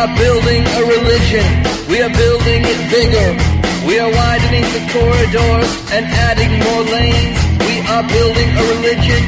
are 0.00 0.16
building 0.16 0.64
a 0.64 0.82
religion. 0.96 1.44
We 1.84 2.00
are 2.00 2.08
building 2.08 2.64
it 2.64 2.80
bigger. 2.88 3.36
We 3.84 4.00
are 4.00 4.08
widening 4.08 4.64
the 4.72 4.80
corridors 4.96 5.68
and 5.92 6.08
adding 6.08 6.56
more 6.56 6.84
lanes. 6.88 7.36
We 7.68 7.84
are 7.84 8.00
building 8.08 8.48
a 8.48 8.64
religion, 8.80 9.22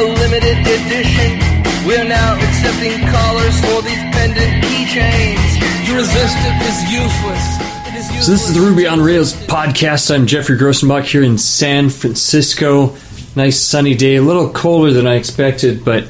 a 0.00 0.08
limited 0.08 0.64
edition. 0.64 1.36
We 1.84 2.00
are 2.00 2.08
now 2.08 2.40
accepting 2.40 3.04
callers 3.12 3.60
for 3.60 3.82
these 3.84 4.00
pendant 4.16 4.64
keychains. 4.64 5.60
To 5.88 5.92
resist 6.00 6.36
it 6.40 6.56
is 6.64 6.78
useless. 6.88 8.24
So 8.24 8.32
this 8.32 8.48
is 8.48 8.54
the 8.54 8.60
Ruby 8.60 8.86
on 8.86 9.02
Rails 9.02 9.34
podcast. 9.34 10.14
I'm 10.14 10.26
Geoffrey 10.26 10.56
Grosenbach 10.56 11.04
here 11.04 11.22
in 11.22 11.36
San 11.36 11.90
Francisco. 11.90 12.96
Nice 13.36 13.60
sunny 13.60 13.94
day, 13.94 14.16
a 14.16 14.22
little 14.22 14.48
colder 14.48 14.90
than 14.90 15.06
I 15.06 15.16
expected, 15.16 15.84
but 15.84 16.08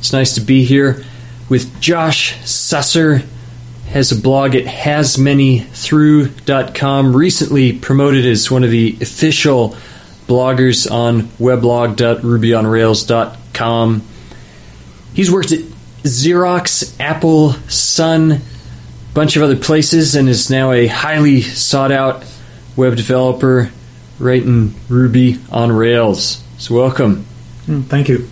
it's 0.00 0.12
nice 0.12 0.34
to 0.34 0.40
be 0.40 0.64
here 0.64 1.04
with 1.48 1.80
Josh 1.80 2.34
Susser. 2.38 3.24
Has 3.96 4.12
a 4.12 4.20
blog 4.20 4.54
at 4.54 4.66
hasmanythrough.com. 4.66 7.16
Recently 7.16 7.72
promoted 7.72 8.26
as 8.26 8.50
one 8.50 8.62
of 8.62 8.70
the 8.70 8.94
official 9.00 9.74
bloggers 10.26 10.90
on 10.90 11.22
weblog.rubyonrails.com. 11.38 14.02
He's 15.14 15.30
worked 15.30 15.52
at 15.52 15.60
Xerox, 16.02 16.94
Apple, 17.00 17.52
Sun, 17.70 18.32
a 18.32 18.40
bunch 19.14 19.38
of 19.38 19.42
other 19.42 19.56
places, 19.56 20.14
and 20.14 20.28
is 20.28 20.50
now 20.50 20.72
a 20.72 20.88
highly 20.88 21.40
sought 21.40 21.90
out 21.90 22.22
web 22.76 22.96
developer 22.96 23.70
writing 24.18 24.74
Ruby 24.90 25.38
on 25.50 25.72
Rails. 25.72 26.44
So 26.58 26.74
welcome. 26.74 27.24
Mm, 27.66 27.86
Thank 27.86 28.10
you. 28.10 28.28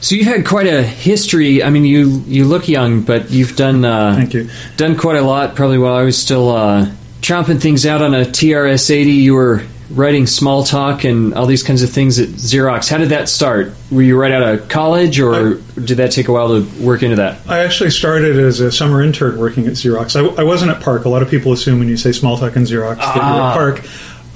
So 0.00 0.14
you've 0.14 0.26
had 0.26 0.46
quite 0.46 0.66
a 0.66 0.82
history. 0.82 1.62
I 1.62 1.70
mean, 1.70 1.84
you 1.84 2.22
you 2.26 2.44
look 2.44 2.68
young, 2.68 3.02
but 3.02 3.30
you've 3.30 3.56
done 3.56 3.84
uh, 3.84 4.14
Thank 4.14 4.34
you. 4.34 4.48
done 4.76 4.96
quite 4.96 5.16
a 5.16 5.22
lot. 5.22 5.56
Probably 5.56 5.78
while 5.78 5.94
I 5.94 6.02
was 6.04 6.16
still 6.16 6.50
uh, 6.50 6.86
chomping 7.20 7.60
things 7.60 7.84
out 7.84 8.00
on 8.00 8.14
a 8.14 8.20
TRS-80, 8.20 9.14
you 9.14 9.34
were 9.34 9.62
writing 9.90 10.24
Smalltalk 10.24 11.08
and 11.08 11.32
all 11.34 11.46
these 11.46 11.62
kinds 11.62 11.82
of 11.82 11.90
things 11.90 12.18
at 12.20 12.28
Xerox. 12.28 12.88
How 12.90 12.98
did 12.98 13.08
that 13.08 13.28
start? 13.28 13.72
Were 13.90 14.02
you 14.02 14.16
right 14.20 14.30
out 14.30 14.42
of 14.42 14.68
college, 14.68 15.18
or 15.18 15.54
did 15.74 15.96
that 15.96 16.12
take 16.12 16.28
a 16.28 16.32
while 16.32 16.48
to 16.48 16.62
work 16.84 17.02
into 17.02 17.16
that? 17.16 17.40
I 17.48 17.60
actually 17.60 17.90
started 17.90 18.38
as 18.38 18.60
a 18.60 18.70
summer 18.70 19.02
intern 19.02 19.38
working 19.38 19.66
at 19.66 19.72
Xerox. 19.72 20.14
I, 20.14 20.40
I 20.40 20.44
wasn't 20.44 20.70
at 20.72 20.80
PARC. 20.82 21.06
A 21.06 21.08
lot 21.08 21.22
of 21.22 21.30
people 21.30 21.52
assume 21.52 21.78
when 21.80 21.88
you 21.88 21.96
say 21.96 22.10
Smalltalk 22.10 22.54
and 22.54 22.66
Xerox 22.66 22.98
that 22.98 23.14
you're 23.16 23.24
Ah. 23.24 23.50
at 23.52 23.56
PARC. 23.56 23.84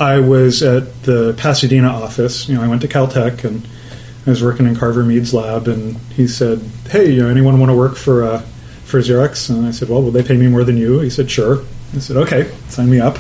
I 0.01 0.19
was 0.21 0.63
at 0.63 1.03
the 1.05 1.35
Pasadena 1.37 1.89
office. 1.89 2.49
You 2.49 2.57
know, 2.57 2.63
I 2.63 2.67
went 2.69 2.81
to 2.83 2.89
Caltech 2.89 3.45
and 3.45 3.63
I 4.27 4.31
was 4.31 4.43
working 4.43 4.67
in 4.67 4.77
Carver 4.77 5.05
Mead's 5.05 5.35
lab, 5.35 5.69
and 5.69 5.97
he 6.15 6.27
said, 6.27 6.61
"Hey, 6.91 7.13
you 7.13 7.23
know, 7.23 7.29
anyone 7.29 7.59
want 7.59 7.71
to 7.71 7.77
work 7.77 7.97
for 7.97 8.25
uh, 8.25 8.41
for 8.85 9.01
Xerox?" 9.01 9.51
And 9.51 9.67
I 9.67 9.71
said, 9.71 9.89
"Well, 9.89 10.03
will 10.03 10.13
they 10.13 10.23
pay 10.23 10.37
me 10.37 10.47
more 10.47 10.65
than 10.65 10.77
you?" 10.77 11.01
He 11.01 11.11
said, 11.11 11.31
"Sure." 11.31 11.65
I 11.95 11.99
said, 11.99 12.17
"Okay, 12.17 12.51
sign 12.69 12.91
me 12.91 13.01
up." 13.01 13.19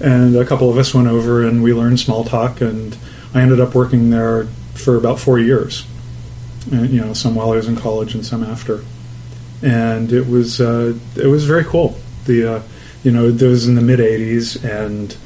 And 0.00 0.34
a 0.36 0.44
couple 0.44 0.68
of 0.68 0.78
us 0.78 0.92
went 0.92 1.06
over 1.06 1.46
and 1.46 1.62
we 1.62 1.72
learned 1.72 1.98
Smalltalk, 1.98 2.60
and 2.60 2.96
I 3.34 3.40
ended 3.40 3.60
up 3.60 3.74
working 3.74 4.10
there 4.10 4.46
for 4.74 4.96
about 4.96 5.20
four 5.20 5.38
years. 5.38 5.86
And, 6.72 6.90
you 6.90 7.00
know, 7.00 7.12
some 7.12 7.34
while 7.34 7.52
I 7.52 7.56
was 7.56 7.68
in 7.68 7.76
college 7.76 8.14
and 8.14 8.24
some 8.24 8.42
after 8.42 8.82
and 9.62 10.12
it 10.12 10.26
was 10.26 10.60
uh, 10.60 10.94
it 11.16 11.26
was 11.26 11.44
very 11.44 11.64
cool. 11.64 11.96
The 12.26 12.56
uh, 12.56 12.62
you 13.04 13.12
know 13.12 13.28
it 13.28 13.40
was 13.40 13.68
in 13.68 13.76
the 13.76 13.80
mid 13.80 14.00
'80s, 14.00 14.62
and 14.64 15.16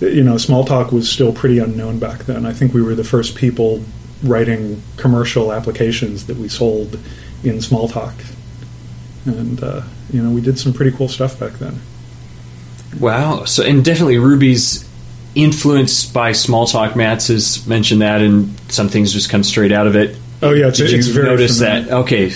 you 0.00 0.22
know 0.22 0.34
Smalltalk 0.34 0.92
was 0.92 1.10
still 1.10 1.32
pretty 1.32 1.58
unknown 1.58 1.98
back 1.98 2.20
then. 2.20 2.46
I 2.46 2.52
think 2.52 2.72
we 2.72 2.82
were 2.82 2.94
the 2.94 3.04
first 3.04 3.34
people 3.34 3.82
writing 4.22 4.82
commercial 4.96 5.52
applications 5.52 6.26
that 6.26 6.36
we 6.36 6.48
sold 6.48 6.94
in 7.44 7.56
Smalltalk, 7.58 8.14
and 9.26 9.62
uh, 9.62 9.82
you 10.12 10.22
know 10.22 10.30
we 10.30 10.40
did 10.40 10.58
some 10.58 10.72
pretty 10.72 10.96
cool 10.96 11.08
stuff 11.08 11.38
back 11.38 11.52
then. 11.54 11.80
Wow. 12.98 13.44
So 13.44 13.62
and 13.62 13.84
definitely 13.84 14.18
Ruby's 14.18 14.88
influenced 15.34 16.12
by 16.12 16.32
Smalltalk. 16.32 16.96
Matz 16.96 17.28
has 17.28 17.66
mentioned 17.66 18.02
that, 18.02 18.20
and 18.20 18.58
some 18.70 18.88
things 18.88 19.12
just 19.12 19.30
come 19.30 19.44
straight 19.44 19.72
out 19.72 19.86
of 19.86 19.94
it. 19.96 20.16
Oh 20.42 20.52
yeah, 20.52 20.68
it's, 20.68 20.78
Did 20.78 20.92
it's 20.92 21.08
you 21.08 21.14
very 21.14 21.26
notice 21.26 21.58
familiar. 21.58 21.82
that? 21.82 21.92
Okay. 21.92 22.32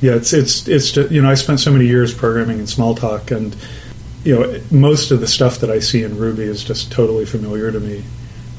Yeah, 0.00 0.14
it's 0.14 0.32
it's 0.32 0.68
it's 0.68 0.96
you 1.10 1.22
know 1.22 1.30
I 1.30 1.34
spent 1.34 1.60
so 1.60 1.72
many 1.72 1.86
years 1.86 2.14
programming 2.14 2.58
in 2.58 2.66
Smalltalk, 2.66 3.36
and 3.36 3.56
you 4.24 4.38
know 4.38 4.60
most 4.70 5.10
of 5.10 5.20
the 5.20 5.26
stuff 5.26 5.58
that 5.60 5.70
I 5.70 5.80
see 5.80 6.02
in 6.02 6.16
Ruby 6.18 6.44
is 6.44 6.62
just 6.62 6.92
totally 6.92 7.26
familiar 7.26 7.72
to 7.72 7.80
me. 7.80 8.04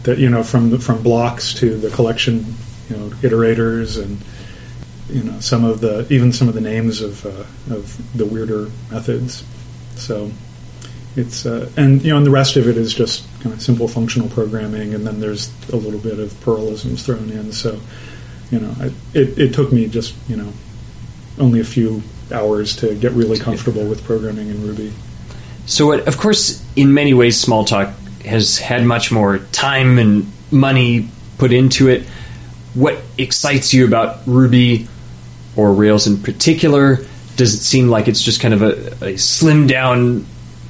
That 0.04 0.18
you 0.18 0.30
know 0.30 0.44
from 0.44 0.70
the, 0.70 0.80
from 0.80 1.04
blocks 1.04 1.54
to 1.56 1.78
the 1.78 1.90
collection, 1.90 2.56
you 2.90 2.98
know 2.98 3.10
iterators, 3.22 4.02
and 4.02 4.20
you 5.10 5.24
know 5.24 5.40
some 5.40 5.64
of 5.64 5.82
the 5.82 6.08
even 6.12 6.32
some 6.32 6.48
of 6.48 6.54
the 6.54 6.62
names 6.62 7.02
of 7.02 7.26
uh, 7.26 7.76
of 7.76 8.18
the 8.18 8.26
weirder 8.26 8.70
methods. 8.92 9.44
So 9.96 10.32
it's 11.16 11.46
uh, 11.46 11.70
and 11.76 12.02
you 12.02 12.12
know 12.12 12.18
and 12.18 12.26
the 12.26 12.32
rest 12.32 12.56
of 12.56 12.68
it 12.68 12.78
is 12.78 12.94
just 12.94 13.26
kind 13.42 13.54
of 13.54 13.62
simple 13.62 13.88
functional 13.88 14.30
programming, 14.30 14.94
and 14.94 15.06
then 15.06 15.20
there's 15.20 15.52
a 15.72 15.76
little 15.76 16.00
bit 16.00 16.20
of 16.20 16.32
Perlisms 16.42 17.04
thrown 17.04 17.30
in. 17.30 17.52
So 17.52 17.80
you 18.52 18.60
know 18.60 18.74
I, 18.80 18.86
it 19.14 19.38
it 19.38 19.54
took 19.54 19.72
me 19.74 19.88
just 19.88 20.16
you 20.30 20.38
know 20.38 20.54
only 21.40 21.60
a 21.60 21.66
few 21.66 22.04
hours 22.32 22.76
to 22.78 22.96
get 22.96 23.12
really 23.14 23.40
comfortable 23.40 23.86
with 23.86 24.04
programming 24.04 24.50
in 24.50 24.66
Ruby. 24.66 24.94
So, 25.66 25.92
it, 25.92 26.08
of 26.08 26.18
course, 26.18 26.66
in 26.76 26.94
many 26.94 27.14
ways, 27.14 27.44
Smalltalk 27.44 27.94
has 28.26 28.58
had 28.58 28.86
much 28.86 29.12
more 29.12 29.40
time 29.52 29.98
and 29.98 30.32
money 30.52 31.10
put 31.38 31.52
into 31.52 31.88
it. 31.88 32.04
What 32.74 33.02
excites 33.18 33.74
you 33.74 33.86
about 33.86 34.20
Ruby 34.26 34.88
or 35.56 35.74
Rails 35.74 36.08
in 36.08 36.22
particular? 36.22 37.00
Does 37.36 37.54
it 37.54 37.62
seem 37.62 37.90
like 37.90 38.08
it's 38.08 38.22
just 38.22 38.42
kind 38.42 38.54
of 38.54 38.62
a, 38.62 38.72
a 38.72 39.14
slimmed 39.18 39.70
down 39.70 40.26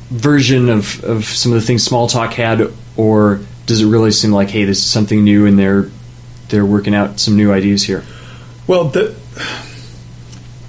version 0.09 0.69
of, 0.69 1.03
of 1.03 1.25
some 1.25 1.51
of 1.51 1.59
the 1.59 1.65
things 1.65 1.88
Smalltalk 1.88 2.33
had, 2.33 2.71
or 2.97 3.41
does 3.65 3.81
it 3.81 3.88
really 3.88 4.11
seem 4.11 4.31
like, 4.31 4.49
hey, 4.49 4.65
this 4.65 4.79
is 4.79 4.89
something 4.89 5.23
new 5.23 5.45
and 5.45 5.57
they're 5.57 5.89
they're 6.49 6.65
working 6.65 6.95
out 6.95 7.19
some 7.19 7.35
new 7.35 7.51
ideas 7.51 7.83
here? 7.83 8.03
Well, 8.67 8.85
the 8.85 9.15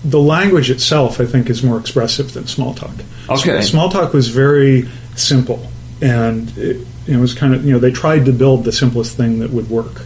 the 0.04 0.20
language 0.20 0.70
itself, 0.70 1.20
I 1.20 1.26
think, 1.26 1.50
is 1.50 1.62
more 1.62 1.78
expressive 1.78 2.32
than 2.32 2.44
Smalltalk. 2.44 3.04
Okay. 3.28 3.58
Smalltalk 3.58 4.12
was 4.12 4.28
very 4.28 4.88
simple, 5.16 5.70
and 6.00 6.56
it, 6.56 6.86
it 7.06 7.16
was 7.16 7.34
kind 7.34 7.54
of 7.54 7.64
you 7.64 7.72
know 7.72 7.78
they 7.78 7.90
tried 7.90 8.24
to 8.26 8.32
build 8.32 8.64
the 8.64 8.72
simplest 8.72 9.16
thing 9.16 9.40
that 9.40 9.50
would 9.50 9.68
work, 9.70 10.02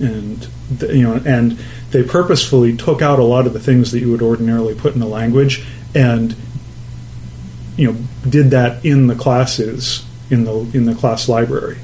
and 0.00 0.48
you 0.80 1.02
know 1.02 1.20
and 1.24 1.58
they 1.90 2.02
purposefully 2.02 2.76
took 2.76 3.02
out 3.02 3.18
a 3.18 3.24
lot 3.24 3.46
of 3.46 3.52
the 3.52 3.60
things 3.60 3.92
that 3.92 4.00
you 4.00 4.10
would 4.10 4.22
ordinarily 4.22 4.74
put 4.74 4.94
in 4.94 5.02
a 5.02 5.06
language 5.06 5.64
and 5.94 6.34
you 7.76 7.92
know 7.92 7.98
did 8.28 8.50
that 8.50 8.84
in 8.84 9.06
the 9.06 9.14
classes 9.14 10.04
in 10.30 10.44
the 10.44 10.52
in 10.74 10.84
the 10.84 10.94
class 10.94 11.28
library. 11.28 11.78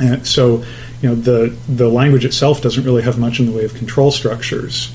And 0.00 0.26
so, 0.26 0.64
you 1.00 1.08
know, 1.08 1.14
the 1.14 1.56
the 1.68 1.88
language 1.88 2.24
itself 2.24 2.60
doesn't 2.62 2.84
really 2.84 3.02
have 3.02 3.18
much 3.18 3.40
in 3.40 3.46
the 3.46 3.52
way 3.52 3.64
of 3.64 3.74
control 3.74 4.10
structures. 4.10 4.92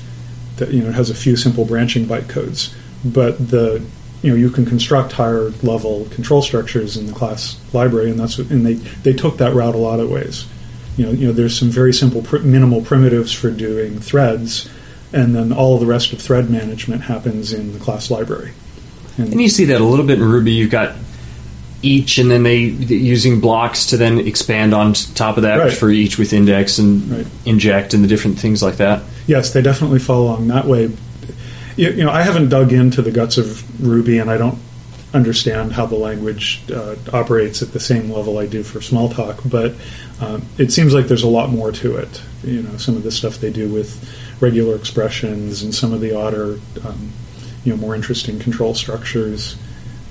That 0.56 0.70
you 0.70 0.82
know, 0.82 0.90
it 0.90 0.94
has 0.94 1.10
a 1.10 1.14
few 1.14 1.36
simple 1.36 1.64
branching 1.64 2.06
bytecodes, 2.06 2.74
but 3.04 3.38
the 3.50 3.84
you 4.22 4.30
know 4.30 4.36
you 4.36 4.50
can 4.50 4.64
construct 4.64 5.12
higher 5.12 5.50
level 5.62 6.06
control 6.10 6.42
structures 6.42 6.96
in 6.96 7.06
the 7.06 7.12
class 7.12 7.58
library, 7.72 8.10
and 8.10 8.18
that's 8.20 8.38
what, 8.38 8.50
and 8.50 8.64
they 8.64 8.74
they 8.74 9.12
took 9.12 9.38
that 9.38 9.54
route 9.54 9.74
a 9.74 9.78
lot 9.78 10.00
of 10.00 10.10
ways. 10.10 10.46
You 10.96 11.06
know, 11.06 11.12
you 11.12 11.26
know, 11.28 11.32
there's 11.32 11.58
some 11.58 11.70
very 11.70 11.92
simple 11.92 12.22
pr- 12.22 12.38
minimal 12.38 12.82
primitives 12.82 13.32
for 13.32 13.50
doing 13.50 13.98
threads, 13.98 14.68
and 15.12 15.34
then 15.34 15.52
all 15.52 15.74
of 15.74 15.80
the 15.80 15.86
rest 15.86 16.12
of 16.12 16.20
thread 16.20 16.50
management 16.50 17.02
happens 17.02 17.52
in 17.52 17.72
the 17.72 17.78
class 17.78 18.10
library. 18.10 18.52
And 19.18 19.40
you 19.40 19.48
see 19.48 19.64
that 19.66 19.80
a 19.80 19.84
little 19.84 20.06
bit 20.06 20.18
in 20.18 20.24
Ruby. 20.24 20.52
You've 20.52 20.70
got 20.70 20.94
each, 21.82 22.18
and 22.18 22.30
then 22.30 22.42
they 22.44 22.58
using 22.58 23.40
blocks 23.40 23.86
to 23.86 23.96
then 23.96 24.18
expand 24.20 24.72
on 24.72 24.92
top 24.92 25.36
of 25.36 25.42
that 25.42 25.58
Right. 25.58 25.72
for 25.72 25.90
each 25.90 26.16
with 26.16 26.32
index 26.32 26.78
and 26.78 27.10
Right. 27.10 27.26
inject 27.44 27.92
and 27.92 28.04
the 28.04 28.08
different 28.08 28.38
things 28.38 28.62
like 28.62 28.76
that. 28.76 29.02
Yes, 29.26 29.50
they 29.52 29.62
definitely 29.62 29.98
fall 29.98 30.22
along 30.22 30.46
that 30.48 30.66
way. 30.68 30.90
You, 31.76 31.90
you 31.90 32.04
know, 32.04 32.10
I 32.10 32.22
haven't 32.22 32.48
dug 32.48 32.72
into 32.72 33.02
the 33.02 33.10
guts 33.10 33.38
of 33.38 33.84
Ruby, 33.84 34.18
and 34.18 34.30
I 34.30 34.36
don't 34.36 34.58
understand 35.14 35.72
how 35.72 35.84
the 35.86 35.96
language 35.96 36.62
uh, 36.70 36.96
operates 37.12 37.60
at 37.62 37.72
the 37.72 37.80
same 37.80 38.10
level 38.10 38.38
I 38.38 38.46
do 38.46 38.62
for 38.62 38.78
Smalltalk. 38.80 39.48
But 39.50 39.74
um, 40.24 40.42
it 40.58 40.72
seems 40.72 40.94
like 40.94 41.06
there's 41.06 41.22
a 41.22 41.28
lot 41.28 41.50
more 41.50 41.72
to 41.72 41.96
it. 41.96 42.22
You 42.44 42.62
know, 42.62 42.76
some 42.78 42.96
of 42.96 43.02
the 43.02 43.10
stuff 43.12 43.38
they 43.38 43.52
do 43.52 43.68
with 43.72 44.08
regular 44.40 44.74
expressions 44.74 45.62
and 45.62 45.74
some 45.74 45.92
of 45.92 46.00
the 46.00 46.16
odder, 46.16 46.58
um, 46.84 47.12
you 47.64 47.72
know, 47.72 47.76
more 47.76 47.94
interesting 47.94 48.38
control 48.38 48.74
structures. 48.74 49.56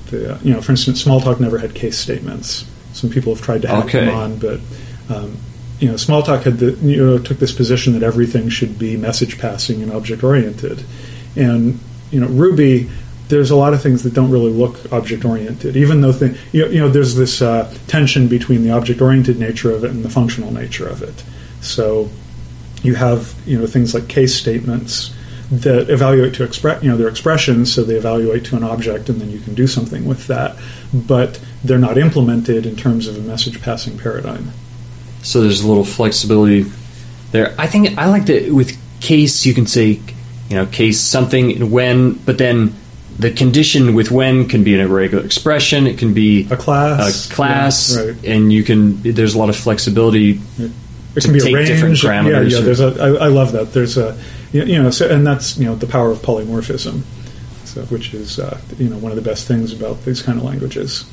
The, 0.10 0.36
uh, 0.36 0.40
you 0.44 0.54
know, 0.54 0.62
for 0.62 0.72
instance, 0.72 1.04
Smalltalk 1.04 1.40
never 1.40 1.58
had 1.58 1.74
case 1.74 1.98
statements. 1.98 2.66
Some 2.94 3.10
people 3.10 3.34
have 3.34 3.44
tried 3.44 3.62
to 3.64 3.68
hack 3.68 3.86
Okay. 3.86 4.06
them 4.06 4.16
on, 4.16 4.38
but 4.38 4.60
um, 5.10 5.38
you 5.80 5.88
know, 5.88 5.96
Smalltalk 5.96 6.44
had 6.44 6.60
the 6.60 6.74
you 6.74 6.98
know 6.98 7.18
took 7.18 7.40
this 7.40 7.52
position 7.52 7.94
that 7.94 8.04
everything 8.04 8.50
should 8.50 8.78
be 8.78 8.96
message 8.98 9.40
passing 9.40 9.82
and 9.82 9.92
object 9.92 10.24
oriented, 10.24 10.84
and 11.36 11.80
you 12.12 12.20
know 12.20 12.28
Ruby. 12.28 12.90
There's 13.28 13.50
a 13.50 13.56
lot 13.56 13.74
of 13.74 13.82
things 13.82 14.04
that 14.04 14.14
don't 14.14 14.30
really 14.30 14.52
look 14.52 14.92
object 14.92 15.24
oriented, 15.24 15.78
even 15.78 16.02
though 16.02 16.12
thing, 16.12 16.36
you, 16.52 16.64
know, 16.64 16.68
you 16.68 16.80
know 16.82 16.90
there's 16.90 17.16
this 17.16 17.42
uh, 17.42 17.74
tension 17.88 18.28
between 18.28 18.62
the 18.62 18.72
object 18.72 19.02
oriented 19.02 19.40
nature 19.40 19.72
of 19.72 19.86
it 19.86 19.92
and 19.92 20.04
the 20.04 20.10
functional 20.10 20.52
nature 20.52 20.86
of 20.86 21.02
it. 21.02 21.24
So 21.62 22.10
you 22.84 22.96
have 22.96 23.34
you 23.46 23.58
know 23.58 23.68
things 23.68 23.94
like 23.94 24.10
case 24.10 24.36
statements 24.36 25.16
that 25.52 25.90
evaluate 25.90 26.34
to 26.34 26.46
express, 26.46 26.82
you 26.82 26.90
know, 26.90 26.96
their 26.96 27.10
expressions. 27.10 27.74
So 27.74 27.84
they 27.84 27.96
evaluate 27.96 28.46
to 28.46 28.56
an 28.56 28.64
object, 28.64 29.10
and 29.10 29.20
then 29.20 29.30
you 29.30 29.40
can 29.40 29.54
do 29.54 29.68
something 29.68 30.06
with 30.06 30.28
that. 30.28 30.56
But 30.94 31.42
they're 31.64 31.78
not 31.78 31.98
implemented 31.98 32.66
in 32.66 32.76
terms 32.76 33.08
of 33.08 33.18
a 33.18 33.22
message 33.22 33.62
passing 33.62 33.98
paradigm. 33.98 34.52
So 35.24 35.42
there's 35.42 35.62
a 35.62 35.68
little 35.68 35.84
flexibility 35.84 36.66
there. 37.32 37.54
I 37.58 37.68
think 37.68 37.98
I 37.98 38.08
like 38.08 38.26
that 38.28 38.54
with 38.54 38.78
case 39.02 39.46
you 39.46 39.54
can 39.54 39.68
say, 39.68 40.00
you 40.52 40.58
know, 40.58 40.66
case 40.66 41.00
something 41.00 41.72
when, 41.72 42.14
but 42.14 42.38
then 42.38 42.76
the 43.18 43.32
condition 43.32 43.96
with 43.96 44.12
when 44.12 44.48
can 44.50 44.64
be 44.64 44.74
in 44.74 44.82
a 44.82 44.88
regular 44.88 45.24
expression. 45.24 45.88
It 45.88 45.98
can 45.98 46.14
be 46.14 46.48
A 46.52 46.58
class, 46.58 47.30
a 47.30 47.34
class, 47.34 47.96
yeah, 47.96 48.04
right. 48.04 48.26
and 48.26 48.52
you 48.52 48.64
can. 48.64 49.02
There's 49.02 49.34
a 49.34 49.40
lot 49.40 49.50
of 49.50 49.56
flexibility. 49.56 50.42
It 50.60 50.72
to 51.16 51.22
can 51.22 51.34
be 51.34 51.40
take 51.40 51.54
a 51.54 51.56
range. 51.56 51.68
different 51.70 51.96
parameters 51.96 52.52
yeah. 52.52 52.58
or- 52.60 52.62
There's 52.62 52.80
a. 52.82 52.88
I, 53.02 53.26
I 53.26 53.28
love 53.28 53.54
that. 53.54 53.72
There's 53.74 53.98
a. 53.98 54.18
You 54.52 54.64
you 54.66 54.84
know, 54.84 54.90
so, 54.92 55.10
and 55.10 55.26
that's 55.26 55.58
you 55.58 55.66
know 55.66 55.76
the 55.76 55.88
power 55.88 56.12
of 56.12 56.20
polymorphism, 56.20 57.04
so 57.66 57.82
which 57.84 58.14
is 58.14 58.40
uh, 58.40 58.60
you 58.78 58.90
know 58.90 58.98
one 58.98 59.12
of 59.14 59.16
the 59.16 59.22
best 59.30 59.48
things 59.48 59.72
about 59.72 60.04
these 60.04 60.22
kind 60.22 60.38
of 60.38 60.44
languages. 60.44 61.06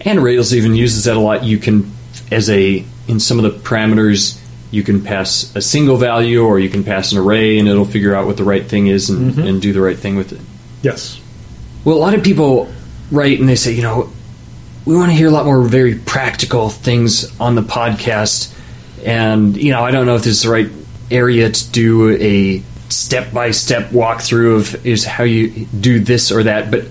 And 0.00 0.22
Rails 0.22 0.54
even 0.54 0.74
uses 0.74 1.04
that 1.04 1.16
a 1.16 1.20
lot. 1.20 1.42
You 1.44 1.58
can, 1.58 1.92
as 2.30 2.48
a 2.48 2.84
in 3.08 3.20
some 3.20 3.38
of 3.38 3.44
the 3.44 3.58
parameters, 3.68 4.40
you 4.70 4.82
can 4.82 5.02
pass 5.02 5.54
a 5.56 5.60
single 5.62 5.96
value 5.96 6.42
or 6.44 6.58
you 6.58 6.68
can 6.68 6.84
pass 6.84 7.12
an 7.12 7.18
array, 7.18 7.58
and 7.58 7.66
it'll 7.68 7.84
figure 7.84 8.14
out 8.14 8.26
what 8.26 8.36
the 8.36 8.44
right 8.44 8.64
thing 8.64 8.86
is 8.88 9.08
and, 9.10 9.32
Mm-hmm. 9.32 9.40
and 9.42 9.62
do 9.62 9.72
the 9.72 9.80
right 9.80 9.98
thing 9.98 10.16
with 10.16 10.32
it. 10.32 10.40
Yes. 10.82 11.20
Well, 11.84 11.96
a 11.96 11.98
lot 11.98 12.14
of 12.14 12.22
people 12.22 12.70
write 13.10 13.40
and 13.40 13.48
they 13.48 13.56
say, 13.56 13.72
you 13.72 13.82
know, 13.82 14.10
we 14.84 14.94
want 14.96 15.10
to 15.10 15.16
hear 15.16 15.28
a 15.28 15.30
lot 15.30 15.44
more 15.46 15.62
very 15.62 15.94
practical 15.94 16.68
things 16.70 17.38
on 17.40 17.54
the 17.54 17.62
podcast. 17.62 18.54
And, 19.04 19.56
you 19.56 19.72
know, 19.72 19.82
I 19.84 19.90
don't 19.90 20.06
know 20.06 20.16
if 20.16 20.22
this 20.24 20.36
is 20.38 20.42
the 20.42 20.50
right 20.50 20.68
area 21.10 21.50
to 21.50 21.70
do 21.72 22.10
a 22.16 22.62
step 22.90 23.32
by 23.32 23.50
step 23.52 23.90
walkthrough 23.90 24.56
of 24.74 24.86
is 24.86 25.04
how 25.04 25.24
you 25.24 25.66
do 25.66 26.00
this 26.00 26.30
or 26.32 26.42
that. 26.44 26.70
But 26.70 26.84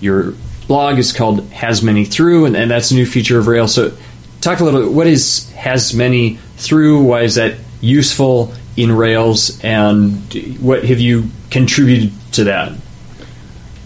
your 0.00 0.34
blog 0.66 0.98
is 0.98 1.12
called 1.12 1.48
Has 1.50 1.82
Many 1.82 2.04
Through, 2.04 2.46
and, 2.46 2.56
and 2.56 2.70
that's 2.70 2.90
a 2.90 2.94
new 2.94 3.06
feature 3.06 3.38
of 3.38 3.46
Rails. 3.46 3.74
So, 3.74 3.96
talk 4.40 4.60
a 4.60 4.64
little 4.64 4.90
what 4.90 5.06
is 5.06 5.50
Has 5.52 5.94
Many 5.94 6.38
Through? 6.62 7.02
Why 7.02 7.22
is 7.22 7.34
that 7.36 7.56
useful 7.80 8.52
in 8.76 8.92
Rails? 8.92 9.60
And 9.64 10.16
what 10.60 10.84
have 10.84 11.00
you 11.00 11.28
contributed 11.50 12.12
to 12.32 12.44
that? 12.44 12.72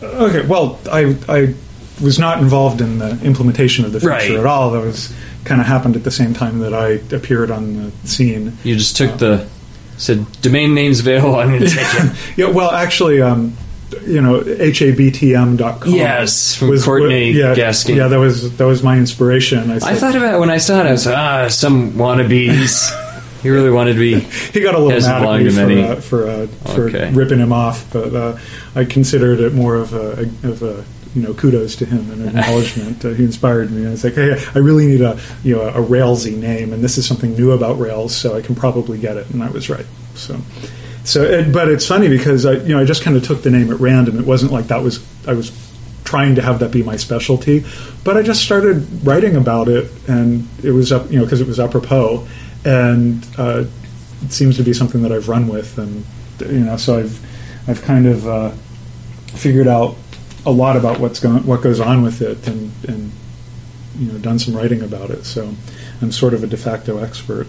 Okay. 0.03 0.47
Well, 0.47 0.79
I 0.91 1.17
I 1.29 1.55
was 2.03 2.19
not 2.19 2.41
involved 2.41 2.81
in 2.81 2.99
the 2.99 3.19
implementation 3.25 3.85
of 3.85 3.93
the 3.93 4.01
feature 4.01 4.11
Right. 4.11 4.31
at 4.33 4.47
all. 4.47 4.71
That 4.73 4.83
was 4.85 5.13
kind 5.45 5.61
of 5.61 5.67
happened 5.67 5.97
at 5.97 6.05
the 6.05 6.11
same 6.11 6.35
time 6.35 6.59
that 6.59 6.75
I 6.75 7.01
appeared 7.15 7.51
on 7.51 7.77
the 8.03 8.09
scene. 8.09 8.59
You 8.65 8.77
just 8.77 8.97
took 8.97 9.17
the 9.19 9.47
said 9.97 10.27
domain 10.43 10.75
names 10.75 11.01
available. 11.01 11.37
I'm 11.37 11.49
going 11.49 11.63
to 11.63 11.69
take 11.69 11.87
it. 12.05 12.13
Yeah, 12.37 12.47
well, 12.51 12.71
actually, 12.71 13.23
um, 13.23 13.57
you 14.07 14.21
know, 14.21 14.41
habtm.com. 14.41 15.93
Yes, 15.93 16.55
from 16.57 16.79
Courtenay 16.81 17.33
yeah, 17.33 17.55
Gasking. 17.55 17.97
Yeah, 17.97 18.09
that 18.09 18.19
was 18.19 18.57
that 18.57 18.67
was 18.67 18.83
my 18.83 18.99
inspiration. 18.99 19.71
I, 19.71 19.77
I 19.77 19.95
thought 19.95 20.15
about 20.17 20.35
it 20.35 20.39
when 20.39 20.51
I 20.51 20.59
saw 20.59 20.81
it. 20.81 20.87
I 20.87 20.93
was 20.93 21.07
ah, 21.07 21.49
some 21.49 21.93
wannabes. 21.93 22.91
he 23.43 23.51
really 23.51 23.71
wanted 23.71 23.95
to 23.95 23.99
be. 23.99 24.21
he 24.21 24.61
got 24.61 24.75
a 24.75 24.79
little 24.79 25.01
mad 25.01 25.47
at 25.47 25.69
me 25.69 25.83
for 25.83 25.89
uh, 25.93 26.01
for, 26.01 26.29
uh, 26.29 26.47
for 26.75 26.89
Okay. 26.89 27.13
ripping 27.13 27.39
him 27.39 27.53
off, 27.53 27.91
but 27.93 28.15
uh, 28.15 28.39
I 28.75 28.85
considered 28.85 29.41
it 29.41 29.55
more 29.55 29.77
of 29.77 29.93
a 29.95 30.23
of 30.43 30.63
a 30.63 30.85
you 31.15 31.23
know 31.23 31.33
kudos 31.33 31.77
to 31.77 31.87
him 31.87 32.11
and 32.11 32.27
acknowledgement. 32.29 33.05
uh, 33.05 33.11
he 33.11 33.25
inspired 33.25 33.71
me. 33.71 33.87
I 33.87 33.91
was 33.91 34.05
like, 34.05 34.15
hey, 34.15 34.43
I 34.55 34.59
really 34.59 34.87
need 34.87 35.01
a 35.01 35.19
you 35.45 35.55
know 35.57 35.63
a 35.63 35.83
Railsy 35.83 36.37
name, 36.37 36.73
and 36.73 36.83
this 36.83 36.99
is 36.99 37.07
something 37.07 37.35
new 37.35 37.53
about 37.53 37.79
Rails, 37.79 38.15
so 38.17 38.37
I 38.37 38.43
can 38.43 38.55
probably 38.55 38.99
get 38.99 39.17
it. 39.17 39.31
And 39.31 39.43
I 39.43 39.51
was 39.51 39.71
right. 39.71 39.87
So. 40.15 40.41
So, 41.07 41.23
it, 41.23 41.53
but 41.53 41.69
it's 41.69 41.87
funny 41.87 42.09
because 42.09 42.45
I, 42.45 42.55
you 42.55 42.75
know, 42.75 42.81
I 42.81 42.85
just 42.85 43.03
kind 43.03 43.17
of 43.17 43.25
took 43.25 43.43
the 43.43 43.51
name 43.51 43.73
at 43.73 43.79
random. 43.79 44.19
It 44.19 44.27
wasn't 44.27 44.51
like 44.51 44.67
that 44.67 44.83
was 44.83 45.05
I 45.27 45.35
was 45.35 45.53
trying 46.05 46.35
to 46.35 46.43
have 46.43 46.59
that 46.61 46.73
be 46.73 46.83
my 46.83 46.97
specialty, 46.97 47.65
but 48.05 48.17
I 48.17 48.23
just 48.23 48.43
started 48.43 48.87
writing 49.05 49.37
about 49.37 49.69
it, 49.69 49.91
and 50.09 50.49
it 50.63 50.73
was 50.73 50.91
up, 50.93 51.11
you 51.11 51.19
know, 51.19 51.25
because 51.25 51.41
it 51.41 51.47
was 51.47 51.61
apropos, 51.61 52.27
and 52.65 53.27
uh, 53.39 53.65
it 54.23 54.33
seems 54.33 54.57
to 54.57 54.65
be 54.65 54.73
something 54.73 55.03
that 55.03 55.13
I've 55.13 55.29
run 55.29 55.47
with, 55.47 55.79
and 55.79 56.05
you 56.41 56.61
know, 56.61 56.77
so 56.77 56.99
I've 56.99 57.69
I've 57.69 57.83
kind 57.83 58.07
of 58.07 58.27
uh, 58.27 58.51
figured 59.29 59.69
out 59.69 59.97
a 60.45 60.51
lot 60.51 60.77
about 60.77 60.99
what's 60.99 61.21
going 61.21 61.47
what 61.47 61.63
goes 61.63 61.79
on 61.79 62.03
with 62.03 62.21
it, 62.21 62.49
and 62.49 62.73
and 62.89 63.13
you 63.99 64.13
know, 64.13 64.19
done 64.19 64.39
some 64.39 64.57
writing 64.57 64.83
about 64.83 65.11
it. 65.11 65.25
So 65.25 65.55
I'm 66.03 66.11
sort 66.11 66.35
of 66.35 66.43
a 66.43 66.47
de 66.47 66.57
facto 66.57 66.99
expert. 66.99 67.47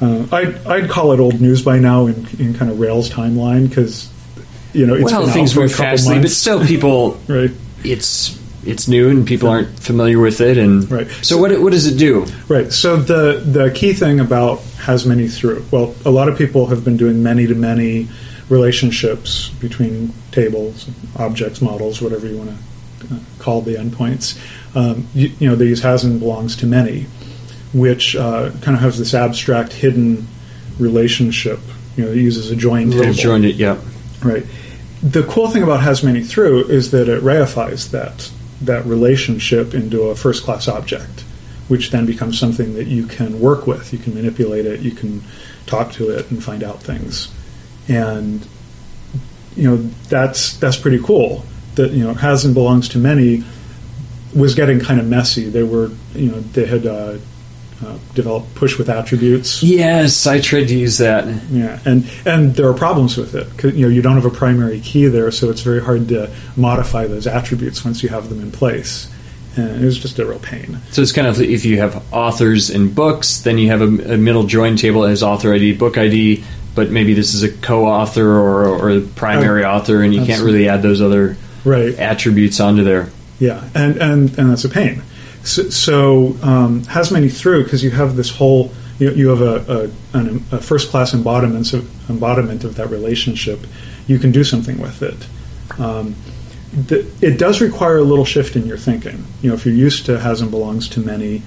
Uh, 0.00 0.26
I'd, 0.30 0.66
I'd 0.66 0.90
call 0.90 1.12
it 1.12 1.20
old 1.20 1.40
news 1.40 1.62
by 1.62 1.78
now 1.78 2.06
in, 2.06 2.26
in 2.38 2.54
kind 2.54 2.70
of 2.70 2.78
Rails 2.78 3.08
timeline 3.08 3.68
because 3.68 4.12
you 4.72 4.86
know 4.86 4.94
it's 4.94 5.10
well, 5.10 5.26
things 5.26 5.56
move 5.56 5.72
fastly, 5.72 6.20
but 6.20 6.30
still, 6.30 6.64
people. 6.66 7.12
right. 7.28 7.50
It's 7.84 8.38
it's 8.66 8.88
new 8.88 9.08
and 9.08 9.26
people 9.26 9.48
aren't 9.48 9.78
familiar 9.78 10.18
with 10.18 10.40
it. 10.40 10.58
And 10.58 10.90
Right. 10.90 11.08
So 11.22 11.38
what 11.38 11.58
what 11.60 11.72
does 11.72 11.86
it 11.86 11.96
do? 11.98 12.26
Right. 12.48 12.72
So 12.72 12.96
the 12.96 13.40
the 13.44 13.70
key 13.70 13.92
thing 13.92 14.20
about 14.20 14.60
has 14.80 15.06
many 15.06 15.28
through 15.28 15.64
well, 15.70 15.94
a 16.04 16.10
lot 16.10 16.28
of 16.28 16.36
people 16.36 16.66
have 16.66 16.84
been 16.84 16.96
doing 16.96 17.22
many 17.22 17.46
to 17.46 17.54
many 17.54 18.08
relationships 18.48 19.48
between 19.60 20.12
tables, 20.30 20.88
objects, 21.16 21.60
models, 21.60 22.00
whatever 22.00 22.26
you 22.26 22.36
want 22.36 22.50
to 22.50 23.14
uh, 23.14 23.18
call 23.38 23.60
the 23.60 23.74
endpoints. 23.74 24.38
Um, 24.76 25.08
you, 25.14 25.32
you 25.38 25.48
know, 25.48 25.56
they 25.56 25.66
use 25.66 25.82
has 25.82 26.04
and 26.04 26.20
belongs 26.20 26.56
to 26.56 26.66
many, 26.66 27.06
which 27.76 28.16
uh, 28.16 28.50
kind 28.62 28.74
of 28.74 28.80
has 28.80 28.98
this 28.98 29.12
abstract 29.12 29.72
hidden 29.72 30.26
relationship. 30.78 31.60
You 31.96 32.04
know, 32.04 32.10
it 32.10 32.16
uses 32.16 32.50
a 32.50 32.56
join 32.56 32.90
table. 32.90 33.12
joined 33.12 33.44
it. 33.44 33.56
Yeah. 33.56 33.78
Right. 34.22 34.44
The 35.02 35.22
cool 35.24 35.48
thing 35.48 35.62
about 35.62 35.82
has 35.82 36.02
many 36.02 36.22
through 36.22 36.68
is 36.68 36.90
that 36.92 37.08
it 37.08 37.22
reifies 37.22 37.90
that 37.90 38.30
that 38.62 38.86
relationship 38.86 39.74
into 39.74 40.04
a 40.04 40.16
first 40.16 40.42
class 40.42 40.68
object, 40.68 41.20
which 41.68 41.90
then 41.90 42.06
becomes 42.06 42.38
something 42.38 42.74
that 42.74 42.86
you 42.86 43.06
can 43.06 43.40
work 43.40 43.66
with. 43.66 43.92
You 43.92 43.98
can 43.98 44.14
manipulate 44.14 44.64
it. 44.64 44.80
You 44.80 44.92
can 44.92 45.22
talk 45.66 45.92
to 45.92 46.08
it 46.08 46.30
and 46.30 46.42
find 46.42 46.64
out 46.64 46.82
things. 46.82 47.30
And 47.88 48.46
you 49.54 49.68
know 49.68 49.76
that's 50.08 50.56
that's 50.56 50.78
pretty 50.78 51.02
cool. 51.02 51.44
That 51.74 51.92
you 51.92 52.04
know 52.04 52.14
has 52.14 52.46
and 52.46 52.54
belongs 52.54 52.88
to 52.90 52.98
many 52.98 53.44
was 54.34 54.54
getting 54.54 54.80
kind 54.80 54.98
of 54.98 55.06
messy. 55.06 55.50
They 55.50 55.62
were 55.62 55.90
you 56.14 56.30
know 56.30 56.40
they 56.40 56.64
had 56.64 56.86
uh, 56.86 57.18
uh, 57.84 57.98
developed 58.14 58.54
push 58.54 58.78
with 58.78 58.88
attributes. 58.88 59.62
Yes, 59.62 60.26
I 60.26 60.40
tried 60.40 60.68
to 60.68 60.76
use 60.76 60.98
that. 60.98 61.26
Yeah, 61.50 61.78
and 61.84 62.08
and 62.24 62.54
there 62.54 62.68
are 62.68 62.74
problems 62.74 63.16
with 63.16 63.34
it. 63.34 63.74
You 63.74 63.82
know, 63.86 63.88
you 63.88 64.00
don't 64.02 64.14
have 64.14 64.24
a 64.24 64.30
primary 64.30 64.80
key 64.80 65.06
there, 65.06 65.30
so 65.30 65.50
it's 65.50 65.60
very 65.60 65.82
hard 65.82 66.08
to 66.08 66.30
modify 66.56 67.06
those 67.06 67.26
attributes 67.26 67.84
once 67.84 68.02
you 68.02 68.08
have 68.08 68.28
them 68.30 68.40
in 68.40 68.50
place. 68.50 69.10
And 69.56 69.82
it 69.82 69.84
was 69.86 69.98
just 69.98 70.18
a 70.18 70.26
real 70.26 70.38
pain. 70.38 70.78
So 70.90 71.00
it's 71.00 71.12
kind 71.12 71.26
of 71.26 71.40
if 71.40 71.64
you 71.64 71.78
have 71.78 72.02
authors 72.12 72.68
and 72.68 72.94
books, 72.94 73.40
then 73.40 73.56
you 73.56 73.68
have 73.68 73.80
a, 73.80 74.14
a 74.14 74.16
middle 74.18 74.44
join 74.44 74.76
table 74.76 75.04
as 75.04 75.22
author 75.22 75.54
ID, 75.54 75.74
book 75.78 75.96
ID, 75.96 76.44
but 76.74 76.90
maybe 76.90 77.14
this 77.14 77.32
is 77.32 77.42
a 77.42 77.50
co-author 77.50 78.26
or, 78.26 78.66
or 78.68 78.90
a 78.90 79.00
primary 79.00 79.64
Uh, 79.64 79.72
author, 79.72 80.02
and 80.02 80.14
you 80.14 80.24
can't 80.26 80.42
really 80.42 80.68
add 80.68 80.82
those 80.82 81.00
other 81.00 81.36
Right. 81.64 81.98
attributes 81.98 82.60
onto 82.60 82.84
there. 82.84 83.08
Yeah, 83.38 83.64
and 83.74 83.96
and 83.96 84.38
and 84.38 84.50
that's 84.50 84.64
a 84.64 84.68
pain. 84.68 85.02
So, 85.46 85.70
so 85.70 86.36
um, 86.42 86.84
has 86.84 87.10
many 87.10 87.28
through 87.28 87.64
because 87.64 87.82
you 87.84 87.90
have 87.90 88.16
this 88.16 88.30
whole 88.30 88.72
you, 88.98 89.10
you 89.12 89.28
have 89.28 89.42
a, 89.42 89.90
a, 90.14 90.18
an, 90.18 90.44
a 90.52 90.60
first 90.60 90.90
class 90.90 91.12
embodiment 91.14 91.72
of, 91.72 92.10
embodiment 92.10 92.64
of 92.64 92.76
that 92.76 92.90
relationship. 92.90 93.60
You 94.06 94.18
can 94.18 94.32
do 94.32 94.42
something 94.44 94.78
with 94.78 95.02
it. 95.02 95.26
Um, 95.78 96.16
th- 96.88 97.06
it 97.20 97.38
does 97.38 97.60
require 97.60 97.98
a 97.98 98.02
little 98.02 98.24
shift 98.24 98.56
in 98.56 98.66
your 98.66 98.78
thinking. 98.78 99.24
You 99.42 99.50
know, 99.50 99.54
if 99.54 99.66
you're 99.66 99.74
used 99.74 100.06
to 100.06 100.18
has 100.18 100.40
and 100.40 100.50
belongs 100.50 100.88
to 100.90 101.00
many, 101.00 101.42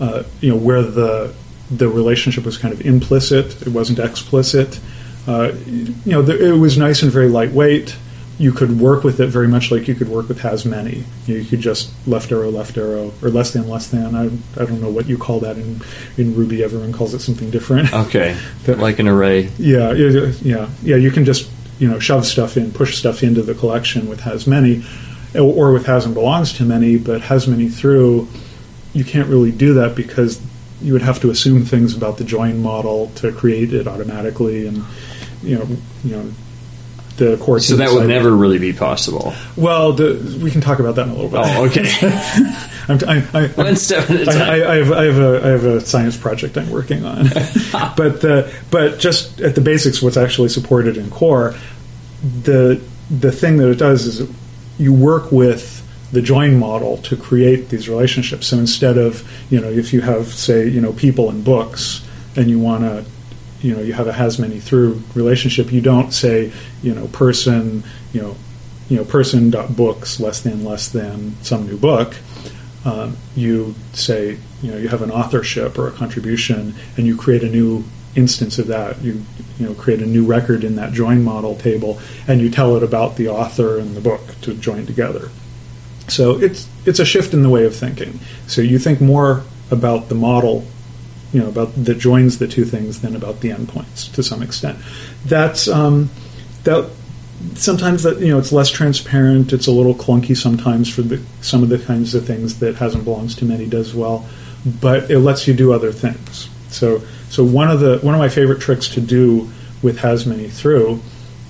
uh, 0.00 0.22
you 0.40 0.50
know, 0.50 0.56
where 0.56 0.82
the 0.82 1.34
the 1.68 1.88
relationship 1.88 2.44
was 2.44 2.56
kind 2.58 2.72
of 2.72 2.86
implicit, 2.86 3.60
it 3.62 3.68
wasn't 3.68 3.98
explicit. 3.98 4.78
Uh, 5.26 5.52
you 5.66 6.12
know, 6.12 6.22
the, 6.22 6.52
it 6.52 6.56
was 6.56 6.78
nice 6.78 7.02
and 7.02 7.10
very 7.10 7.28
lightweight. 7.28 7.96
You 8.38 8.52
could 8.52 8.78
work 8.78 9.02
with 9.02 9.18
it 9.20 9.28
very 9.28 9.48
much 9.48 9.70
like 9.70 9.88
you 9.88 9.94
could 9.94 10.08
work 10.08 10.28
with 10.28 10.40
has 10.40 10.66
many. 10.66 11.04
You, 11.26 11.34
know, 11.34 11.40
you 11.40 11.44
could 11.46 11.60
just 11.60 11.90
left 12.06 12.30
arrow, 12.30 12.50
left 12.50 12.76
arrow, 12.76 13.12
or 13.22 13.30
less 13.30 13.52
than, 13.54 13.66
less 13.68 13.88
than. 13.88 14.14
I, 14.14 14.24
I 14.60 14.66
don't 14.66 14.80
know 14.82 14.90
what 14.90 15.06
you 15.08 15.16
call 15.16 15.40
that 15.40 15.56
in, 15.56 15.80
in 16.18 16.34
Ruby. 16.36 16.62
Everyone 16.62 16.92
calls 16.92 17.14
it 17.14 17.20
something 17.20 17.50
different. 17.50 17.92
Okay, 17.94 18.36
The- 18.64 18.76
like 18.76 18.98
an 18.98 19.08
array. 19.08 19.50
Yeah, 19.58 19.92
yeah, 19.92 20.32
yeah, 20.42 20.68
yeah. 20.82 20.96
You 20.96 21.10
can 21.10 21.24
just 21.24 21.50
you 21.78 21.88
know 21.88 21.98
shove 21.98 22.26
stuff 22.26 22.56
in, 22.58 22.72
push 22.72 22.96
stuff 22.98 23.22
into 23.22 23.42
the 23.42 23.54
collection 23.54 24.06
with 24.08 24.20
has 24.20 24.46
many, 24.46 24.84
or, 25.34 25.68
or 25.68 25.72
with 25.72 25.86
has 25.86 26.04
and 26.04 26.12
belongs 26.14 26.52
to 26.54 26.64
many. 26.64 26.98
But 26.98 27.22
has 27.22 27.48
many 27.48 27.68
through, 27.70 28.28
you 28.92 29.04
can't 29.04 29.28
really 29.28 29.50
do 29.52 29.72
that 29.74 29.94
because 29.94 30.40
you 30.82 30.92
would 30.92 31.02
have 31.02 31.20
to 31.20 31.30
assume 31.30 31.64
things 31.64 31.96
about 31.96 32.18
the 32.18 32.24
join 32.24 32.62
model 32.62 33.10
to 33.16 33.32
create 33.32 33.72
it 33.72 33.88
automatically, 33.88 34.66
and 34.66 34.84
you 35.42 35.58
know, 35.58 35.66
you 36.04 36.16
know, 36.16 36.32
the 37.16 37.36
core. 37.38 37.60
So 37.60 37.76
that 37.76 37.92
would 37.92 38.08
never 38.08 38.30
really 38.30 38.58
be 38.58 38.72
possible. 38.72 39.34
Well, 39.56 39.92
the, 39.92 40.38
we 40.42 40.50
can 40.50 40.60
talk 40.60 40.78
about 40.78 40.96
that 40.96 41.06
in 41.08 41.10
a 41.10 41.14
little 41.14 41.30
bit. 41.30 41.40
Oh, 41.42 41.64
okay. 41.66 41.84
I'm, 42.88 42.98
I, 43.08 43.26
I, 43.34 43.46
One 43.48 43.76
step 43.76 44.08
at 44.10 44.16
a 44.16 44.22
I, 44.22 44.24
time. 44.24 44.42
I, 44.42 44.72
I, 44.72 44.74
have, 44.76 44.92
I 44.92 45.04
have 45.04 45.18
a 45.18 45.40
I 45.44 45.48
have 45.48 45.64
a 45.64 45.80
science 45.80 46.16
project 46.16 46.56
I'm 46.56 46.70
working 46.70 47.04
on, 47.04 47.24
but 47.96 48.20
the 48.20 48.52
but 48.70 48.98
just 48.98 49.40
at 49.40 49.54
the 49.54 49.60
basics, 49.60 50.00
what's 50.00 50.16
actually 50.16 50.48
supported 50.50 50.96
in 50.96 51.10
core, 51.10 51.54
the 52.42 52.80
the 53.10 53.32
thing 53.32 53.56
that 53.58 53.70
it 53.70 53.78
does 53.78 54.06
is 54.06 54.30
you 54.78 54.92
work 54.92 55.32
with 55.32 55.82
the 56.12 56.22
join 56.22 56.58
model 56.58 56.98
to 56.98 57.16
create 57.16 57.70
these 57.70 57.88
relationships. 57.88 58.46
So 58.46 58.58
instead 58.58 58.98
of 58.98 59.28
you 59.50 59.60
know 59.60 59.68
if 59.68 59.92
you 59.92 60.00
have 60.02 60.32
say 60.32 60.68
you 60.68 60.80
know 60.80 60.92
people 60.92 61.30
and 61.30 61.44
books 61.44 62.06
and 62.36 62.48
you 62.48 62.58
want 62.58 62.84
to 62.84 63.04
you 63.66 63.74
know 63.74 63.82
you 63.82 63.94
have 63.94 64.06
a 64.06 64.12
has 64.12 64.38
many 64.38 64.60
through 64.60 65.02
relationship, 65.14 65.72
you 65.72 65.80
don't 65.80 66.12
say 66.12 66.52
you 66.82 66.94
know 66.94 67.08
person 67.08 67.82
you 68.12 68.22
know 68.22 68.36
you 68.88 68.96
know 68.96 69.04
person 69.04 69.50
dot 69.50 69.74
books 69.76 70.20
less 70.20 70.40
than 70.40 70.64
less 70.64 70.88
than 70.88 71.34
some 71.42 71.66
new 71.66 71.76
book. 71.76 72.14
Um, 72.84 73.16
you 73.34 73.74
say 73.92 74.38
you 74.62 74.70
know 74.70 74.78
you 74.78 74.88
have 74.88 75.02
an 75.02 75.10
authorship 75.10 75.78
or 75.78 75.88
a 75.88 75.92
contribution, 75.92 76.74
and 76.96 77.06
you 77.06 77.16
create 77.16 77.42
a 77.42 77.48
new 77.48 77.84
instance 78.14 78.58
of 78.60 78.68
that. 78.68 79.02
You 79.02 79.24
you 79.58 79.66
know 79.66 79.74
create 79.74 80.00
a 80.00 80.06
new 80.06 80.24
record 80.24 80.62
in 80.62 80.76
that 80.76 80.92
join 80.92 81.24
model 81.24 81.56
table, 81.56 81.98
and 82.28 82.40
you 82.40 82.50
tell 82.50 82.76
it 82.76 82.84
about 82.84 83.16
the 83.16 83.28
author 83.28 83.78
and 83.80 83.96
the 83.96 84.00
book 84.00 84.22
to 84.42 84.54
join 84.54 84.86
together. 84.86 85.30
So 86.06 86.38
it's 86.40 86.68
it's 86.84 87.00
a 87.00 87.04
shift 87.04 87.34
in 87.34 87.42
the 87.42 87.50
way 87.50 87.64
of 87.64 87.74
thinking. 87.74 88.20
So 88.46 88.60
you 88.60 88.78
think 88.78 89.00
more 89.00 89.42
about 89.72 90.08
the 90.08 90.14
model, 90.14 90.64
you 91.36 91.42
know, 91.42 91.48
about 91.48 91.68
that 91.84 91.98
joins 91.98 92.38
the 92.38 92.48
two 92.48 92.64
things 92.64 93.02
than 93.02 93.14
about 93.14 93.40
the 93.40 93.50
endpoints 93.50 94.10
to 94.14 94.22
some 94.22 94.42
extent. 94.42 94.78
That's 95.26 95.68
um, 95.68 96.08
that 96.64 96.90
sometimes 97.56 98.04
that 98.04 98.20
you 98.20 98.28
know 98.28 98.38
it's 98.38 98.52
less 98.52 98.70
transparent. 98.70 99.52
It's 99.52 99.66
a 99.66 99.70
little 99.70 99.94
clunky 99.94 100.34
sometimes 100.34 100.88
for 100.88 101.02
the, 101.02 101.22
some 101.42 101.62
of 101.62 101.68
the 101.68 101.78
kinds 101.78 102.14
of 102.14 102.26
things 102.26 102.60
that 102.60 102.76
hasn't 102.76 103.04
belongs 103.04 103.34
to 103.36 103.44
many 103.44 103.66
does 103.66 103.94
well, 103.94 104.26
but 104.80 105.10
it 105.10 105.18
lets 105.18 105.46
you 105.46 105.52
do 105.52 105.74
other 105.74 105.92
things. 105.92 106.48
So 106.70 107.02
so 107.28 107.44
one 107.44 107.70
of 107.70 107.80
the 107.80 107.98
one 107.98 108.14
of 108.14 108.18
my 108.18 108.30
favorite 108.30 108.62
tricks 108.62 108.88
to 108.94 109.02
do 109.02 109.50
with 109.82 109.98
has 109.98 110.24
many 110.24 110.48
through 110.48 111.02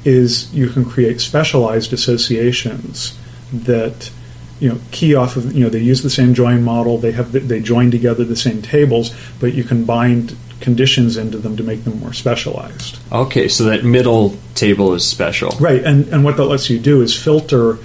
is 0.05 0.52
you 0.52 0.69
can 0.69 0.85
create 0.85 1.21
specialized 1.21 1.93
associations 1.93 3.16
that 3.52 4.11
you 4.60 4.68
know 4.68 4.78
key 4.90 5.14
off 5.14 5.36
of 5.36 5.52
you 5.52 5.62
know 5.64 5.68
they 5.70 5.78
use 5.80 6.02
the 6.02 6.10
same 6.10 6.34
join 6.34 6.62
model 6.62 6.98
they 6.98 7.12
have 7.12 7.32
they 7.32 7.60
join 7.60 7.90
together 7.90 8.25
the 8.25 8.36
same 8.36 8.62
tables 8.62 9.14
but 9.40 9.52
you 9.54 9.62
can 9.64 9.84
bind 9.84 10.36
conditions 10.60 11.16
into 11.18 11.36
them 11.38 11.56
to 11.56 11.62
make 11.62 11.84
them 11.84 12.00
more 12.00 12.12
specialized 12.14 12.98
Okay, 13.12 13.46
so 13.48 13.64
that 13.64 13.84
middle 13.84 14.36
table 14.54 14.94
is 14.94 15.06
special. 15.06 15.50
right 15.60 15.84
and 15.84 16.08
and 16.08 16.25
what 16.25 16.36
that 16.38 16.44
lets 16.46 16.70
you 16.70 16.78
do 16.78 17.02
is 17.02 17.14
filter 17.14 17.78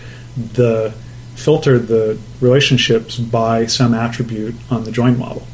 the 0.53 0.93
filter 1.35 1.77
the 1.79 2.17
relationships 2.39 3.17
by 3.17 3.65
some 3.65 3.93
attribute 3.93 4.55
on 4.69 4.83
the 4.85 4.91
join 4.91 5.17
model 5.17 5.45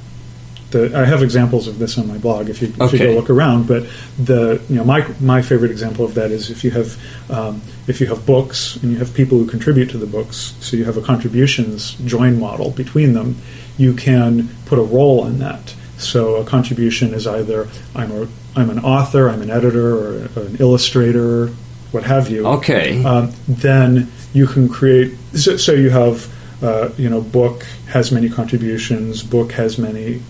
the, 0.71 0.91
I 0.97 1.05
have 1.05 1.23
examples 1.23 1.67
of 1.67 1.79
this 1.79 1.97
on 1.97 2.07
my 2.07 2.17
blog 2.17 2.49
if 2.49 2.61
you, 2.61 2.73
if 2.79 2.93
you 2.93 2.99
go 2.99 3.11
look 3.13 3.29
around. 3.29 3.67
But 3.67 3.87
the 4.17 4.61
you 4.69 4.75
know 4.75 4.83
my 4.83 5.07
my 5.19 5.41
favorite 5.41 5.71
example 5.71 6.03
of 6.05 6.13
that 6.15 6.31
is 6.31 6.49
if 6.49 6.63
you 6.63 6.71
have 6.71 6.97
um, 7.31 7.61
if 7.87 8.01
you 8.01 8.07
have 8.07 8.25
books 8.25 8.75
and 8.77 8.91
you 8.91 8.97
have 8.97 9.13
people 9.13 9.37
who 9.37 9.45
contribute 9.47 9.89
to 9.91 9.97
the 9.97 10.07
books, 10.07 10.55
so 10.59 10.75
you 10.77 10.85
have 10.85 10.97
a 10.97 11.01
contributions 11.01 11.93
join 12.05 12.39
model 12.39 12.71
between 12.71 13.13
them, 13.13 13.37
you 13.77 13.93
can 13.93 14.49
put 14.65 14.77
a 14.77 14.83
role 14.83 15.25
in 15.25 15.39
that. 15.39 15.73
So 15.97 16.35
a 16.35 16.45
contribution 16.45 17.13
is 17.13 17.25
either 17.25 17.67
I'm 17.95 18.11
a 18.11 18.27
I'm 18.55 18.69
an 18.69 18.79
author, 18.79 19.29
I'm 19.29 19.41
an 19.41 19.49
editor, 19.49 19.97
or 19.97 20.13
an 20.35 20.57
illustrator, 20.59 21.47
what 21.91 22.03
have 22.03 22.29
you 22.29 22.45
Okay. 22.45 23.03
um, 23.03 23.31
then 23.47 24.11
you 24.33 24.47
can 24.47 24.67
create. 24.67 25.15
So, 25.33 25.57
so 25.57 25.71
you 25.71 25.89
have, 25.89 26.31
uh, 26.63 26.89
you 26.97 27.09
know, 27.09 27.21
book 27.21 27.63
has 27.87 28.11
many 28.11 28.29
contributions. 28.29 29.23
Book 29.23 29.51
has 29.53 29.77
many 29.77 30.21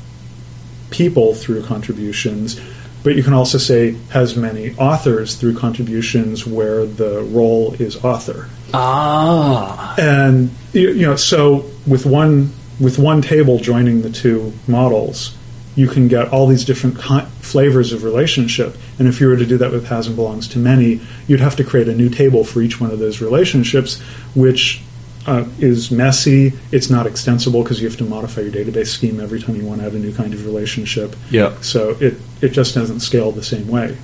people 0.89 1.34
through 1.34 1.63
contributions, 1.63 2.60
but 3.03 3.15
you 3.15 3.24
can 3.24 3.34
also 3.34 3.58
say 3.58 3.96
has 4.10 4.36
many 4.36 4.75
authors 4.75 5.36
through 5.36 5.58
contributions 5.58 6.46
where 6.46 6.86
the 6.86 7.22
role 7.24 7.74
is 7.75 8.03
author. 8.03 8.50
ah. 8.74 9.96
And 9.98 10.51
you, 10.74 11.01
know, 11.01 11.15
so 11.15 11.65
with 11.86 12.06
one 12.06 12.51
with 12.79 13.00
one 13.00 13.22
table 13.22 13.58
joining 13.60 14.01
the 14.01 14.10
two 14.10 14.53
models, 14.67 15.36
you 15.75 15.88
can 15.88 16.08
get 16.08 16.29
all 16.29 16.48
these 16.48 16.65
different 16.65 17.00
ki- 17.01 17.25
flavors 17.39 17.94
of 17.94 18.03
relationship. 18.03 18.75
And 19.00 19.08
if 19.08 19.22
you 19.22 19.27
were 19.27 19.38
to 19.38 19.46
do 19.46 19.58
that 19.58 19.72
with 19.72 19.88
has 19.88 20.08
and 20.08 20.15
belongs 20.15 20.48
to 20.50 20.60
many, 20.60 21.01
you'd 21.27 21.39
have 21.39 21.56
to 21.58 21.63
create 21.63 21.88
a 21.88 21.96
new 21.96 22.10
table 22.10 22.44
for 22.44 22.62
each 22.62 22.82
one 22.82 22.91
of 22.91 23.00
those 23.00 23.22
relationships, 23.22 24.00
which 24.36 24.82
uh, 25.28 25.46
is 25.60 25.92
messy. 25.92 26.54
It's 26.72 26.90
not 26.90 27.06
extensible 27.06 27.62
because 27.62 27.82
you 27.82 27.88
have 27.88 27.98
to 27.98 28.06
modify 28.06 28.42
your 28.42 28.52
database 28.52 28.88
scheme 28.88 29.20
every 29.20 29.42
time 29.42 29.58
you 29.58 29.66
want 29.66 29.82
to 29.82 29.88
add 29.88 29.94
a 29.94 30.00
new 30.00 30.14
kind 30.14 30.34
of 30.34 30.46
relationship. 30.46 31.16
Yep. 31.30 31.64
So 31.64 31.98
it 32.00 32.16
it 32.42 32.50
just 32.50 32.74
doesn't 32.74 33.02
scale 33.02 33.32
the 33.32 33.44
same 33.44 33.68
way. 33.68 33.98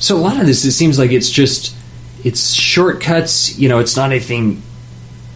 So 0.00 0.16
a 0.16 0.18
lot 0.18 0.40
of 0.40 0.46
this, 0.46 0.64
it 0.64 0.72
seems 0.72 0.98
like 0.98 1.12
it's 1.12 1.30
just 1.30 1.74
it's 2.24 2.52
shortcuts. 2.52 3.58
You 3.58 3.68
know, 3.68 3.78
it's 3.78 3.96
not 3.96 4.10
anything. 4.10 4.62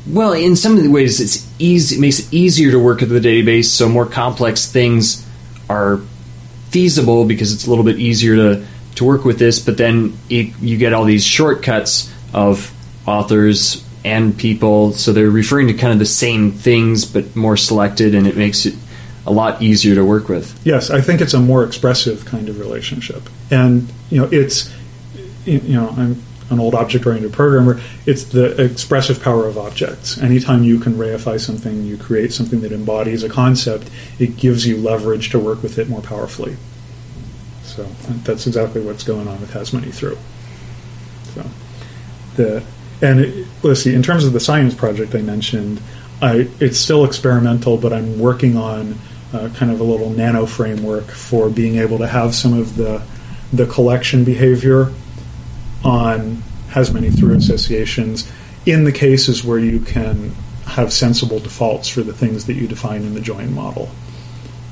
Well, 0.06 0.32
in 0.32 0.56
some 0.56 0.76
of 0.76 0.82
the 0.82 0.90
ways, 0.90 1.20
it's 1.20 1.48
easy. 1.58 1.96
It 1.96 2.00
makes 2.00 2.18
it 2.18 2.32
easier 2.34 2.72
to 2.72 2.78
work 2.78 3.00
with 3.00 3.10
the 3.10 3.20
database. 3.20 3.66
So 3.66 3.88
more 3.88 4.06
complex 4.06 4.70
things 4.70 5.26
are 5.70 6.00
feasible 6.70 7.24
because 7.24 7.54
it's 7.54 7.66
a 7.66 7.70
little 7.70 7.84
bit 7.84 7.98
easier 8.00 8.34
to 8.34 8.66
to 8.96 9.04
work 9.04 9.24
with 9.24 9.38
this. 9.38 9.60
But 9.60 9.76
then 9.76 10.18
it, 10.28 10.58
you 10.60 10.76
get 10.76 10.92
all 10.92 11.04
these 11.04 11.24
shortcuts 11.24 12.12
of 12.32 12.72
authors 13.06 13.83
and 14.04 14.36
people, 14.36 14.92
so 14.92 15.12
they're 15.12 15.30
referring 15.30 15.66
to 15.68 15.74
kind 15.74 15.92
of 15.92 15.98
the 15.98 16.06
same 16.06 16.52
things 16.52 17.04
but 17.04 17.34
more 17.34 17.56
selected, 17.56 18.14
and 18.14 18.26
it 18.26 18.36
makes 18.36 18.66
it 18.66 18.74
a 19.26 19.32
lot 19.32 19.62
easier 19.62 19.94
to 19.94 20.04
work 20.04 20.28
with. 20.28 20.58
Yes, 20.64 20.90
I 20.90 21.00
think 21.00 21.20
it's 21.20 21.34
a 21.34 21.40
more 21.40 21.64
expressive 21.64 22.26
kind 22.26 22.48
of 22.48 22.58
relationship, 22.58 23.22
and 23.50 23.90
you 24.10 24.20
know, 24.20 24.28
it's 24.30 24.72
you 25.46 25.60
know, 25.60 25.88
I'm 25.96 26.22
an 26.50 26.60
old 26.60 26.74
object-oriented 26.74 27.32
programmer. 27.32 27.80
It's 28.04 28.24
the 28.24 28.62
expressive 28.62 29.22
power 29.22 29.46
of 29.46 29.56
objects. 29.56 30.18
Anytime 30.18 30.62
you 30.62 30.78
can 30.78 30.94
reify 30.94 31.40
something, 31.40 31.84
you 31.84 31.96
create 31.96 32.32
something 32.32 32.60
that 32.60 32.72
embodies 32.72 33.22
a 33.22 33.28
concept. 33.28 33.90
It 34.18 34.36
gives 34.36 34.66
you 34.66 34.76
leverage 34.76 35.30
to 35.30 35.38
work 35.38 35.62
with 35.62 35.78
it 35.78 35.88
more 35.88 36.02
powerfully. 36.02 36.56
So 37.62 37.84
that's 38.24 38.46
exactly 38.46 38.82
what's 38.82 39.04
going 39.04 39.26
on 39.26 39.40
with 39.40 39.52
Has 39.54 39.72
Many 39.72 39.90
Through. 39.90 40.18
So 41.34 41.44
the 42.36 42.62
and 43.04 43.20
it, 43.20 43.46
let's 43.62 43.82
see. 43.82 43.94
In 43.94 44.02
terms 44.02 44.24
of 44.24 44.32
the 44.32 44.40
science 44.40 44.74
project 44.74 45.14
I 45.14 45.20
mentioned, 45.20 45.80
I 46.22 46.48
it's 46.58 46.78
still 46.78 47.04
experimental, 47.04 47.76
but 47.76 47.92
I'm 47.92 48.18
working 48.18 48.56
on 48.56 48.98
uh, 49.32 49.50
kind 49.54 49.70
of 49.70 49.80
a 49.80 49.84
little 49.84 50.10
nano 50.10 50.46
framework 50.46 51.04
for 51.10 51.50
being 51.50 51.76
able 51.76 51.98
to 51.98 52.06
have 52.06 52.34
some 52.34 52.58
of 52.58 52.76
the 52.76 53.02
the 53.52 53.66
collection 53.66 54.24
behavior 54.24 54.92
on 55.84 56.42
has 56.70 56.92
many 56.92 57.10
through 57.10 57.36
associations 57.36 58.30
in 58.66 58.84
the 58.84 58.92
cases 58.92 59.44
where 59.44 59.58
you 59.58 59.78
can 59.78 60.34
have 60.66 60.92
sensible 60.92 61.38
defaults 61.38 61.88
for 61.88 62.00
the 62.00 62.12
things 62.12 62.46
that 62.46 62.54
you 62.54 62.66
define 62.66 63.02
in 63.02 63.14
the 63.14 63.20
join 63.20 63.54
model. 63.54 63.90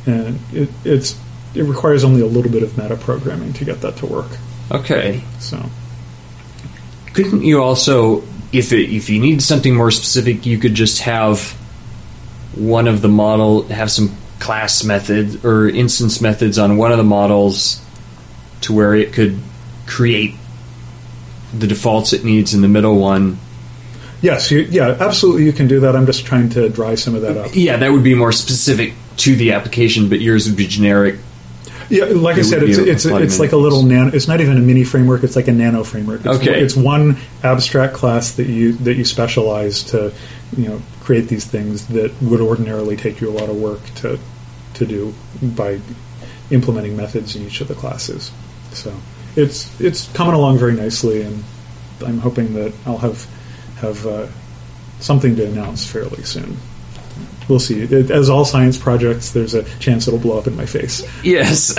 And 0.07 0.41
it, 0.53 0.71
it's 0.85 1.21
it 1.55 1.65
requires 1.65 2.03
only 2.03 2.23
a 2.23 2.27
little 2.27 2.51
bit 2.51 2.63
of 2.63 2.79
meta 2.79 2.97
programming 2.97 3.53
to 3.55 3.65
get 3.65 3.83
that 3.83 3.97
to 3.97 4.07
work. 4.07 4.31
Okay. 4.71 5.23
So 5.39 5.63
Couldn't 7.13 7.43
you 7.43 7.63
also, 7.63 8.23
if 8.53 8.73
it, 8.73 8.91
if 8.91 9.11
you 9.11 9.21
need 9.21 9.43
something 9.43 9.75
more 9.75 9.91
specific, 9.91 10.47
you 10.47 10.59
could 10.59 10.75
just 10.75 11.01
have 11.03 11.53
one 12.55 12.87
of 12.87 13.03
the 13.03 13.09
model 13.09 13.63
have 13.69 13.91
some 13.91 14.15
class 14.39 14.85
method 14.85 15.45
or 15.45 15.69
instance 15.69 16.21
methods 16.21 16.59
on 16.59 16.77
one 16.77 16.91
of 16.91 16.99
the 16.99 17.05
models 17.05 17.81
to 18.63 18.73
where 18.73 18.95
it 18.95 19.13
could 19.13 19.39
create 19.87 20.35
the 21.57 21.67
defaults 21.67 22.13
it 22.13 22.25
needs 22.25 22.55
in 22.55 22.61
the 22.61 22.69
middle 22.69 22.99
one. 22.99 23.39
yes, 24.21 24.51
you, 24.51 24.61
yeah, 24.61 24.97
absolutely, 25.01 25.45
you 25.45 25.53
can 25.53 25.69
do 25.69 25.81
that. 25.81 25.95
I'm 25.95 26.07
just 26.07 26.25
trying 26.25 26.49
to 26.51 26.69
dry 26.69 26.95
some 26.95 27.15
of 27.15 27.23
that 27.23 27.37
up. 27.37 27.51
Yeah, 27.55 27.77
that 27.77 27.93
would 27.93 28.05
be 28.05 28.15
more 28.15 28.33
specific 28.33 28.95
to 29.19 29.37
the 29.37 29.53
application, 29.53 30.09
but 30.09 30.21
yours 30.21 30.47
would 30.49 30.57
be 30.57 30.67
generic. 30.67 31.17
Yeah, 31.93 32.07
like 32.07 32.39
I 32.39 32.43
said, 32.43 32.63
it's 32.63 32.79
it's 32.79 33.05
it's 33.05 33.39
like 33.39 33.53
a 33.53 33.57
little 33.57 33.83
nano. 33.83 34.11
It's 34.15 34.27
not 34.27 34.41
even 34.41 34.57
a 34.57 34.61
mini 34.61 34.83
framework. 34.83 35.23
It's 35.25 35.37
like 35.37 35.47
a 35.49 35.53
nano 35.53 35.85
framework. 35.85 36.21
It's, 36.25 36.37
Okay. 36.41 36.59
it's 36.61 36.75
one 36.75 37.19
abstract 37.43 37.93
class 37.95 38.33
that 38.33 38.47
you 38.47 38.73
that 38.85 38.95
you 38.95 39.05
specialize 39.05 39.85
to, 39.85 40.13
you 40.57 40.69
know, 40.69 40.83
create 41.01 41.29
these 41.29 41.45
things 41.45 41.87
that 41.89 42.11
would 42.23 42.41
ordinarily 42.41 42.97
take 42.97 43.21
you 43.21 43.29
a 43.29 43.35
lot 43.39 43.49
of 43.51 43.57
work 43.57 43.81
to 43.97 44.19
to 44.75 44.87
do 44.87 45.13
by 45.43 45.81
implementing 46.51 46.97
methods 46.97 47.37
in 47.37 47.45
each 47.47 47.61
of 47.61 47.69
the 47.69 47.75
classes. 47.75 48.33
So 48.73 48.93
it's 49.37 49.79
it's 49.81 50.09
coming 50.13 50.35
along 50.35 50.59
very 50.59 50.75
nicely, 50.75 51.21
and 51.23 51.45
I'm 52.07 52.19
hoping 52.21 52.55
that 52.55 52.73
I'll 52.87 52.99
have 52.99 53.27
have 53.77 54.07
uh, 54.07 54.27
something 55.01 55.37
to 55.37 55.47
announce 55.47 55.85
fairly 55.87 56.23
soon. 56.23 56.57
We'll 57.53 57.61
see. 57.61 57.83
It, 57.83 58.11
as 58.11 58.31
all 58.31 58.47
science 58.47 58.79
projects, 58.79 59.33
there's 59.33 59.53
a 59.53 59.63
chance 59.79 60.09
it'll 60.09 60.19
blow 60.19 60.39
up 60.39 60.47
in 60.47 60.57
my 60.57 60.65
face. 60.65 61.07
Yes. 61.23 61.77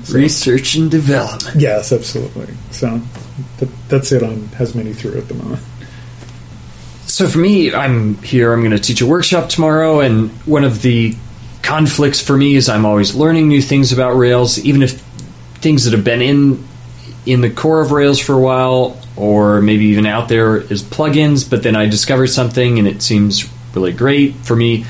Research 0.10 0.76
and 0.76 0.90
development. 0.90 1.56
Yes, 1.60 1.92
absolutely. 1.92 2.54
So 2.70 3.02
that, 3.58 3.68
that's 3.90 4.10
it 4.10 4.22
on 4.22 4.46
has 4.56 4.74
many 4.74 4.94
through 4.94 5.18
at 5.18 5.28
the 5.28 5.34
moment. 5.34 5.62
So 7.04 7.28
for 7.28 7.36
me, 7.36 7.74
I'm 7.74 8.14
here. 8.22 8.54
I'm 8.54 8.60
going 8.60 8.70
to 8.70 8.78
teach 8.78 9.02
a 9.02 9.06
workshop 9.06 9.50
tomorrow, 9.50 10.00
and 10.00 10.30
one 10.46 10.64
of 10.64 10.80
the 10.80 11.14
conflicts 11.60 12.22
for 12.22 12.34
me 12.34 12.54
is 12.54 12.70
I'm 12.70 12.86
always 12.86 13.14
learning 13.14 13.48
new 13.48 13.60
things 13.60 13.92
about 13.92 14.16
Rails, 14.16 14.58
even 14.58 14.80
if 14.80 15.02
things 15.56 15.84
that 15.84 15.92
have 15.92 16.04
been 16.04 16.22
in 16.22 16.66
in 17.26 17.42
the 17.42 17.50
core 17.50 17.82
of 17.82 17.92
Rails 17.92 18.18
for 18.18 18.32
a 18.32 18.40
while, 18.40 18.98
or 19.16 19.60
maybe 19.60 19.84
even 19.84 20.06
out 20.06 20.30
there 20.30 20.60
as 20.72 20.82
plugins, 20.82 21.48
but 21.50 21.62
then 21.62 21.76
I 21.76 21.84
discovered 21.84 22.28
something 22.28 22.78
and 22.78 22.88
it 22.88 23.02
seems 23.02 23.46
really 23.78 23.92
great 23.92 24.34
for 24.34 24.56
me. 24.56 24.84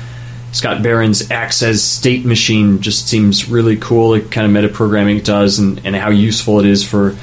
Scott 0.51 0.81
Barron's 0.81 1.29
Acts 1.29 1.61
As 1.61 1.83
State 1.83 2.25
Machine 2.25 2.81
just 2.81 3.07
seems 3.07 3.47
really 3.49 3.77
cool. 3.77 4.11
The 4.11 4.21
kind 4.21 4.47
of 4.47 4.71
metaprogramming 4.71 5.19
it 5.19 5.25
does, 5.25 5.59
and, 5.59 5.79
and 5.85 5.95
how 5.95 6.09
useful 6.09 6.59
it 6.59 6.65
is 6.65 6.87
for 6.87 7.15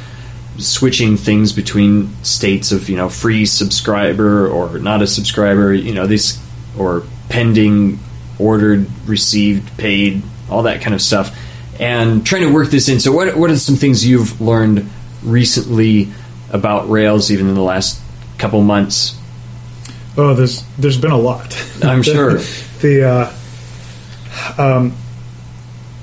switching 0.58 1.16
things 1.16 1.52
between 1.52 2.08
states 2.24 2.72
of 2.72 2.88
you 2.88 2.96
know 2.96 3.08
free 3.08 3.44
subscriber 3.44 4.48
or 4.48 4.78
not 4.78 5.02
a 5.02 5.06
subscriber. 5.06 5.74
You 5.74 5.92
know 5.92 6.06
this 6.06 6.40
or 6.78 7.02
pending, 7.28 7.98
ordered, 8.38 8.86
received, 9.06 9.76
paid, 9.76 10.22
all 10.48 10.62
that 10.62 10.80
kind 10.80 10.94
of 10.94 11.02
stuff, 11.02 11.36
and 11.80 12.24
trying 12.24 12.42
to 12.42 12.52
work 12.52 12.68
this 12.68 12.88
in. 12.88 13.00
So, 13.00 13.10
what 13.10 13.36
what 13.36 13.50
are 13.50 13.56
some 13.56 13.76
things 13.76 14.06
you've 14.06 14.40
learned 14.40 14.88
recently 15.24 16.12
about 16.52 16.88
Rails, 16.88 17.32
even 17.32 17.48
in 17.48 17.56
the 17.56 17.62
last 17.62 18.00
couple 18.38 18.62
months? 18.62 19.20
Oh, 20.16 20.34
there's 20.34 20.64
there's 20.78 20.98
been 20.98 21.12
a 21.12 21.18
lot. 21.18 21.56
I'm 21.82 22.02
sure. 22.02 22.34
the 22.80 23.04
uh, 24.58 24.62
um, 24.62 24.94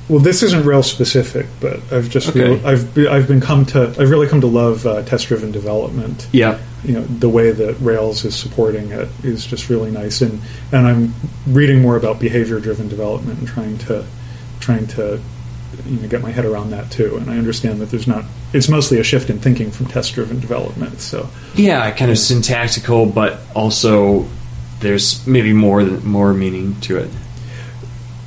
well, 0.10 0.20
this 0.20 0.44
isn't 0.44 0.66
Rails 0.66 0.92
specific, 0.92 1.48
but 1.62 1.80
I've 1.92 2.10
just 2.10 2.30
Okay. 2.30 2.56
real, 2.56 2.68
I've 2.68 2.94
be- 2.94 3.08
I've 3.08 3.28
been 3.28 3.42
come 3.42 3.66
to 3.68 3.88
I've 4.00 4.10
really 4.10 4.28
come 4.28 4.42
to 4.42 4.48
love 4.48 4.86
uh, 4.86 5.02
test 5.04 5.28
driven 5.28 5.52
development. 5.52 6.28
Yeah. 6.32 6.60
You 6.84 6.96
know 6.96 7.02
the 7.04 7.30
way 7.30 7.52
that 7.52 7.76
Rails 7.80 8.26
is 8.26 8.36
supporting 8.36 8.92
it 8.92 9.08
is 9.24 9.46
just 9.46 9.70
really 9.70 9.90
nice, 9.90 10.22
and 10.22 10.42
and 10.72 10.86
I'm 10.86 11.14
reading 11.48 11.82
more 11.82 11.96
about 11.96 12.20
behavior 12.20 12.60
driven 12.60 12.90
development 12.90 13.40
and 13.40 13.48
trying 13.48 13.78
to 13.80 14.06
trying 14.60 14.88
to 14.88 15.22
you 15.86 16.00
know 16.00 16.08
get 16.08 16.22
my 16.22 16.32
head 16.32 16.46
around 16.46 16.72
that 16.72 16.92
too. 16.92 17.18
And 17.18 17.30
I 17.30 17.38
understand 17.38 17.82
that 17.82 17.90
there's 17.90 18.08
not 18.08 18.26
it's 18.54 18.70
mostly 18.70 19.00
a 19.00 19.04
shift 19.04 19.30
in 19.30 19.40
thinking 19.40 19.72
from 19.72 19.88
test 19.88 20.14
driven 20.14 20.40
development. 20.40 21.00
So 21.02 21.30
Yeah, 21.56 21.90
kind 21.92 22.12
of 22.12 22.18
syntactical, 22.18 23.06
but 23.06 23.40
also 23.56 24.28
there's 24.80 25.26
maybe 25.26 25.54
more 25.54 25.82
more 25.84 26.34
meaning 26.34 26.80
to 26.82 26.98
it. 26.98 27.10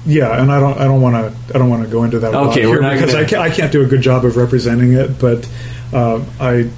Yeah, 0.07 0.41
and 0.41 0.53
I 0.53 0.61
don't, 0.61 0.79
I 0.79 0.85
don't 0.85 1.03
want 1.03 1.17
to, 1.17 1.55
I 1.55 1.59
don't 1.59 1.69
want 1.69 1.83
to 1.83 1.89
go 1.91 2.05
into 2.05 2.21
that. 2.21 2.33
Okay, 2.33 2.65
we're 2.67 2.81
not 2.81 2.95
because 2.95 3.13
gonna- 3.13 3.25
I, 3.25 3.29
can't, 3.29 3.43
I 3.43 3.51
can't 3.51 3.73
do 3.73 3.83
a 3.83 3.87
good 3.87 4.03
job 4.03 4.25
of 4.25 4.37
representing 4.37 4.93
it. 4.93 5.19
But 5.19 5.49
um, 5.93 6.27
I, 6.39 6.71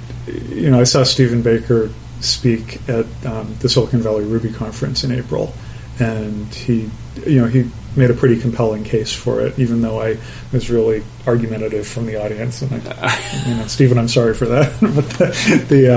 you 0.49 0.71
know, 0.71 0.79
I 0.79 0.83
saw 0.83 1.03
Steven 1.03 1.43
Baker 1.43 1.91
speak 2.21 2.81
at 2.89 3.05
um, 3.27 3.55
the 3.59 3.69
Silicon 3.69 4.01
Valley 4.01 4.25
Ruby 4.25 4.51
conference 4.51 5.03
in 5.03 5.11
April, 5.11 5.53
and 5.99 6.47
he, 6.55 6.89
you 7.25 7.39
know, 7.41 7.47
he 7.47 7.69
made 7.95 8.11
a 8.11 8.13
pretty 8.13 8.39
compelling 8.39 8.83
case 8.83 9.13
for 9.13 9.41
it, 9.41 9.57
even 9.57 9.81
though 9.81 10.01
I 10.01 10.17
was 10.51 10.69
really 10.69 11.03
argumentative 11.25 11.87
from 11.87 12.05
the 12.05 12.23
audience. 12.23 12.61
And 12.61 12.87
I, 12.87 13.43
you 13.47 13.55
know, 13.55 13.67
Steven, 13.67 13.97
I'm 13.97 14.07
sorry 14.07 14.33
for 14.33 14.45
that. 14.45 14.71
but 14.81 15.09
the, 15.09 15.65
the 15.67 15.93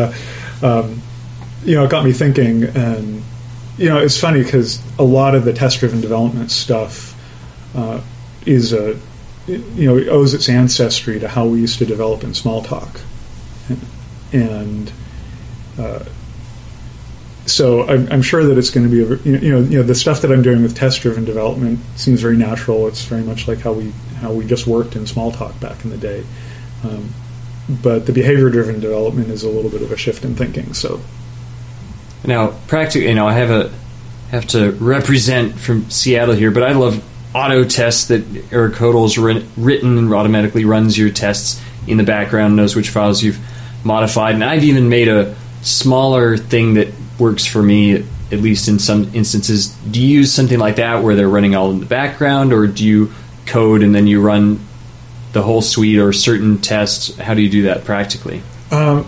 uh, 0.62 0.80
um, 0.82 1.02
you 1.64 1.74
know, 1.74 1.84
it 1.84 1.90
got 1.90 2.04
me 2.04 2.12
thinking, 2.12 2.64
and 2.64 3.22
you 3.78 3.88
know, 3.88 3.98
it's 3.98 4.18
funny 4.18 4.42
because 4.42 4.82
a 4.98 5.04
lot 5.04 5.34
of 5.34 5.44
the 5.44 5.52
test-driven 5.52 6.00
development 6.00 6.50
stuff 6.50 7.18
uh, 7.74 8.00
is 8.46 8.72
a 8.72 8.98
you 9.46 9.86
know 9.86 9.96
it 9.96 10.08
owes 10.08 10.34
its 10.34 10.48
ancestry 10.48 11.18
to 11.18 11.28
how 11.28 11.46
we 11.46 11.60
used 11.60 11.78
to 11.78 11.86
develop 11.86 12.22
in 12.22 12.30
Smalltalk, 12.30 13.00
and 14.32 14.92
uh, 15.78 16.04
so 17.46 17.88
I'm, 17.88 18.10
I'm 18.10 18.22
sure 18.22 18.44
that 18.44 18.56
it's 18.58 18.70
going 18.70 18.88
to 18.88 18.90
be 18.90 19.28
you 19.28 19.50
know 19.50 19.60
you 19.60 19.78
know 19.78 19.82
the 19.82 19.94
stuff 19.94 20.22
that 20.22 20.30
I'm 20.30 20.42
doing 20.42 20.62
with 20.62 20.76
test-driven 20.76 21.24
development 21.24 21.80
seems 21.96 22.20
very 22.20 22.36
natural. 22.36 22.86
It's 22.88 23.04
very 23.04 23.22
much 23.22 23.48
like 23.48 23.60
how 23.60 23.72
we 23.72 23.92
how 24.16 24.32
we 24.32 24.46
just 24.46 24.66
worked 24.66 24.96
in 24.96 25.04
Smalltalk 25.04 25.58
back 25.60 25.84
in 25.84 25.90
the 25.90 25.98
day. 25.98 26.24
Um, 26.84 27.12
but 27.68 28.06
the 28.06 28.12
behavior-driven 28.12 28.80
development 28.80 29.28
is 29.28 29.44
a 29.44 29.48
little 29.48 29.70
bit 29.70 29.82
of 29.82 29.92
a 29.92 29.96
shift 29.96 30.24
in 30.24 30.34
thinking. 30.34 30.74
So 30.74 31.00
Now, 32.24 32.54
practically, 32.66 33.08
you 33.08 33.14
know, 33.14 33.26
I 33.26 33.34
have 33.34 33.50
a 33.50 33.72
have 34.30 34.46
to 34.48 34.72
represent 34.72 35.58
from 35.58 35.90
Seattle 35.90 36.34
here, 36.34 36.50
but 36.50 36.62
I 36.62 36.72
love 36.72 37.04
auto 37.34 37.64
tests 37.64 38.08
that 38.08 38.24
Eric 38.50 38.80
writ- 38.80 39.44
written 39.56 39.98
and 39.98 40.12
automatically 40.12 40.64
runs 40.64 40.96
your 40.96 41.10
tests 41.10 41.60
in 41.86 41.96
the 41.96 42.04
background, 42.04 42.56
knows 42.56 42.76
which 42.76 42.90
files 42.90 43.22
you've 43.22 43.38
modified, 43.84 44.34
and 44.34 44.44
I've 44.44 44.64
even 44.64 44.88
made 44.88 45.08
a 45.08 45.34
smaller 45.62 46.36
thing 46.36 46.74
that 46.74 46.88
works 47.22 47.46
for 47.46 47.62
me, 47.62 47.94
at 48.32 48.40
least 48.40 48.68
in 48.68 48.78
some 48.78 49.10
instances. 49.14 49.68
Do 49.68 50.00
you 50.02 50.18
use 50.18 50.32
something 50.32 50.58
like 50.58 50.76
that 50.76 51.02
where 51.02 51.14
they're 51.14 51.28
running 51.28 51.54
all 51.54 51.70
in 51.70 51.80
the 51.80 51.86
background, 51.86 52.52
or 52.52 52.66
do 52.66 52.84
you 52.84 53.12
code 53.46 53.82
and 53.82 53.94
then 53.94 54.06
you 54.06 54.20
run 54.20 54.60
the 55.32 55.42
whole 55.42 55.62
suite 55.62 55.98
or 55.98 56.12
certain 56.12 56.58
tests? 56.58 57.16
How 57.16 57.34
do 57.34 57.40
you 57.40 57.48
do 57.48 57.62
that 57.62 57.84
practically? 57.84 58.42
Um, 58.70 59.06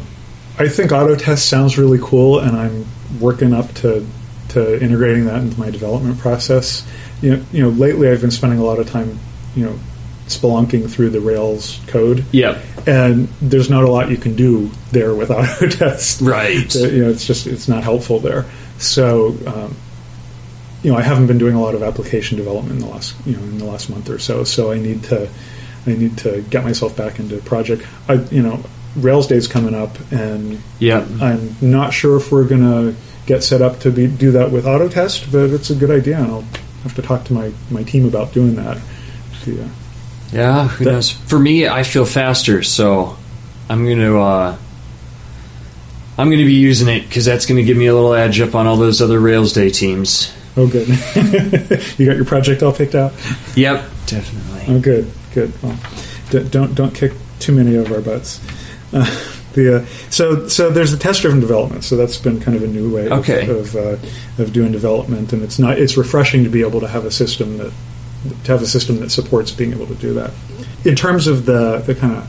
I 0.59 0.69
think 0.69 0.93
auto 0.93 1.17
test 1.17 1.49
sounds 1.49 1.77
really 1.77 1.99
cool, 2.01 2.39
and 2.39 2.57
I'm 2.57 2.87
working 3.21 3.53
up 3.53 3.73
to 3.75 4.07
to 4.51 4.81
integrating 4.81 5.25
that 5.25 5.43
into 5.43 5.59
my 5.59 5.71
development 5.71 6.19
process. 6.21 6.87
You 7.21 7.37
know, 7.37 7.45
you 7.53 7.63
know, 7.63 7.71
lately 7.71 8.09
I've 8.09 8.21
been 8.21 8.31
spending 8.31 8.61
a 8.61 8.65
lot 8.65 8.79
of 8.79 8.89
time, 8.89 9.19
you 9.57 9.65
know, 9.67 9.79
spelunking 10.27 10.91
through 10.91 11.11
the 11.11 11.21
Rails 11.21 11.81
code, 11.87 12.25
Yeah. 12.33 12.61
and 12.87 13.29
there's 13.43 13.69
not 13.71 13.85
a 13.85 13.91
lot 13.91 14.11
you 14.11 14.17
can 14.17 14.35
do 14.37 14.71
there 14.91 15.15
with 15.15 15.31
auto 15.33 15.69
test. 15.69 16.21
Right. 16.21 16.75
Uh, 16.75 16.81
you 16.89 17.05
know, 17.05 17.11
it's 17.11 17.27
just 17.27 17.47
it's 17.47 17.69
not 17.69 17.83
helpful 17.85 18.19
there. 18.21 18.47
So, 18.79 19.37
um, 19.47 19.77
you 20.83 20.91
know, 20.93 20.99
I 20.99 21.03
haven't 21.03 21.27
been 21.27 21.39
doing 21.39 21.55
a 21.55 21.61
lot 21.61 21.75
of 21.75 21.83
application 21.83 22.37
development 22.39 22.81
in 22.81 22.87
the 22.87 22.93
last 22.93 23.15
you 23.27 23.37
know 23.37 23.43
in 23.43 23.59
the 23.59 23.65
last 23.65 23.89
month 23.91 24.09
or 24.11 24.19
so. 24.19 24.45
So 24.45 24.73
I 24.73 24.79
need 24.79 25.05
to 25.05 25.29
I 25.87 25.91
need 25.95 26.17
to 26.19 26.43
get 26.51 26.65
myself 26.65 26.97
back 26.97 27.19
into 27.19 27.37
project. 27.39 27.83
I 28.09 28.15
you 28.15 28.43
know, 28.43 28.63
Rails 28.97 29.27
Day's 29.27 29.47
coming 29.47 29.75
up, 29.75 29.97
and 30.13 30.61
Yep. 30.79 31.07
I'm 31.21 31.57
not 31.61 31.93
sure 31.93 32.17
if 32.17 32.33
we're 32.33 32.45
gonna 32.49 32.95
get 33.27 33.43
set 33.43 33.61
up 33.63 33.81
to 33.81 33.91
be, 33.91 34.07
do 34.07 34.33
that 34.33 34.51
with 34.51 34.67
auto 34.67 34.89
test, 34.89 35.31
but 35.33 35.51
it's 35.51 35.71
a 35.71 35.75
good 35.75 35.91
idea, 35.91 36.19
and 36.19 36.27
I'll 36.31 36.45
have 36.83 36.95
to 36.97 37.03
talk 37.03 37.25
to 37.25 37.33
my, 37.33 37.53
my 37.71 37.83
team 37.83 38.05
about 38.07 38.33
doing 38.35 38.55
that. 38.57 38.77
Uh, 39.47 39.67
Yeah, 40.35 40.69
who 40.69 40.85
That- 40.85 40.93
knows? 40.93 41.11
For 41.13 41.39
me, 41.39 41.69
I 41.69 41.83
feel 41.85 42.05
faster, 42.05 42.63
so 42.63 43.17
I'm 43.71 43.85
going 43.85 43.99
to 44.01 44.19
uh, 44.19 44.57
I'm 46.19 46.29
going 46.29 46.39
to 46.39 46.45
be 46.45 46.55
using 46.55 46.89
it 46.89 47.01
because 47.09 47.25
that's 47.25 47.47
going 47.47 47.57
to 47.57 47.65
give 47.65 47.77
me 47.77 47.87
a 47.87 47.95
little 47.95 48.15
edge 48.15 48.41
up 48.41 48.55
on 48.55 48.67
all 48.67 48.77
those 48.77 49.01
other 49.03 49.19
Rails 49.21 49.53
Day 49.53 49.71
teams. 49.71 50.33
oh, 50.57 50.67
good. 50.69 50.89
you 51.99 52.07
got 52.07 52.17
your 52.17 52.25
project 52.25 52.63
all 52.63 52.73
picked 52.73 52.95
out. 52.95 53.13
Yep, 53.57 53.85
definitely. 54.07 54.65
Oh, 54.75 54.81
good, 54.81 55.11
good. 55.35 55.53
Well, 55.63 55.79
don't 56.51 56.75
don't 56.75 56.95
kick 56.95 57.13
too 57.41 57.53
many 57.53 57.75
of 57.77 57.91
our 57.93 58.01
butts. 58.01 58.41
Uh, 58.93 59.05
the 59.55 59.83
uh, 59.83 59.87
so 60.11 60.47
so 60.49 60.71
there's 60.71 60.91
the 60.93 60.97
test 60.99 61.23
driven 61.23 61.41
development. 61.41 61.85
So 61.85 61.97
that's 61.97 62.17
been 62.17 62.41
kind 62.41 62.57
of 62.57 62.63
a 62.63 62.69
new 62.69 62.93
way 62.95 63.09
Okay. 63.09 63.49
of 63.49 63.75
of, 63.75 63.77
uh, 63.77 64.43
of 64.43 64.53
doing 64.53 64.73
development, 64.73 65.33
and 65.33 65.43
it's 65.43 65.59
not 65.59 65.79
it's 65.79 65.97
refreshing 65.97 66.45
to 66.45 66.51
be 66.51 66.61
able 66.63 66.81
to 66.81 66.89
have 66.89 67.05
a 67.05 67.11
system 67.11 67.59
that 67.59 67.73
to 68.45 68.53
have 68.53 68.63
a 68.63 68.67
system 68.67 69.01
that 69.01 69.11
supports 69.11 69.51
being 69.51 69.73
able 69.73 69.87
to 69.87 69.95
do 69.95 70.15
that. 70.15 70.33
In 70.85 70.95
terms 70.97 71.27
of 71.27 71.47
the 71.47 71.79
the 71.79 71.95
kind 71.95 72.17
of 72.17 72.29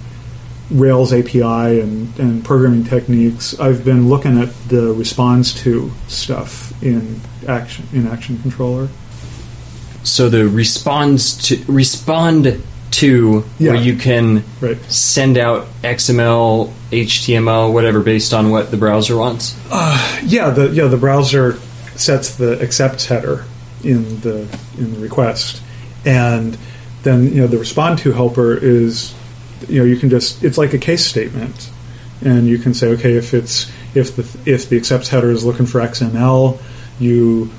Rails 0.72 1.14
API 1.14 1.80
and, 1.80 2.18
and 2.18 2.44
programming 2.44 2.84
techniques, 2.86 3.60
I've 3.60 3.86
been 3.86 4.10
looking 4.10 4.40
at 4.42 4.50
the 4.68 4.94
response 4.94 5.54
to 5.64 5.92
stuff 6.08 6.74
in 6.84 7.22
action 7.48 7.86
in 7.94 8.08
Action 8.08 8.40
Controller. 8.40 8.88
So 10.04 10.30
the 10.30 10.48
responds 10.48 11.36
to 11.50 11.64
respond 11.68 12.62
to 12.92 13.44
Yeah. 13.60 13.74
where 13.74 13.82
you 13.82 13.96
can 13.96 14.44
Right. 14.62 14.78
send 14.92 15.38
out 15.38 15.68
XML, 15.84 16.72
HTML, 16.92 17.72
whatever, 17.74 18.00
based 18.00 18.34
on 18.34 18.50
what 18.52 18.72
the 18.72 18.78
browser 18.78 19.18
wants. 19.18 19.56
Uh, 19.70 19.98
yeah, 20.26 20.50
the 20.50 20.70
yeah 20.70 20.88
the 20.88 20.98
browser 20.98 21.58
sets 21.96 22.36
the 22.36 22.60
accepts 22.62 23.06
header 23.06 23.46
in 23.84 24.20
the 24.22 24.48
in 24.78 24.94
the 24.94 25.00
request, 25.00 25.62
and 26.06 26.58
then 27.04 27.26
you 27.34 27.42
know 27.42 27.48
the 27.48 27.58
respond 27.58 28.00
to 28.00 28.12
helper 28.12 28.56
is 28.56 29.14
you 29.68 29.80
know 29.80 29.86
you 29.86 29.98
can 29.98 30.10
just 30.10 30.44
it's 30.44 30.58
like 30.58 30.74
a 30.74 30.78
case 30.78 31.06
statement, 31.06 31.70
and 32.24 32.48
you 32.48 32.58
can 32.58 32.74
say 32.74 32.88
okay 32.90 33.14
if 33.14 33.34
it's 33.34 33.72
if 33.94 34.16
the 34.16 34.52
if 34.52 34.70
the 34.70 34.78
accepts 34.78 35.10
header 35.10 35.32
is 35.32 35.44
looking 35.44 35.66
for 35.66 35.82
XML, 35.82 36.60
you 37.00 37.50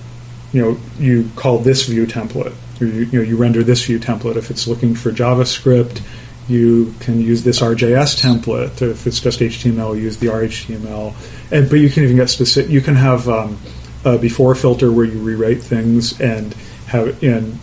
you 0.52 0.62
know 0.62 0.78
you 0.98 1.28
call 1.36 1.58
this 1.58 1.86
view 1.86 2.06
template. 2.06 2.54
Or 2.80 2.86
you, 2.86 3.04
you 3.04 3.18
know 3.18 3.24
you 3.24 3.36
render 3.36 3.62
this 3.62 3.84
view 3.84 3.98
template. 3.98 4.36
If 4.36 4.50
it's 4.50 4.66
looking 4.66 4.94
for 4.94 5.10
javascript 5.10 6.02
you 6.48 6.94
can 7.00 7.20
use 7.20 7.42
this 7.42 7.60
rjs 7.60 8.20
template. 8.20 8.80
If 8.82 9.06
it's 9.06 9.20
just 9.20 9.40
html 9.40 10.00
use 10.00 10.18
the 10.18 10.28
rhtml 10.28 11.14
and 11.50 11.68
but 11.68 11.80
you 11.80 11.90
can 11.90 12.04
even 12.04 12.16
get 12.16 12.30
specific 12.30 12.70
you 12.70 12.80
can 12.80 12.94
have 12.94 13.28
um, 13.28 13.58
a 14.04 14.16
before 14.18 14.54
filter 14.54 14.92
where 14.92 15.04
you 15.04 15.18
rewrite 15.18 15.62
things 15.62 16.20
and 16.20 16.54
have 16.86 17.22
and 17.22 17.58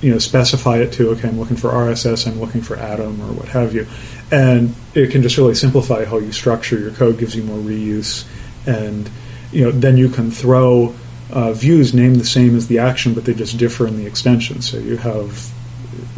you 0.00 0.10
know 0.10 0.18
specify 0.18 0.78
it 0.78 0.92
to 0.92 1.10
okay 1.10 1.28
i'm 1.28 1.38
looking 1.38 1.56
for 1.56 1.70
rss 1.70 2.26
i'm 2.26 2.40
looking 2.40 2.62
for 2.62 2.76
atom 2.76 3.20
or 3.20 3.32
what 3.32 3.48
have 3.48 3.74
you. 3.74 3.86
And 4.32 4.74
it 4.94 5.10
can 5.10 5.22
just 5.22 5.36
really 5.36 5.56
simplify 5.56 6.04
how 6.04 6.18
you 6.18 6.30
structure 6.30 6.78
your 6.78 6.92
code 6.92 7.18
gives 7.18 7.34
you 7.34 7.42
more 7.42 7.58
reuse. 7.58 8.24
And 8.66 9.10
you 9.52 9.64
know 9.64 9.72
then 9.72 9.96
you 9.96 10.08
can 10.08 10.30
throw 10.30 10.94
uh, 11.32 11.52
views 11.52 11.94
named 11.94 12.16
the 12.16 12.24
same 12.24 12.56
as 12.56 12.66
the 12.66 12.78
action 12.78 13.14
but 13.14 13.24
they 13.24 13.34
just 13.34 13.58
differ 13.58 13.86
in 13.86 13.96
the 13.96 14.06
extension. 14.06 14.62
So 14.62 14.78
you 14.78 14.96
have 14.96 15.50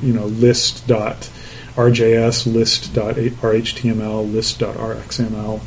you 0.03 0.13
know 0.13 0.27
list 0.27 0.87
dot 0.87 1.31
RJS 1.77 2.53
list.rhtml 2.53 4.33
list.rxml. 4.33 5.61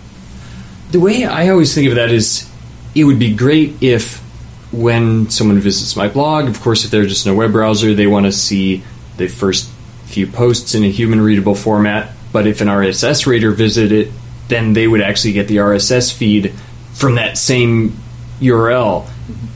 The 0.92 1.00
way 1.00 1.26
I 1.26 1.50
always 1.50 1.74
think 1.74 1.90
of 1.90 1.96
that 1.96 2.12
is 2.12 2.50
it 2.94 3.04
would 3.04 3.20
be 3.20 3.36
great 3.36 3.82
if 3.82 4.24
when 4.76 5.30
someone 5.30 5.60
visits 5.60 5.96
my 5.96 6.08
blog, 6.08 6.48
of 6.48 6.62
course, 6.62 6.86
if 6.86 6.92
they're 6.92 7.06
just 7.06 7.26
in 7.26 7.32
a 7.32 7.36
web 7.36 7.52
browser, 7.52 7.94
they 7.94 8.08
want 8.08 8.26
to 8.26 8.32
see 8.32 8.84
the 9.18 9.28
first 9.28 9.70
few 10.06 10.28
posts 10.28 10.76
in 10.76 10.84
a 10.84 10.90
human 10.90 11.22
readable 11.22 11.56
format. 11.56 12.14
But 12.32 12.48
if 12.48 12.62
an 12.62 12.68
RSS 12.68 13.26
reader 13.26 13.52
visited 13.52 13.92
it, 13.92 14.14
then 14.48 14.74
they 14.74 14.88
would 14.88 15.02
actually 15.02 15.34
get 15.34 15.48
the 15.48 15.58
RSS 15.58 16.14
feed 16.14 16.54
from 16.94 17.16
that 17.16 17.38
same 17.38 17.98
URL. 18.40 19.10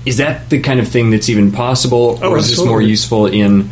Is 0.06 0.18
that 0.18 0.50
the 0.50 0.62
kind 0.62 0.80
of 0.80 0.88
thing 0.88 1.12
that's 1.12 1.30
even 1.30 1.52
possible, 1.52 2.20
Oh, 2.22 2.32
or 2.32 2.38
is 2.38 2.50
this 2.50 2.64
more 2.66 2.82
useful 2.82 3.26
in 3.28 3.70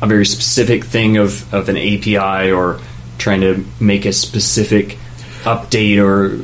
a 0.00 0.06
very 0.06 0.24
specific 0.24 0.84
thing 0.84 1.16
of, 1.16 1.52
of 1.52 1.68
an 1.68 1.76
API 1.76 2.50
or 2.52 2.80
trying 3.18 3.40
to 3.40 3.64
make 3.80 4.04
a 4.06 4.12
specific 4.12 4.98
update 5.42 6.02
or 6.02 6.36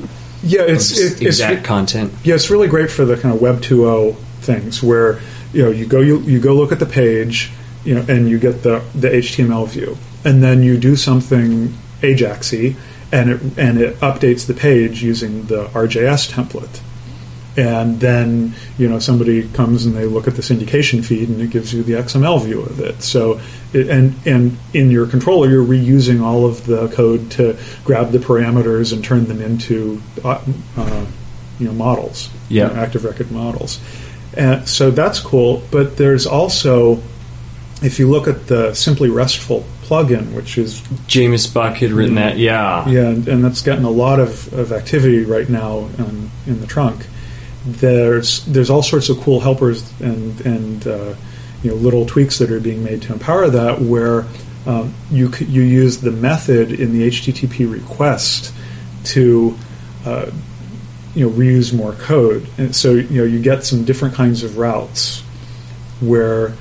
Yeah, 0.43 0.63
it's 0.63 0.99
it, 0.99 1.13
it's 1.13 1.21
exact 1.21 1.65
content? 1.65 2.13
Yeah, 2.25 2.35
it's 2.35 2.51
really 2.51 2.69
great 2.69 2.91
for 2.91 3.05
the 3.05 3.17
kind 3.17 3.35
of 3.35 3.41
Web 3.41 3.61
2.0 3.61 4.17
things 4.41 4.83
where 4.83 5.21
you 5.53 5.63
know 5.65 5.71
you 5.71 5.87
go 5.87 6.01
you, 6.01 6.21
you 6.21 6.41
go 6.41 6.55
look 6.55 6.73
at 6.73 6.79
the 6.79 6.87
page, 6.87 7.51
you 7.85 7.95
know, 7.95 8.05
and 8.09 8.29
you 8.29 8.39
get 8.39 8.63
the 8.63 8.83
the 8.95 9.09
HTML 9.09 9.67
view, 9.69 9.97
and 10.25 10.43
then 10.43 10.63
you 10.63 10.79
do 10.79 10.97
something 10.97 11.75
Ajaxy, 12.03 12.77
and 13.13 13.31
it 13.31 13.41
and 13.59 13.79
it 13.79 13.99
updates 14.01 14.47
the 14.47 14.55
page 14.55 15.03
using 15.03 15.45
the 15.47 15.67
RJS 15.67 16.31
template. 16.33 16.81
And 17.57 17.99
then 17.99 18.55
you 18.79 18.89
know 18.89 19.01
somebody 19.01 19.47
comes 19.49 19.85
and 19.85 19.95
they 19.95 20.05
look 20.07 20.29
at 20.29 20.37
the 20.37 20.41
syndication 20.43 21.05
feed 21.05 21.29
and 21.29 21.43
it 21.43 21.51
gives 21.51 21.75
you 21.75 21.83
the 21.83 21.95
XML 21.95 22.43
view 22.45 22.63
of 22.63 22.79
it. 22.81 23.03
So 23.03 23.41
it, 23.73 23.89
and 23.89 24.15
and 24.25 24.57
in 24.73 24.91
your 24.91 25.07
controller 25.07 25.49
you're 25.49 25.65
reusing 25.65 26.23
all 26.23 26.47
of 26.47 26.65
the 26.65 26.89
code 26.89 27.31
to 27.33 27.59
grab 27.85 28.13
the 28.13 28.19
parameters 28.19 28.93
and 28.93 29.05
turn 29.05 29.27
them 29.27 29.43
into 29.43 30.01
uh, 30.25 30.41
uh, 30.77 31.07
you 31.59 31.67
know 31.67 31.73
models, 31.73 32.31
Yeah. 32.49 32.69
you 32.69 32.75
know, 32.75 32.81
active 32.81 33.05
record 33.05 33.33
models. 33.33 33.81
And 34.37 34.69
so 34.69 34.91
that's 34.91 35.19
cool. 35.21 35.63
But 35.71 35.97
there's 35.97 36.27
also 36.27 37.03
if 37.83 37.99
you 37.99 38.09
look 38.09 38.29
at 38.29 38.47
the 38.47 38.75
Simply 38.75 39.09
RESTful 39.09 39.65
plugin, 39.83 40.33
which 40.35 40.59
is 40.59 40.81
Jamis 41.09 41.53
Buck 41.53 41.77
had 41.77 41.91
written 41.91 42.17
that, 42.17 42.39
yeah. 42.39 42.89
yeah, 42.89 43.09
and, 43.09 43.27
and 43.27 43.45
that's 43.45 43.63
gotten 43.63 43.85
a 43.85 43.91
lot 43.91 44.21
of, 44.21 44.53
of 44.53 44.73
activity 44.73 45.25
right 45.25 45.49
now 45.49 45.89
in, 45.99 46.31
in 46.47 46.61
the 46.61 46.67
trunk. 46.67 47.07
There's 47.65 48.45
there's 48.47 48.71
all 48.71 48.83
sorts 48.83 49.11
of 49.11 49.21
cool 49.21 49.41
helpers 49.41 49.91
and 50.01 50.41
and 50.47 50.87
uh, 50.87 51.15
you 51.63 51.71
know 51.71 51.77
little 51.77 52.07
tweaks 52.07 52.39
that 52.39 52.51
are 52.51 52.61
being 52.61 52.83
made 52.83 53.03
to 53.03 53.13
empower 53.13 53.51
that 53.51 53.83
where 53.83 54.25
um, 54.67 54.95
you 55.11 55.31
c- 55.31 55.45
you 55.45 55.61
use 55.61 55.99
the 55.99 56.11
method 56.11 56.73
in 56.73 56.93
the 56.93 57.09
HTTP 57.09 57.71
request 57.71 58.55
to 59.05 59.59
uh, 60.07 60.31
you 61.15 61.29
know 61.29 61.33
reuse 61.37 61.73
more 61.75 61.93
code, 61.95 62.47
and 62.59 62.75
so 62.75 62.93
you 62.93 63.21
know 63.21 63.25
you 63.25 63.41
get 63.41 63.65
some 63.65 63.85
different 63.85 64.15
kinds 64.15 64.43
of 64.43 64.57
routes 64.59 65.23
where 66.01 66.53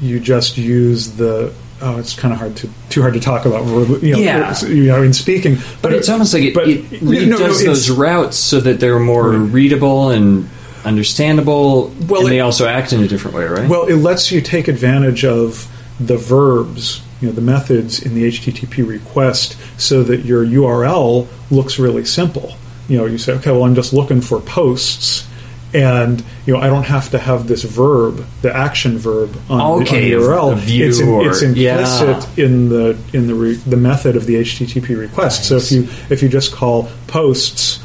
you 0.00 0.18
just 0.20 0.56
use 0.58 1.12
the 1.16 1.52
oh 1.80 1.98
it's 1.98 2.14
kind 2.18 2.32
of 2.32 2.38
hard 2.40 2.56
to 2.56 2.68
too 2.88 3.00
hard 3.00 3.14
to 3.14 3.20
talk 3.20 3.44
about 3.46 3.64
you 4.02 4.12
know, 4.12 4.18
Yeah. 4.18 4.64
you 4.66 4.84
know 4.84 5.02
in 5.02 5.12
speaking 5.12 5.58
But 5.82 5.92
it's 5.92 6.08
almost 6.08 6.34
like 6.34 6.42
it, 6.42 6.54
but- 6.54 6.68
it 6.68 6.84
redoes 7.00 7.28
no, 7.28 7.36
no, 7.38 7.52
those 7.52 7.90
routes 7.90 8.36
so 8.36 8.60
that 8.60 8.80
they're 8.80 8.98
more 8.98 9.30
Right. 9.30 9.52
readable 9.52 10.10
and 10.10 10.48
understandable, 10.84 11.92
Well, 12.08 12.22
and 12.22 12.30
they 12.30 12.40
also 12.40 12.66
act 12.66 12.92
in 12.92 13.02
a 13.02 13.08
different 13.08 13.36
way, 13.36 13.44
right? 13.44 13.68
Well, 13.68 13.86
it 13.86 13.96
lets 13.96 14.32
you 14.32 14.40
take 14.40 14.68
advantage 14.68 15.24
of 15.24 15.66
the 16.00 16.16
verbs, 16.16 17.00
you 17.20 17.28
know, 17.28 17.34
the 17.34 17.40
methods 17.40 18.00
in 18.00 18.14
the 18.14 18.24
HTTP 18.24 18.82
request, 18.86 19.56
so 19.76 20.02
that 20.04 20.24
your 20.24 20.44
URL 20.44 21.26
looks 21.50 21.78
really 21.78 22.04
simple. 22.04 22.54
You 22.88 22.96
know, 22.98 23.06
you 23.06 23.18
say, 23.18 23.34
okay, 23.34 23.50
well, 23.50 23.64
I'm 23.64 23.74
just 23.74 23.92
looking 23.92 24.20
for 24.22 24.40
posts, 24.40 25.28
and 25.74 26.24
you 26.46 26.54
know, 26.54 26.60
I 26.60 26.68
don't 26.68 26.84
have 26.86 27.10
to 27.10 27.18
have 27.18 27.46
this 27.46 27.62
verb, 27.62 28.24
the 28.40 28.54
action 28.54 28.96
verb 28.98 29.36
on, 29.50 29.82
Okay, 29.82 30.10
the, 30.10 30.16
on 30.16 30.22
the 30.22 30.26
URL. 30.26 30.58
view 30.58 30.88
it's, 30.88 30.98
in- 31.00 31.08
or- 31.08 31.28
it's 31.28 31.42
implicit 31.42 31.58
yeah. 32.38 32.44
in 32.44 32.68
the 32.70 32.98
in 33.12 33.26
the 33.26 33.34
re, 33.34 33.54
the 33.54 33.76
method 33.76 34.16
of 34.16 34.24
the 34.26 34.36
HTTP 34.36 34.98
request. 34.98 35.44
So 35.44 35.56
if 35.56 35.70
you 35.70 35.82
if 36.08 36.22
you 36.22 36.28
just 36.30 36.52
call 36.54 36.88
posts, 37.08 37.80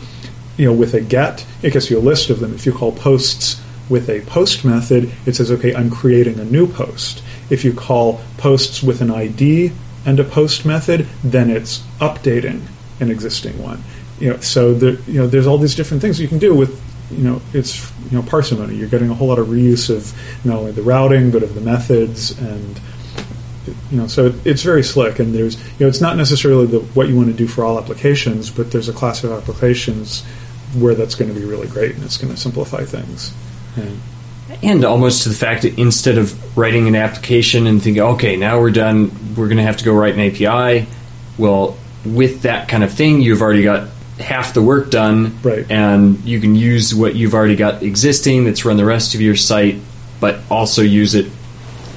you 0.56 0.66
know, 0.66 0.74
with 0.74 0.94
a 0.94 1.02
get, 1.02 1.46
it 1.62 1.74
gets 1.74 1.90
you 1.90 1.98
a 1.98 2.02
list 2.02 2.30
of 2.30 2.40
them. 2.40 2.54
If 2.54 2.66
you 2.66 2.72
call 2.72 2.94
posts 2.94 3.62
with 3.90 4.10
a 4.10 4.22
post 4.22 4.64
method, 4.64 5.12
it 5.26 5.36
says, 5.36 5.52
okay, 5.52 5.76
I'm 5.76 5.90
creating 5.90 6.40
a 6.40 6.46
new 6.46 6.68
post. 6.68 7.22
If 7.50 7.66
you 7.66 7.74
call 7.74 8.22
posts 8.38 8.82
with 8.82 9.02
an 9.02 9.12
ID 9.12 9.74
and 10.06 10.20
a 10.22 10.24
post 10.24 10.66
method, 10.66 11.06
then 11.22 11.50
it's 11.50 11.80
updating 12.00 12.62
an 13.02 13.12
existing 13.12 13.62
one. 13.62 13.84
You 14.20 14.32
know, 14.32 14.40
so 14.40 14.74
there, 14.74 14.94
you 15.08 15.20
know, 15.20 15.28
there's 15.28 15.48
all 15.48 15.58
these 15.58 15.76
different 15.76 16.02
things 16.02 16.20
you 16.20 16.28
can 16.28 16.40
do 16.40 16.54
with, 16.54 16.82
you 17.12 17.24
know, 17.24 17.42
it's 17.54 17.92
you 18.10 18.18
know 18.18 18.24
parsimony. 18.24 18.76
You're 18.76 18.90
getting 18.90 19.10
a 19.10 19.14
whole 19.14 19.28
lot 19.28 19.40
of 19.40 19.48
reuse 19.48 19.90
of 19.90 20.14
not 20.46 20.58
only 20.58 20.72
the 20.72 20.84
routing 20.84 21.32
but 21.32 21.44
of 21.44 21.56
the 21.56 21.62
methods 21.62 22.38
and 22.40 22.80
you 23.92 23.98
know, 23.98 24.08
so 24.08 24.28
it, 24.28 24.36
it's 24.46 24.64
very 24.64 24.84
slick, 24.84 25.20
and 25.20 25.34
there's, 25.34 25.56
you 25.56 25.82
know, 25.82 25.88
it's 25.88 26.02
not 26.02 26.18
necessarily 26.18 26.66
the, 26.66 26.80
what 26.80 27.08
you 27.08 27.16
want 27.16 27.28
to 27.28 27.34
do 27.34 27.48
for 27.48 27.64
all 27.64 27.80
applications, 27.80 28.50
but 28.50 28.72
there's 28.72 28.90
a 28.90 28.94
class 28.94 29.24
of 29.24 29.32
applications 29.32 30.24
where 30.76 30.96
that's 30.96 31.16
going 31.16 31.34
to 31.34 31.40
be 31.40 31.46
really 31.46 31.68
great, 31.68 31.96
and 31.96 32.04
it's 32.04 32.18
going 32.18 32.34
to 32.34 32.40
simplify 32.40 32.84
things. 32.84 33.34
And, 33.76 34.02
and 34.62 34.86
almost 34.86 35.24
to 35.24 35.30
the 35.30 35.36
fact 35.36 35.62
that 35.64 35.78
instead 35.80 36.18
of 36.18 36.58
writing 36.58 36.88
an 36.88 36.96
application 36.96 37.68
and 37.68 37.82
thinking, 37.82 38.02
okay, 38.04 38.36
now 38.36 38.60
we're 38.60 38.72
done, 38.72 39.12
we're 39.36 39.48
going 39.48 39.58
to 39.58 39.64
have 39.64 39.78
to 39.78 39.86
go 39.86 39.94
write 39.94 40.16
an 40.16 40.20
API. 40.20 40.88
Well, 41.38 41.78
with 42.06 42.42
that 42.42 42.68
kind 42.68 42.84
of 42.84 42.94
thing, 42.94 43.22
you've 43.22 43.42
already 43.42 43.64
got 43.64 43.88
half 44.24 44.54
the 44.54 44.62
work 44.62 44.90
done, 44.90 45.38
Right. 45.44 45.66
and 45.70 46.24
you 46.26 46.40
can 46.40 46.56
use 46.56 46.96
what 46.96 47.16
you've 47.16 47.34
already 47.34 47.56
got 47.56 47.84
existing 47.84 48.46
that's 48.46 48.66
run 48.66 48.78
the 48.78 48.86
rest 48.86 49.14
of 49.16 49.22
your 49.22 49.36
site, 49.36 49.78
but 50.20 50.40
also 50.50 50.82
use 50.82 51.14
it 51.16 51.28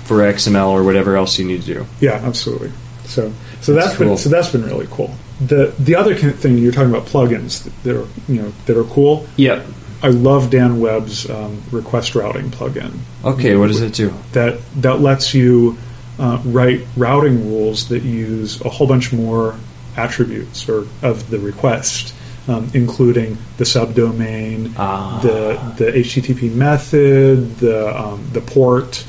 for 0.05 0.19
XML 0.19 0.69
or 0.71 0.83
whatever 0.85 1.17
else 1.17 1.39
you 1.39 1.45
need 1.45 1.63
to 1.63 1.75
do. 1.75 1.87
yeah, 2.01 2.21
absolutely. 2.25 2.71
So, 3.07 3.33
so 3.61 3.73
That's 3.73 3.87
that's 3.87 3.97
cool. 3.99 4.07
been 4.09 4.17
so 4.19 4.29
that's 4.29 4.51
been 4.51 4.65
really 4.65 4.89
cool. 4.91 5.15
The 5.41 5.73
the 5.79 5.95
other 5.95 6.15
thing 6.15 6.59
you're 6.59 6.73
talking 6.73 6.91
about 6.91 7.07
plugins 7.07 7.69
that, 7.85 7.97
are 7.97 8.07
you 8.29 8.43
know 8.43 8.53
that 8.67 8.77
are 8.77 8.85
cool. 8.85 9.27
Yep. 9.37 9.65
I 10.03 10.09
love 10.09 10.51
Dan 10.51 10.81
Webb's 10.81 11.29
um, 11.31 11.63
request 11.71 12.15
routing 12.15 12.51
plugin. 12.51 12.99
Okay, 13.25 13.57
what 13.57 13.69
does 13.69 13.81
it 13.81 13.95
do? 13.95 14.13
that 14.33 14.59
that 14.83 15.01
lets 15.01 15.35
you 15.35 15.79
uh, 16.19 16.41
write 16.45 16.83
routing 16.97 17.49
rules 17.51 17.89
that 17.91 18.03
use 18.03 18.61
a 18.63 18.69
whole 18.69 18.87
bunch 18.87 19.13
more 19.13 19.55
attributes 19.97 20.69
or 20.69 20.87
of 21.03 21.31
the 21.31 21.39
request, 21.39 22.15
um, 22.49 22.71
including 22.75 23.39
the 23.57 23.65
subdomain, 23.65 24.73
Ah. 24.77 25.21
the 25.23 25.85
the 25.85 25.93
HTTP 25.93 26.51
method, 26.55 27.57
the 27.59 27.99
um, 27.99 28.25
the 28.33 28.41
port, 28.41 29.05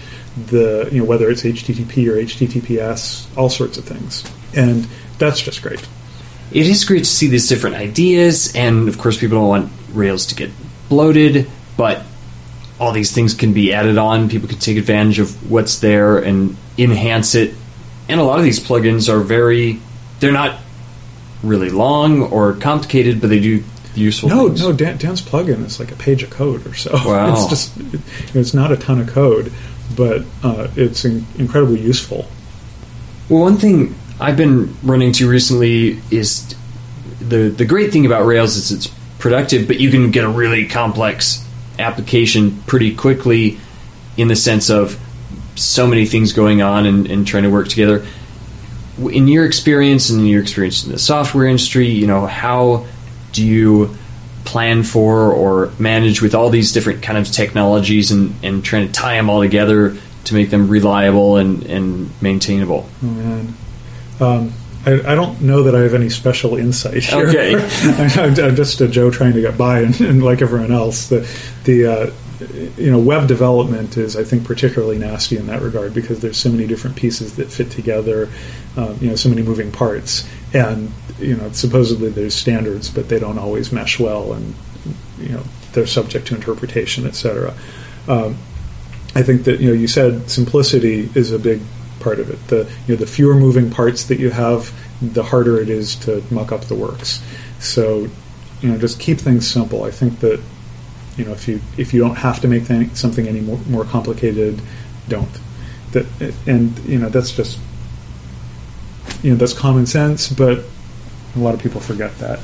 the 0.47 0.88
you 0.91 1.00
know 1.00 1.06
whether 1.06 1.30
it's 1.30 1.43
HTTP 1.43 2.08
or 2.08 2.17
HTTPS, 2.17 3.26
all 3.38 3.50
sorts 3.50 3.78
of 3.78 3.86
things, 3.86 4.23
and 4.56 4.88
that's 5.17 5.41
just 5.41 5.62
great. 5.62 5.86
It 6.52 6.67
is 6.67 6.86
great 6.86 7.00
to 7.00 7.06
see 7.10 7.28
these 7.28 7.47
different 7.50 7.76
ideas, 7.76 8.56
and 8.56 8.88
of 8.88 8.97
course, 8.97 9.17
people 9.17 9.38
don't 9.39 9.47
want 9.50 9.71
Rails 9.93 10.28
to 10.28 10.36
get 10.36 10.50
bloated, 10.89 11.50
but 11.76 12.04
all 12.80 12.91
these 12.91 13.12
things 13.12 13.34
can 13.34 13.54
be 13.54 13.73
added 13.73 13.97
on. 13.97 14.30
People 14.30 14.47
can 14.47 14.60
take 14.60 14.78
advantage 14.78 15.19
of 15.19 15.50
what's 15.52 15.80
there 15.80 16.19
and 16.19 16.56
enhance 16.78 17.34
it. 17.36 17.54
And 18.08 18.19
a 18.19 18.23
lot 18.23 18.38
of 18.38 18.45
these 18.45 18.60
plugins 18.60 19.10
are 19.10 19.19
very, 19.19 19.80
they're 20.19 20.32
not 20.32 20.60
really 21.47 21.69
long 21.69 22.23
or 22.23 22.53
complicated, 22.53 23.21
but 23.21 23.29
they 23.29 23.39
do 23.39 23.63
useful 23.95 24.29
No, 24.29 24.47
things. 24.47 24.62
no, 24.62 24.71
Dan, 24.73 24.97
Dan's 24.97 25.21
plugin 25.21 25.65
is 25.65 25.79
like 25.79 25.91
a 25.91 25.95
page 25.95 26.21
of 26.23 26.29
code 26.29 26.65
or 26.67 26.73
so. 26.73 26.91
Wow. 27.05 27.33
It's 27.33 27.47
just 27.47 27.77
it, 27.77 28.01
it's 28.36 28.53
not 28.53 28.71
a 28.71 28.77
ton 28.77 28.99
of 28.99 29.07
code, 29.07 29.51
but 29.95 30.23
uh, 30.43 30.67
it's 30.75 31.03
in, 31.05 31.25
incredibly 31.38 31.79
useful. 31.79 32.27
Well, 33.29 33.41
one 33.41 33.57
thing 33.57 33.95
I've 34.19 34.38
been 34.38 34.75
running 34.83 35.12
to 35.13 35.29
recently 35.29 35.99
is 36.12 36.55
the 37.19 37.49
the 37.49 37.65
great 37.65 37.91
thing 37.91 38.05
about 38.05 38.25
Rails 38.25 38.55
is 38.55 38.71
it's 38.71 38.88
productive, 39.19 39.67
but 39.67 39.79
you 39.79 39.89
can 39.89 40.12
get 40.12 40.23
a 40.23 40.29
really 40.29 40.67
complex 40.67 41.43
application 41.79 42.62
pretty 42.67 42.95
quickly 42.95 43.60
in 44.15 44.27
the 44.27 44.36
sense 44.36 44.69
of 44.69 44.99
so 45.55 45.88
many 45.88 46.05
things 46.05 46.33
going 46.33 46.62
on 46.62 46.86
and, 46.86 47.07
and 47.10 47.25
trying 47.27 47.43
to 47.43 47.49
work 47.49 47.67
together. 47.67 48.05
In 48.99 49.27
your 49.27 49.45
experience 49.45 50.10
and 50.10 50.21
in 50.21 50.25
your 50.27 50.41
experience 50.41 50.86
in 50.86 50.91
the 50.91 50.99
software 50.99 51.45
industry, 51.45 51.88
you 51.88 52.07
know, 52.07 52.25
how 52.25 52.86
do 53.31 53.45
you 53.45 53.95
plan 54.45 54.81
for 54.81 55.31
or 55.33 55.71
manage 55.77 56.21
with 56.21 56.33
all 56.33 56.49
these 56.49 56.71
different 56.71 57.03
kind 57.03 57.17
of 57.17 57.29
technologies 57.29 58.12
and, 58.12 58.33
and 58.43 58.63
trying 58.63 58.88
to 58.88 58.93
tie 58.93 59.15
them 59.15 59.29
all 59.29 59.41
together 59.41 59.97
to 60.23 60.33
make 60.33 60.49
them 60.49 60.67
reliable 60.67 61.38
and, 61.38 61.63
and 61.63 62.10
maintainable? 62.21 62.89
Oh 63.03 63.05
man, 63.05 63.53
um, 64.19 64.53
I, 64.86 65.12
I 65.12 65.15
don't 65.15 65.41
know 65.41 65.63
that 65.63 65.75
I 65.75 65.81
have 65.81 65.93
any 65.93 66.10
special 66.10 66.55
insight 66.55 67.03
here. 67.03 67.27
Okay. 67.27 67.55
I'm, 68.17 68.39
I'm 68.39 68.55
just 68.55 68.79
a 68.79 68.88
Joe 68.88 69.12
trying 69.12 69.33
to 69.33 69.41
get 69.41 69.57
by, 69.57 69.81
and, 69.81 69.99
and 69.99 70.23
like 70.23 70.41
everyone 70.41 70.71
else, 70.71 71.10
the 71.10 71.29
the 71.65 71.86
uh, 71.86 72.12
you 72.39 72.91
know, 72.91 73.00
web 73.00 73.28
development 73.28 73.97
is, 73.97 74.15
I 74.15 74.23
think, 74.23 74.45
particularly 74.45 74.97
nasty 74.97 75.38
in 75.38 75.47
that 75.47 75.62
regard 75.62 75.93
because 75.93 76.19
there's 76.19 76.38
so 76.38 76.50
many 76.50 76.67
different 76.67 76.95
pieces 76.95 77.36
that 77.38 77.52
fit 77.52 77.71
together, 77.71 78.30
um, 78.76 78.97
you 79.02 79.10
know, 79.10 79.15
so 79.15 79.30
many 79.30 79.41
moving 79.41 79.71
parts, 79.71 80.28
and 80.54 80.91
you 81.19 81.36
know, 81.36 81.52
supposedly 81.52 82.10
there's 82.10 82.36
standards, 82.36 82.89
but 82.89 83.10
they 83.10 83.19
don't 83.19 83.39
always 83.39 83.71
mesh 83.71 84.00
well, 84.00 84.34
and 84.34 84.56
you 85.19 85.30
know, 85.30 85.43
they're 85.73 85.88
subject 85.88 86.28
to 86.28 86.36
interpretation, 86.36 87.08
etc. 87.08 87.56
Um, 88.08 88.38
I 89.15 89.23
think 89.23 89.45
that 89.45 89.60
you 89.60 89.69
know, 89.69 89.73
you 89.73 89.88
said 89.88 90.30
simplicity 90.30 91.10
is 91.15 91.32
a 91.32 91.39
big 91.39 91.62
part 92.00 92.19
of 92.19 92.30
it. 92.30 92.47
The 92.47 92.69
you 92.86 92.93
know, 92.93 93.00
the 93.00 93.08
fewer 93.08 93.36
moving 93.36 93.71
parts 93.71 94.06
that 94.06 94.19
you 94.19 94.30
have, 94.30 94.71
the 95.02 95.23
harder 95.23 95.60
it 95.60 95.69
is 95.69 95.95
to 95.97 96.23
muck 96.30 96.52
up 96.52 96.65
the 96.65 96.76
works. 96.76 97.23
So, 97.60 98.08
you 98.62 98.69
know, 98.69 98.78
just 98.78 99.00
keep 99.00 99.17
things 99.17 99.50
simple. 99.50 99.84
I 99.84 99.91
think 99.91 100.19
that 100.19 100.39
you 101.17 101.25
know 101.25 101.32
if 101.32 101.47
you 101.47 101.60
if 101.77 101.93
you 101.93 101.99
don't 101.99 102.15
have 102.15 102.39
to 102.41 102.47
make 102.47 102.67
th- 102.67 102.95
something 102.95 103.27
any 103.27 103.41
more, 103.41 103.60
more 103.67 103.84
complicated, 103.84 104.62
don't. 105.10 105.30
That 105.91 106.06
and 106.45 106.77
you 106.80 106.99
know 106.99 107.10
that's 107.10 107.32
just 107.32 107.60
you 109.23 109.32
know 109.32 109.38
that's 109.38 109.53
common 109.53 109.86
sense, 109.86 110.30
but 110.30 110.63
a 111.36 111.39
lot 111.39 111.53
of 111.53 111.62
people 111.62 111.82
forget 111.82 112.17
that. 112.19 112.39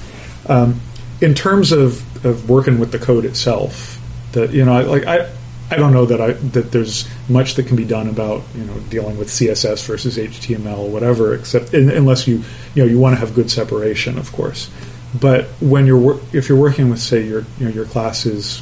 Um, 0.48 0.82
in 1.22 1.34
terms 1.34 1.72
of, 1.72 2.26
of 2.26 2.50
working 2.50 2.80
with 2.80 2.92
the 2.92 3.00
code 3.00 3.26
itself, 3.26 4.00
that 4.34 4.52
you 4.52 4.66
know, 4.66 4.82
like 4.82 5.06
I, 5.06 5.30
I 5.72 5.78
don't 5.78 5.94
know 5.94 6.06
that 6.06 6.20
I 6.20 6.32
that 6.32 6.72
there's 6.72 7.08
much 7.30 7.56
that 7.56 7.68
can 7.68 7.76
be 7.76 7.86
done 7.86 8.10
about 8.10 8.44
you 8.56 8.64
know 8.64 8.78
dealing 8.90 9.18
with 9.18 9.30
CSS 9.30 9.86
versus 9.86 10.18
HTML 10.18 10.80
or 10.80 10.90
whatever, 10.90 11.34
except 11.34 11.74
in, 11.74 11.90
unless 11.90 12.28
you 12.28 12.44
you 12.76 12.84
know 12.84 12.90
you 12.90 13.00
want 13.00 13.16
to 13.16 13.20
have 13.20 13.34
good 13.34 13.50
separation, 13.50 14.18
of 14.18 14.32
course. 14.32 14.70
But 15.20 15.46
when 15.60 15.86
you're 15.86 16.20
if 16.34 16.50
you're 16.50 16.60
working 16.60 16.90
with 16.90 17.00
say 17.00 17.26
your 17.26 17.46
you 17.60 17.68
know 17.68 17.72
your 17.72 17.86
classes 17.86 18.62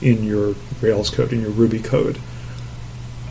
in 0.00 0.24
your 0.24 0.54
Rails 0.80 1.10
code 1.10 1.32
in 1.32 1.40
your 1.40 1.50
Ruby 1.50 1.78
code, 1.78 2.18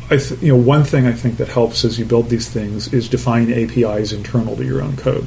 I 0.10 0.18
th- 0.18 0.42
you 0.42 0.50
know 0.50 0.62
one 0.62 0.84
thing 0.84 1.06
I 1.06 1.14
think 1.14 1.38
that 1.38 1.50
helps 1.50 1.84
as 1.84 2.00
you 2.00 2.06
build 2.06 2.30
these 2.30 2.50
things 2.50 2.94
is 2.94 3.10
define 3.10 3.52
APIs 3.52 4.14
internal 4.14 4.56
to 4.56 4.64
your 4.64 4.82
own 4.82 4.96
code. 4.96 5.26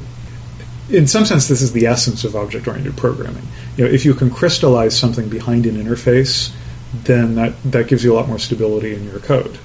In 0.89 1.07
some 1.07 1.25
sense, 1.25 1.47
this 1.47 1.61
is 1.61 1.73
the 1.73 1.87
essence 1.87 2.23
of 2.23 2.35
object-oriented 2.35 2.95
programming. 2.95 3.47
You 3.75 3.85
know, 3.85 3.91
if 3.91 4.05
you 4.05 4.13
can 4.13 4.29
crystallize 4.29 4.97
something 4.97 5.29
behind 5.29 5.65
an 5.65 5.75
interface, 5.75 6.53
then 6.93 7.35
that 7.35 7.53
that 7.63 7.87
gives 7.87 8.03
you 8.03 8.13
a 8.13 8.15
lot 8.15 8.27
more 8.27 8.39
stability 8.39 8.95
in 8.95 9.03
your 9.03 9.19
code. 9.19 9.59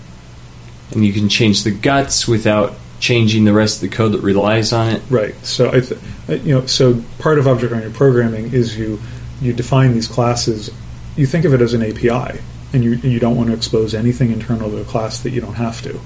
And 0.92 1.04
you 1.04 1.12
can 1.12 1.28
change 1.28 1.62
the 1.62 1.70
guts 1.70 2.26
without 2.26 2.74
changing 3.00 3.44
the 3.44 3.52
rest 3.52 3.82
of 3.82 3.90
the 3.90 3.96
code 3.96 4.12
that 4.12 4.20
relies 4.20 4.72
on 4.72 4.90
it. 4.90 5.02
Right. 5.10 5.34
So 5.44 5.68
I, 5.68 5.80
th- 5.80 6.00
you 6.44 6.54
know, 6.54 6.66
so 6.66 7.02
part 7.18 7.38
of 7.38 7.48
object-oriented 7.48 7.94
programming 7.94 8.52
is 8.52 8.78
you 8.78 9.00
you 9.40 9.52
define 9.52 9.94
these 9.94 10.06
classes. 10.06 10.70
You 11.16 11.26
think 11.26 11.44
of 11.46 11.54
it 11.54 11.60
as 11.62 11.74
an 11.74 11.82
API, 11.82 12.40
and 12.72 12.84
you 12.84 12.92
you 12.92 13.18
don't 13.18 13.36
want 13.36 13.48
to 13.48 13.56
expose 13.56 13.94
anything 13.94 14.30
internal 14.30 14.70
to 14.70 14.76
a 14.78 14.84
class 14.84 15.20
that 15.20 15.30
you 15.30 15.40
don't 15.40 15.54
have 15.54 15.82
to. 15.82 15.98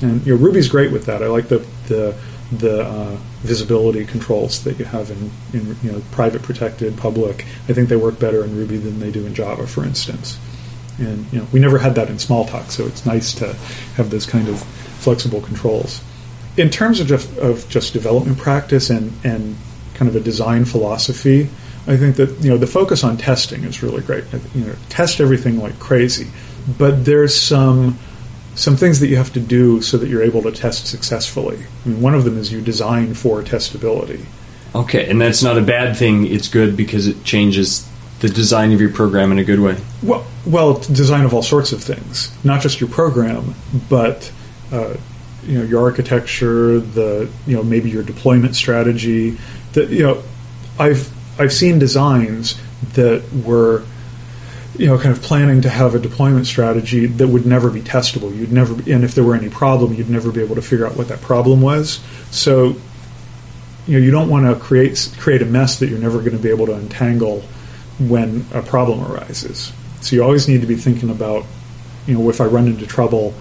And 0.00 0.24
you 0.24 0.34
know, 0.34 0.40
Ruby's 0.40 0.68
great 0.68 0.92
with 0.92 1.06
that. 1.06 1.22
I 1.22 1.26
like 1.26 1.48
the 1.48 1.58
the 1.88 2.16
the 2.52 2.86
uh, 2.86 3.16
visibility 3.40 4.06
controls 4.06 4.64
that 4.64 4.78
you 4.78 4.84
have 4.86 5.10
in, 5.10 5.30
in 5.52 5.76
you 5.82 5.92
know 5.92 6.02
private, 6.12 6.42
protected, 6.42 6.96
public. 6.96 7.44
I 7.68 7.72
think 7.72 7.88
they 7.88 7.96
work 7.96 8.18
better 8.18 8.44
in 8.44 8.56
Ruby 8.56 8.78
than 8.78 9.00
they 9.00 9.10
do 9.10 9.26
in 9.26 9.34
Java, 9.34 9.66
for 9.66 9.84
instance. 9.84 10.38
And 10.98 11.30
you 11.32 11.40
know, 11.40 11.46
we 11.52 11.60
never 11.60 11.78
had 11.78 11.96
that 11.96 12.08
in 12.08 12.16
Smalltalk, 12.16 12.70
so 12.70 12.86
it's 12.86 13.04
nice 13.04 13.34
to 13.34 13.52
have 13.96 14.10
those 14.10 14.24
kind 14.24 14.48
of 14.48 14.60
flexible 14.60 15.40
controls 15.40 16.00
in 16.58 16.70
terms 16.70 17.00
of 17.00 17.06
just, 17.06 17.36
of 17.38 17.68
just 17.68 17.92
development 17.92 18.38
practice 18.38 18.90
and, 18.90 19.12
and 19.24 19.56
kind 19.94 20.08
of 20.08 20.16
a 20.16 20.20
design 20.20 20.64
philosophy, 20.64 21.48
I 21.86 21.96
think 21.96 22.16
that 22.16 22.30
you 22.42 22.50
know 22.50 22.58
the 22.58 22.66
focus 22.66 23.02
on 23.02 23.16
testing 23.16 23.64
is 23.64 23.82
really 23.82 24.02
great. 24.02 24.24
You 24.54 24.66
know, 24.66 24.74
test 24.88 25.20
everything 25.20 25.58
like 25.58 25.78
crazy, 25.78 26.28
but 26.78 27.04
there's 27.04 27.34
some 27.34 27.98
some 28.54 28.76
things 28.76 29.00
that 29.00 29.06
you 29.06 29.16
have 29.16 29.32
to 29.32 29.40
do 29.40 29.80
so 29.80 29.96
that 29.96 30.08
you're 30.08 30.22
able 30.22 30.42
to 30.42 30.52
test 30.52 30.86
successfully. 30.86 31.58
I 31.84 31.88
mean, 31.88 32.02
one 32.02 32.14
of 32.14 32.24
them 32.24 32.36
is 32.36 32.52
you 32.52 32.60
design 32.60 33.14
for 33.14 33.42
testability. 33.42 34.24
Okay, 34.74 35.08
and 35.08 35.20
that's 35.20 35.42
not 35.42 35.56
a 35.56 35.62
bad 35.62 35.96
thing. 35.96 36.26
It's 36.26 36.48
good 36.48 36.76
because 36.76 37.06
it 37.06 37.24
changes 37.24 37.88
the 38.20 38.28
design 38.28 38.72
of 38.72 38.80
your 38.80 38.90
program 38.90 39.32
in 39.32 39.38
a 39.38 39.44
good 39.44 39.60
way. 39.60 39.76
Well, 40.02 40.26
well, 40.44 40.74
design 40.74 41.24
of 41.24 41.32
all 41.32 41.42
sorts 41.42 41.72
of 41.72 41.82
things, 41.82 42.36
not 42.44 42.60
just 42.60 42.80
your 42.80 42.90
program, 42.90 43.54
but 43.88 44.30
uh, 44.72 44.94
you 45.48 45.58
know 45.58 45.64
your 45.64 45.82
architecture, 45.82 46.78
the 46.78 47.30
you 47.46 47.56
know 47.56 47.62
maybe 47.62 47.90
your 47.90 48.02
deployment 48.02 48.54
strategy. 48.54 49.38
That 49.72 49.88
you 49.88 50.02
know, 50.02 50.22
I've 50.78 51.10
I've 51.40 51.52
seen 51.52 51.78
designs 51.78 52.60
that 52.92 53.24
were 53.44 53.84
you 54.76 54.86
know 54.86 54.98
kind 54.98 55.16
of 55.16 55.22
planning 55.22 55.62
to 55.62 55.70
have 55.70 55.94
a 55.94 55.98
deployment 55.98 56.46
strategy 56.46 57.06
that 57.06 57.26
would 57.26 57.46
never 57.46 57.70
be 57.70 57.80
testable. 57.80 58.34
You'd 58.36 58.52
never, 58.52 58.74
and 58.74 59.04
if 59.04 59.14
there 59.14 59.24
were 59.24 59.34
any 59.34 59.48
problem, 59.48 59.94
you'd 59.94 60.10
never 60.10 60.30
be 60.30 60.42
able 60.42 60.54
to 60.56 60.62
figure 60.62 60.86
out 60.86 60.96
what 60.96 61.08
that 61.08 61.22
problem 61.22 61.62
was. 61.62 62.00
So 62.30 62.76
you 63.86 63.98
know 63.98 64.04
you 64.04 64.10
don't 64.10 64.28
want 64.28 64.46
to 64.46 64.62
create 64.62 65.10
create 65.18 65.40
a 65.40 65.46
mess 65.46 65.78
that 65.78 65.88
you're 65.88 65.98
never 65.98 66.18
going 66.18 66.36
to 66.36 66.38
be 66.38 66.50
able 66.50 66.66
to 66.66 66.74
untangle 66.74 67.40
when 67.98 68.44
a 68.52 68.60
problem 68.60 69.10
arises. 69.10 69.72
So 70.02 70.14
you 70.14 70.22
always 70.22 70.46
need 70.46 70.60
to 70.60 70.66
be 70.66 70.76
thinking 70.76 71.08
about 71.08 71.46
you 72.06 72.18
know 72.18 72.28
if 72.28 72.42
I 72.42 72.44
run 72.44 72.66
into 72.68 72.86
trouble 72.86 73.32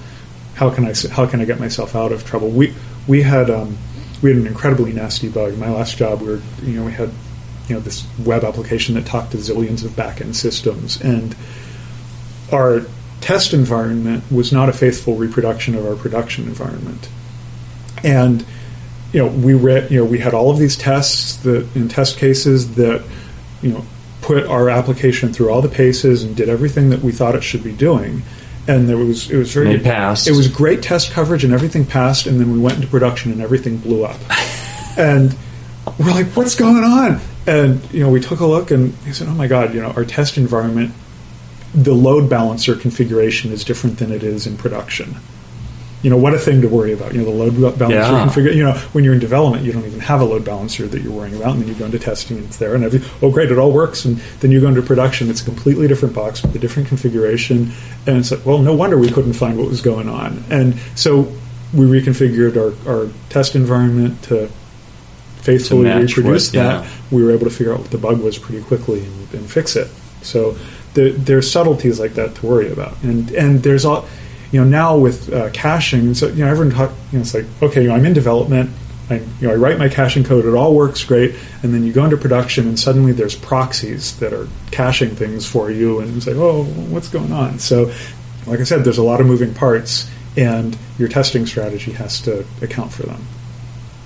how 0.57 0.71
can 0.71 0.85
I 0.85 0.93
how 1.11 1.27
can 1.27 1.39
I 1.39 1.45
get 1.45 1.59
myself 1.59 1.95
out 1.95 2.11
of 2.11 2.25
trouble? 2.25 2.49
We 2.49 2.73
we 3.07 3.21
had 3.21 3.51
um, 3.51 3.77
we 4.23 4.31
had 4.31 4.39
an 4.39 4.47
incredibly 4.47 4.91
nasty 4.91 5.29
bug. 5.29 5.55
My 5.57 5.69
last 5.69 5.97
job, 5.97 6.21
we 6.21 6.27
were 6.29 6.41
you 6.63 6.79
know 6.79 6.85
we 6.85 6.91
had 6.91 7.11
you 7.69 7.75
know 7.75 7.79
this 7.79 8.07
web 8.25 8.43
application 8.43 8.95
that 8.95 9.05
talked 9.05 9.31
to 9.31 9.37
zillions 9.37 9.85
of 9.85 9.91
backend 9.91 10.33
systems, 10.33 10.99
and 10.99 11.35
our 12.51 12.81
test 13.21 13.53
environment 13.53 14.23
was 14.31 14.51
not 14.51 14.67
a 14.67 14.73
faithful 14.73 15.15
reproduction 15.15 15.75
of 15.75 15.85
our 15.85 15.95
production 15.95 16.45
environment. 16.45 17.07
And 18.03 18.43
you 19.13 19.19
know 19.19 19.27
we 19.27 19.53
read 19.53 19.91
you 19.91 19.99
know 19.99 20.05
we 20.05 20.17
had 20.17 20.33
all 20.33 20.49
of 20.49 20.57
these 20.57 20.75
tests 20.75 21.37
that 21.43 21.67
in 21.75 21.87
test 21.87 22.17
cases 22.17 22.73
that 22.75 23.05
you 23.61 23.73
know 23.73 23.85
put 24.23 24.47
our 24.47 24.69
application 24.69 25.31
through 25.31 25.51
all 25.51 25.61
the 25.61 25.69
paces 25.69 26.23
and 26.23 26.35
did 26.35 26.49
everything 26.49 26.89
that 26.89 27.01
we 27.01 27.11
thought 27.11 27.35
it 27.35 27.43
should 27.43 27.63
be 27.63 27.71
doing 27.71 28.23
and 28.67 28.87
there 28.87 28.97
was 28.97 29.29
it 29.31 29.37
was 29.37 29.53
very 29.53 29.75
it 29.75 29.83
passed. 29.83 30.27
It 30.27 30.33
was 30.33 30.47
great 30.47 30.83
test 30.83 31.11
coverage 31.11 31.43
and 31.43 31.53
everything 31.53 31.85
passed, 31.85 32.25
and 32.27 32.39
then 32.39 32.51
we 32.51 32.59
went 32.59 32.75
into 32.75 32.87
production 32.87 33.31
and 33.31 33.41
everything 33.41 33.77
blew 33.77 34.03
up. 34.03 34.19
and 34.97 35.35
we're 35.97 36.11
like, 36.11 36.27
what's 36.27 36.55
going 36.55 36.83
on? 36.83 37.19
And 37.45 37.81
you 37.93 38.03
know, 38.03 38.09
we 38.09 38.19
took 38.19 38.39
a 38.41 38.45
look 38.45 38.71
and 38.71 38.93
he 39.05 39.13
said, 39.13 39.27
oh 39.27 39.33
my 39.33 39.47
god, 39.47 39.73
you 39.73 39.81
know, 39.81 39.91
our 39.91 40.05
test 40.05 40.37
environment, 40.37 40.93
the 41.73 41.93
load 41.93 42.29
balancer 42.29 42.75
configuration 42.75 43.51
is 43.51 43.63
different 43.63 43.99
than 43.99 44.11
it 44.11 44.23
is 44.23 44.47
in 44.47 44.57
production 44.57 45.15
you 46.03 46.09
know 46.09 46.17
what 46.17 46.33
a 46.33 46.37
thing 46.37 46.61
to 46.61 46.67
worry 46.67 46.93
about. 46.93 47.13
You 47.13 47.19
know 47.19 47.25
the 47.25 47.31
load 47.31 47.79
balancer 47.79 47.95
yeah. 47.95 48.25
configure. 48.25 48.55
You 48.55 48.63
know 48.63 48.73
when 48.93 49.03
you're 49.03 49.13
in 49.13 49.19
development, 49.19 49.63
you 49.63 49.71
don't 49.71 49.85
even 49.85 49.99
have 49.99 50.21
a 50.21 50.25
load 50.25 50.45
balancer 50.45 50.87
that 50.87 51.01
you're 51.01 51.11
worrying 51.11 51.35
about, 51.35 51.53
and 51.53 51.61
then 51.61 51.67
you 51.67 51.75
go 51.75 51.85
into 51.85 51.99
testing, 51.99 52.37
and 52.37 52.45
it's 52.45 52.57
there, 52.57 52.75
and 52.75 52.83
every 52.83 53.01
oh 53.21 53.31
great, 53.31 53.51
it 53.51 53.57
all 53.57 53.71
works, 53.71 54.05
and 54.05 54.17
then 54.39 54.51
you 54.51 54.61
go 54.61 54.67
into 54.67 54.81
production, 54.81 55.29
it's 55.29 55.41
a 55.41 55.45
completely 55.45 55.87
different 55.87 56.13
box 56.13 56.43
with 56.43 56.55
a 56.55 56.59
different 56.59 56.87
configuration, 56.87 57.71
and 58.05 58.17
it's 58.17 58.31
like 58.31 58.45
well, 58.45 58.59
no 58.59 58.75
wonder 58.75 58.97
we 58.97 59.09
couldn't 59.09 59.33
find 59.33 59.57
what 59.57 59.67
was 59.67 59.81
going 59.81 60.07
on, 60.07 60.43
and 60.49 60.77
so 60.95 61.31
we 61.73 61.85
reconfigured 61.85 62.55
our, 62.55 62.91
our 62.91 63.11
test 63.29 63.55
environment 63.55 64.21
to 64.23 64.49
faithfully 65.41 65.85
to 65.85 65.95
reproduce 65.95 66.53
what, 66.53 66.53
that. 66.53 66.83
Yeah. 66.83 66.91
We 67.11 67.23
were 67.23 67.31
able 67.31 67.45
to 67.45 67.49
figure 67.49 67.73
out 67.73 67.79
what 67.79 67.91
the 67.91 67.97
bug 67.97 68.21
was 68.21 68.37
pretty 68.37 68.63
quickly 68.63 69.03
and, 69.03 69.33
and 69.33 69.49
fix 69.51 69.75
it. 69.75 69.87
So 70.21 70.57
there, 70.93 71.11
there's 71.11 71.49
subtleties 71.51 71.99
like 71.99 72.13
that 72.13 72.35
to 72.35 72.45
worry 72.45 72.71
about, 72.71 73.01
and 73.03 73.31
and 73.31 73.63
there's 73.63 73.85
all 73.85 74.07
you 74.51 74.61
know 74.61 74.67
now 74.67 74.97
with 74.97 75.31
uh, 75.33 75.49
caching, 75.51 76.13
so 76.13 76.27
you 76.27 76.43
know 76.45 76.51
everyone 76.51 76.73
talk, 76.73 76.91
you 77.11 77.17
know 77.17 77.21
it's 77.21 77.33
like 77.33 77.45
okay, 77.61 77.81
you 77.83 77.89
know, 77.89 77.95
I'm 77.95 78.05
in 78.05 78.13
development. 78.13 78.71
I, 79.09 79.15
you 79.39 79.47
know, 79.47 79.53
I 79.53 79.55
write 79.55 79.77
my 79.77 79.87
caching 79.87 80.25
code, 80.25 80.45
it 80.45 80.53
all 80.53 80.75
works 80.75 81.05
great, 81.05 81.33
and 81.63 81.73
then 81.73 81.85
you 81.85 81.93
go 81.93 82.03
into 82.03 82.17
production, 82.17 82.67
and 82.67 82.77
suddenly 82.77 83.13
there's 83.13 83.35
proxies 83.35 84.19
that 84.19 84.33
are 84.33 84.49
caching 84.71 85.11
things 85.11 85.45
for 85.45 85.71
you, 85.71 86.01
and 86.01 86.17
it's 86.17 86.27
like, 86.27 86.35
oh, 86.35 86.65
what's 86.65 87.07
going 87.07 87.31
on? 87.31 87.57
So, 87.57 87.93
like 88.45 88.59
I 88.59 88.63
said, 88.63 88.83
there's 88.83 88.97
a 88.97 89.03
lot 89.03 89.21
of 89.21 89.27
moving 89.27 89.53
parts, 89.53 90.09
and 90.35 90.77
your 90.99 91.07
testing 91.07 91.45
strategy 91.45 91.93
has 91.93 92.19
to 92.23 92.45
account 92.61 92.91
for 92.91 93.03
them. 93.03 93.25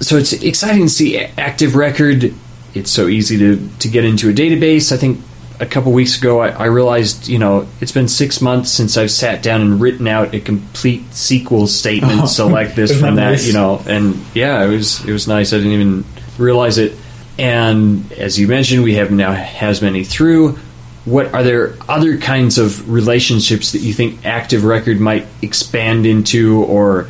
So 0.02 0.18
it's 0.18 0.34
exciting 0.34 0.84
to 0.84 0.90
see 0.90 1.18
Active 1.18 1.76
Record. 1.76 2.34
It's 2.74 2.92
so 2.92 3.08
easy 3.08 3.38
to, 3.40 3.70
to 3.80 3.88
get 3.88 4.06
into 4.06 4.30
a 4.30 4.34
database. 4.34 4.92
I 4.92 4.98
think 4.98 5.20
a 5.62 5.66
couple 5.68 5.92
weeks 5.92 6.18
ago, 6.18 6.42
I, 6.42 6.50
I, 6.50 6.66
realized, 6.66 7.28
you 7.28 7.38
know, 7.38 7.68
it's 7.80 7.92
been 7.92 8.08
six 8.08 8.42
months 8.42 8.72
since 8.72 8.98
I've 8.98 9.12
sat 9.12 9.44
down 9.44 9.62
and 9.62 9.80
written 9.80 10.08
out 10.08 10.34
a 10.34 10.40
complete 10.40 11.04
SQL 11.12 11.68
statement. 11.68 12.22
Oh, 12.24 12.26
select 12.26 12.76
this 12.76 12.92
from 13.00 13.16
that, 13.16 13.32
nice? 13.32 13.48
you 13.48 13.54
know, 13.54 13.82
and 13.88 14.16
yeah, 14.34 14.64
it 14.66 14.70
was 14.70 15.06
it 15.06 15.14
was 15.14 15.28
nice. 15.28 15.54
I 15.54 15.58
didn't 15.58 15.74
even 15.74 16.06
realize 16.40 16.80
it. 16.80 16.98
And 17.38 18.12
as 18.14 18.40
you 18.40 18.48
mentioned, 18.48 18.84
we 18.84 18.96
have 18.96 19.12
now 19.12 19.32
has 19.34 19.82
many 19.82 20.04
through. 20.04 20.58
What 21.06 21.34
are 21.34 21.44
there 21.44 21.76
other 21.88 22.18
kinds 22.18 22.58
of 22.58 22.92
relationships 22.92 23.72
that 23.72 23.80
you 23.80 23.94
think 23.94 24.26
Active 24.26 24.66
Record 24.66 25.00
might 25.00 25.28
expand 25.44 26.08
into, 26.08 26.64
or 26.64 27.08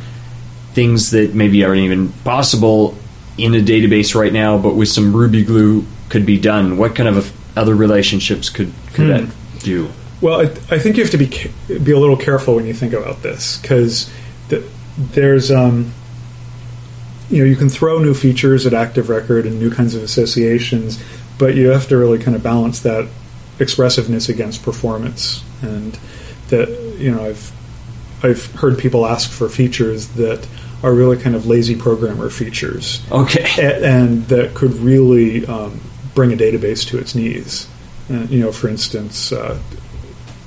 things 0.73 1.11
that 1.11 1.33
maybe 1.33 1.63
aren't 1.63 1.79
even 1.79 2.09
possible 2.23 2.97
in 3.37 3.55
a 3.55 3.59
database 3.59 4.13
right 4.13 4.31
now, 4.31 4.57
but 4.57 4.75
with 4.75 4.89
some 4.89 5.15
Ruby 5.15 5.45
glue 5.45 5.85
could 6.09 6.25
be 6.25 6.37
done? 6.37 6.77
What 6.77 6.95
kind 6.95 7.07
of 7.07 7.17
a 7.17 7.40
other 7.55 7.75
relationships 7.75 8.49
could 8.49 8.71
could 8.93 9.05
Hmm. 9.05 9.25
that 9.25 9.29
do? 9.63 9.89
Well, 10.21 10.41
I, 10.41 10.43
I 10.73 10.77
think 10.79 10.97
you 10.97 11.03
have 11.03 11.11
to 11.11 11.17
be 11.17 11.27
be 11.79 11.91
a 11.91 11.99
little 11.99 12.17
careful 12.17 12.55
when 12.55 12.65
you 12.67 12.73
think 12.73 12.93
about 12.93 13.23
this 13.23 13.57
because 13.57 14.09
th- 14.49 14.63
there's 14.97 15.51
um, 15.51 15.93
you 17.29 17.39
know 17.39 17.45
you 17.45 17.55
can 17.55 17.69
throw 17.69 17.99
new 17.99 18.13
features 18.13 18.65
at 18.65 18.73
Active 18.73 19.09
Record 19.09 19.45
and 19.45 19.59
new 19.59 19.71
kinds 19.71 19.95
of 19.95 20.03
associations, 20.03 21.01
but 21.37 21.55
you 21.55 21.69
have 21.69 21.87
to 21.87 21.97
really 21.97 22.19
kind 22.19 22.35
of 22.35 22.43
balance 22.43 22.81
that 22.81 23.07
expressiveness 23.59 24.29
against 24.29 24.63
performance. 24.63 25.43
And 25.61 25.97
that 26.49 26.69
you 26.99 27.11
know 27.11 27.25
I've 27.25 27.51
I've 28.23 28.45
heard 28.55 28.77
people 28.77 29.05
ask 29.07 29.31
for 29.31 29.49
features 29.49 30.09
that 30.09 30.47
are 30.83 30.93
really 30.93 31.17
kind 31.17 31.35
of 31.35 31.45
lazy 31.47 31.75
programmer 31.75 32.29
features, 32.29 33.01
Okay. 33.11 33.45
a- 33.59 33.85
and 33.85 34.27
that 34.27 34.53
could 34.55 34.73
really 34.75 35.45
um, 35.45 35.79
bring 36.15 36.31
a 36.33 36.35
database 36.37 36.87
to 36.89 36.97
its 36.97 37.15
knees. 37.15 37.67
Uh, 38.09 38.25
you 38.29 38.39
know, 38.39 38.51
for 38.51 38.67
instance, 38.67 39.31
uh, 39.31 39.57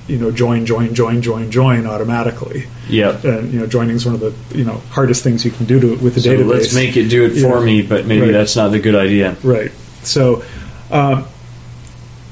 you 0.06 0.18
know, 0.18 0.30
join, 0.30 0.66
join, 0.66 0.94
join, 0.94 1.22
join, 1.22 1.50
join 1.50 1.86
automatically. 1.86 2.64
Yeah, 2.90 3.18
And 3.24 3.50
you 3.52 3.60
know, 3.60 3.66
joining 3.66 3.96
is 3.96 4.04
one 4.04 4.14
of 4.14 4.20
the 4.20 4.34
you 4.56 4.64
know 4.64 4.82
hardest 4.90 5.22
things 5.24 5.44
you 5.44 5.50
can 5.50 5.64
do 5.64 5.80
to 5.80 5.94
with 5.96 6.14
the 6.16 6.20
So 6.20 6.30
database. 6.36 6.48
let's 6.48 6.74
make 6.74 6.96
it 6.96 7.08
do 7.08 7.24
it 7.24 7.30
for 7.40 7.58
Yeah. 7.60 7.64
me, 7.64 7.82
but 7.82 8.04
maybe 8.06 8.22
Right. 8.26 8.32
that's 8.32 8.54
not 8.56 8.68
the 8.72 8.78
good 8.78 8.94
idea. 8.94 9.36
Right. 9.42 9.72
So, 10.02 10.44
um, 10.90 11.24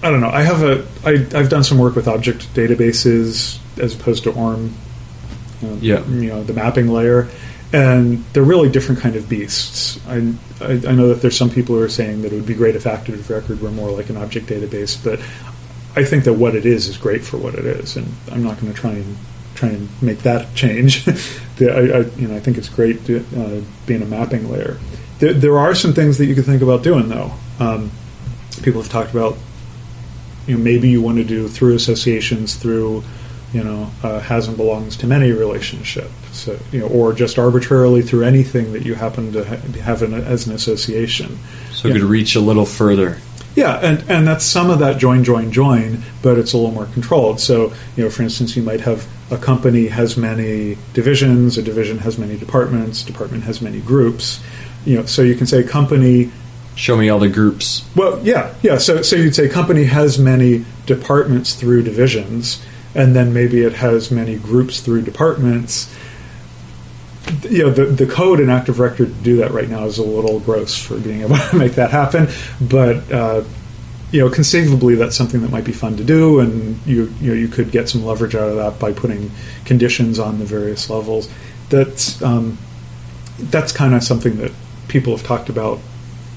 I 0.03 0.11
don't 0.11 0.21
know. 0.21 0.29
I 0.31 0.43
have 0.43 0.63
a. 0.63 0.85
I, 1.05 1.13
I've 1.39 1.49
done 1.49 1.65
some 1.65 1.79
work 1.79 1.95
with 1.97 2.09
object 2.09 2.53
databases 2.55 3.57
as 3.79 3.95
opposed 3.95 4.25
to 4.25 4.33
ORM. 4.33 4.75
You 5.63 5.69
know, 5.69 5.79
Yeah. 5.81 6.07
You 6.09 6.29
know 6.29 6.43
the 6.45 6.53
mapping 6.53 6.89
layer, 6.89 7.29
and 7.73 8.25
they're 8.33 8.43
really 8.43 8.69
different 8.69 9.01
kind 9.01 9.17
of 9.17 9.29
beasts. 9.29 9.99
I, 10.07 10.35
I 10.61 10.73
I 10.73 10.93
know 10.93 11.09
that 11.09 11.23
there's 11.23 11.37
some 11.37 11.51
people 11.51 11.75
who 11.77 11.83
are 11.83 11.89
saying 11.89 12.23
that 12.23 12.33
it 12.33 12.37
would 12.37 12.47
be 12.47 12.55
great 12.55 12.77
if 12.77 12.87
Active 12.87 13.29
Record 13.31 13.61
were 13.61 13.71
more 13.71 13.91
like 13.91 14.11
an 14.11 14.17
object 14.17 14.47
database, 14.47 15.03
but 15.03 15.19
I 15.95 16.05
think 16.05 16.25
that 16.25 16.35
what 16.35 16.55
it 16.55 16.65
is 16.67 16.89
is 16.89 16.97
great 16.97 17.25
for 17.25 17.37
what 17.37 17.55
it 17.55 17.65
is, 17.67 17.97
and 17.97 18.07
I'm 18.31 18.43
not 18.43 18.61
going 18.61 18.73
to 18.73 18.79
try 18.79 18.93
and 18.93 19.17
try 19.55 19.69
and 19.71 19.89
make 20.03 20.19
that 20.21 20.55
change. 20.55 21.05
The- 21.05 21.71
I, 21.71 21.99
I, 21.99 22.01
you 22.19 22.29
know, 22.29 22.37
I 22.37 22.41
think 22.41 22.59
it's 22.59 22.69
great 22.69 23.05
to, 23.07 23.19
uh, 23.37 23.61
being 23.87 24.03
a 24.03 24.07
mapping 24.07 24.51
layer. 24.51 24.79
There, 25.19 25.33
there 25.35 25.59
are 25.59 25.75
some 25.75 25.93
things 25.93 26.19
that 26.19 26.27
you 26.27 26.35
could 26.35 26.47
think 26.47 26.63
about 26.63 26.83
doing, 26.83 27.09
though. 27.09 27.31
Um, 27.61 27.91
people 28.63 28.83
have 28.83 28.91
talked 28.91 29.11
about, 29.11 29.37
you 30.47 30.57
know, 30.57 30.63
maybe 30.65 30.89
you 30.89 31.01
want 31.03 31.19
to 31.19 31.25
do 31.25 31.47
through 31.49 31.75
associations 31.75 32.55
through, 32.57 33.05
you 33.53 33.63
know, 33.63 33.91
uh, 34.03 34.21
has 34.21 34.49
and 34.49 34.57
belongs 34.57 34.97
to 34.99 35.07
many 35.07 35.33
relationship. 35.33 36.11
So, 36.33 36.59
you 36.71 36.81
know, 36.81 36.89
or 36.89 37.13
just 37.13 37.39
arbitrarily 37.39 38.03
through 38.03 38.25
anything 38.25 38.73
that 38.73 38.85
you 38.85 38.95
happen 38.95 39.33
to 39.33 39.45
ha- 39.45 39.81
have 39.83 40.03
an, 40.03 40.15
as 40.15 40.47
an 40.47 40.55
association. 40.55 41.39
So 41.71 41.89
you 41.89 41.95
could 41.95 42.03
reach 42.03 42.35
a 42.35 42.41
little 42.41 42.67
further. 42.67 43.19
Yeah, 43.55 43.77
and, 43.77 44.03
and 44.11 44.27
that's 44.27 44.47
some 44.47 44.71
of 44.71 44.79
that 44.79 44.97
join, 44.99 45.25
join, 45.25 45.53
join, 45.53 46.03
but 46.23 46.39
it's 46.39 46.55
a 46.55 46.57
little 46.57 46.73
more 46.73 46.87
controlled. 46.87 47.39
So, 47.39 47.75
you 47.97 48.05
know, 48.05 48.09
for 48.09 48.23
instance, 48.23 48.57
you 48.57 48.63
might 48.63 48.81
have 48.81 49.07
a 49.31 49.37
company 49.37 49.89
has 49.89 50.17
many 50.17 50.79
divisions, 50.95 51.59
a 51.59 51.63
division 51.63 51.99
has 51.99 52.19
many 52.19 52.39
departments, 52.39 53.03
department 53.03 53.45
has 53.45 53.61
many 53.61 53.81
groups. 53.81 54.41
You 54.87 54.97
know, 54.97 55.07
so 55.07 55.23
you 55.23 55.35
can 55.35 55.47
say 55.47 55.63
company. 55.63 56.31
Show 56.77 56.97
me 56.97 57.11
all 57.11 57.19
the 57.19 57.29
groups. 57.29 57.85
Well, 57.95 58.25
yeah, 58.25 58.55
yeah. 58.63 58.79
So, 58.79 59.03
so 59.03 59.17
you'd 59.17 59.35
say 59.35 59.49
company 59.49 59.85
has 59.85 60.19
many 60.19 60.65
departments 60.87 61.55
through 61.55 61.83
divisions, 61.83 62.65
and 62.95 63.15
then 63.15 63.33
maybe 63.33 63.63
it 63.63 63.75
has 63.75 64.11
many 64.11 64.37
groups 64.37 64.81
through 64.81 65.03
departments. 65.03 65.95
You 67.43 67.65
know, 67.65 67.71
the, 67.71 67.87
the 67.87 68.07
code 68.07 68.41
in 68.41 68.51
Active 68.51 68.79
Record 68.79 69.09
to 69.09 69.23
do 69.23 69.37
that 69.37 69.53
right 69.53 69.69
now 69.69 69.85
is 69.85 69.99
a 69.99 70.03
little 70.03 70.41
gross 70.41 70.77
for 70.77 70.99
being 70.99 71.23
able 71.23 71.37
to 71.51 71.57
make 71.57 71.73
that 71.73 71.91
happen, 71.91 72.29
but 72.61 73.11
uh, 73.13 73.45
you 74.13 74.21
know, 74.21 74.29
conceivably 74.29 74.95
that's 74.95 75.17
something 75.17 75.41
that 75.41 75.51
might 75.51 75.65
be 75.65 75.73
fun 75.73 75.97
to 75.97 76.05
do, 76.05 76.39
and 76.41 76.79
you 76.87 77.13
you 77.21 77.29
know 77.29 77.35
you 77.35 77.49
could 77.49 77.71
get 77.71 77.89
some 77.89 78.05
leverage 78.05 78.35
out 78.35 78.49
of 78.49 78.57
that 78.57 78.79
by 78.79 78.93
putting 78.93 79.31
conditions 79.65 80.19
on 80.19 80.39
the 80.39 80.45
various 80.45 80.91
levels. 80.91 81.31
That's 81.71 82.21
um, 82.23 82.59
that's 83.39 83.73
kind 83.73 83.95
of 83.95 84.03
something 84.03 84.37
that 84.37 84.53
people 84.89 85.17
have 85.17 85.27
talked 85.27 85.49
about 85.49 85.81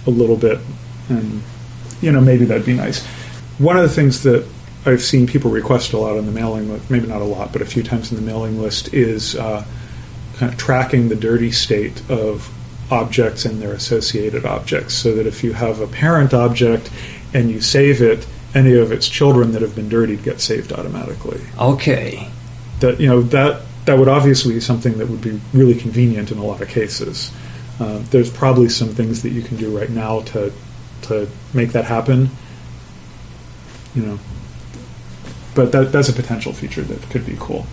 a 0.08 0.10
little 0.10 0.38
bit, 0.38 0.60
and 1.10 1.44
you 2.02 2.14
know 2.14 2.22
maybe 2.22 2.46
that'd 2.46 2.66
be 2.66 2.74
nice. 2.74 3.06
One 3.58 3.76
of 3.76 3.84
the 3.84 3.90
things 3.90 4.24
that 4.24 4.48
I've 4.86 5.02
seen 5.02 5.26
people 5.28 5.52
request 5.52 5.94
a 5.94 5.98
lot 5.98 6.18
on 6.18 6.26
the 6.26 6.32
mailing 6.32 6.72
list, 6.72 6.92
maybe 6.92 7.08
not 7.08 7.22
a 7.22 7.26
lot, 7.26 7.52
but 7.52 7.62
a 7.62 7.66
few 7.66 7.84
times 7.84 8.12
in 8.12 8.18
the 8.18 8.24
mailing 8.24 8.62
list, 8.62 8.94
is 8.94 9.36
uh, 9.36 9.66
kind 10.38 10.52
of 10.52 10.58
tracking 10.58 11.10
the 11.10 11.16
dirty 11.16 11.52
state 11.52 12.08
of 12.10 12.52
objects 12.92 13.46
and 13.46 13.62
their 13.62 13.74
associated 13.74 14.46
objects, 14.46 14.94
so 14.94 15.16
that 15.16 15.26
if 15.26 15.44
you 15.44 15.54
have 15.54 15.80
a 15.80 15.88
parent 15.88 16.34
object 16.34 16.92
and 17.34 17.50
you 17.50 17.62
save 17.62 18.02
it, 18.02 18.28
any 18.54 18.74
of 18.74 18.92
its 18.92 19.10
children 19.10 19.52
that 19.52 19.62
have 19.62 19.76
been 19.76 19.90
dirtied 19.90 20.24
get 20.24 20.40
saved 20.40 20.72
automatically. 20.72 21.42
Okay. 21.60 22.30
That 22.80 23.00
you 23.00 23.08
know 23.08 23.22
that 23.24 23.64
that 23.86 23.98
would 23.98 24.08
obviously 24.08 24.54
be 24.54 24.60
something 24.60 24.98
that 24.98 25.08
would 25.08 25.22
be 25.22 25.40
really 25.54 25.76
convenient 25.76 26.32
in 26.32 26.38
a 26.38 26.44
lot 26.44 26.62
of 26.62 26.68
cases. 26.68 27.32
Uh, 27.80 28.00
there's 28.12 28.32
probably 28.32 28.70
some 28.70 28.90
things 28.90 29.24
that 29.24 29.32
you 29.32 29.42
can 29.42 29.58
do 29.58 29.78
right 29.78 29.90
now 29.90 30.22
to 30.22 30.54
to 31.04 31.28
make 31.54 31.74
that 31.74 31.86
happen. 31.86 32.30
You 33.94 34.06
know, 34.06 34.20
but 35.56 35.72
that 35.72 35.92
that's 35.92 36.10
a 36.10 36.14
potential 36.14 36.54
feature 36.54 36.82
that 36.82 37.02
could 37.10 37.26
be 37.26 37.36
cool. 37.40 37.66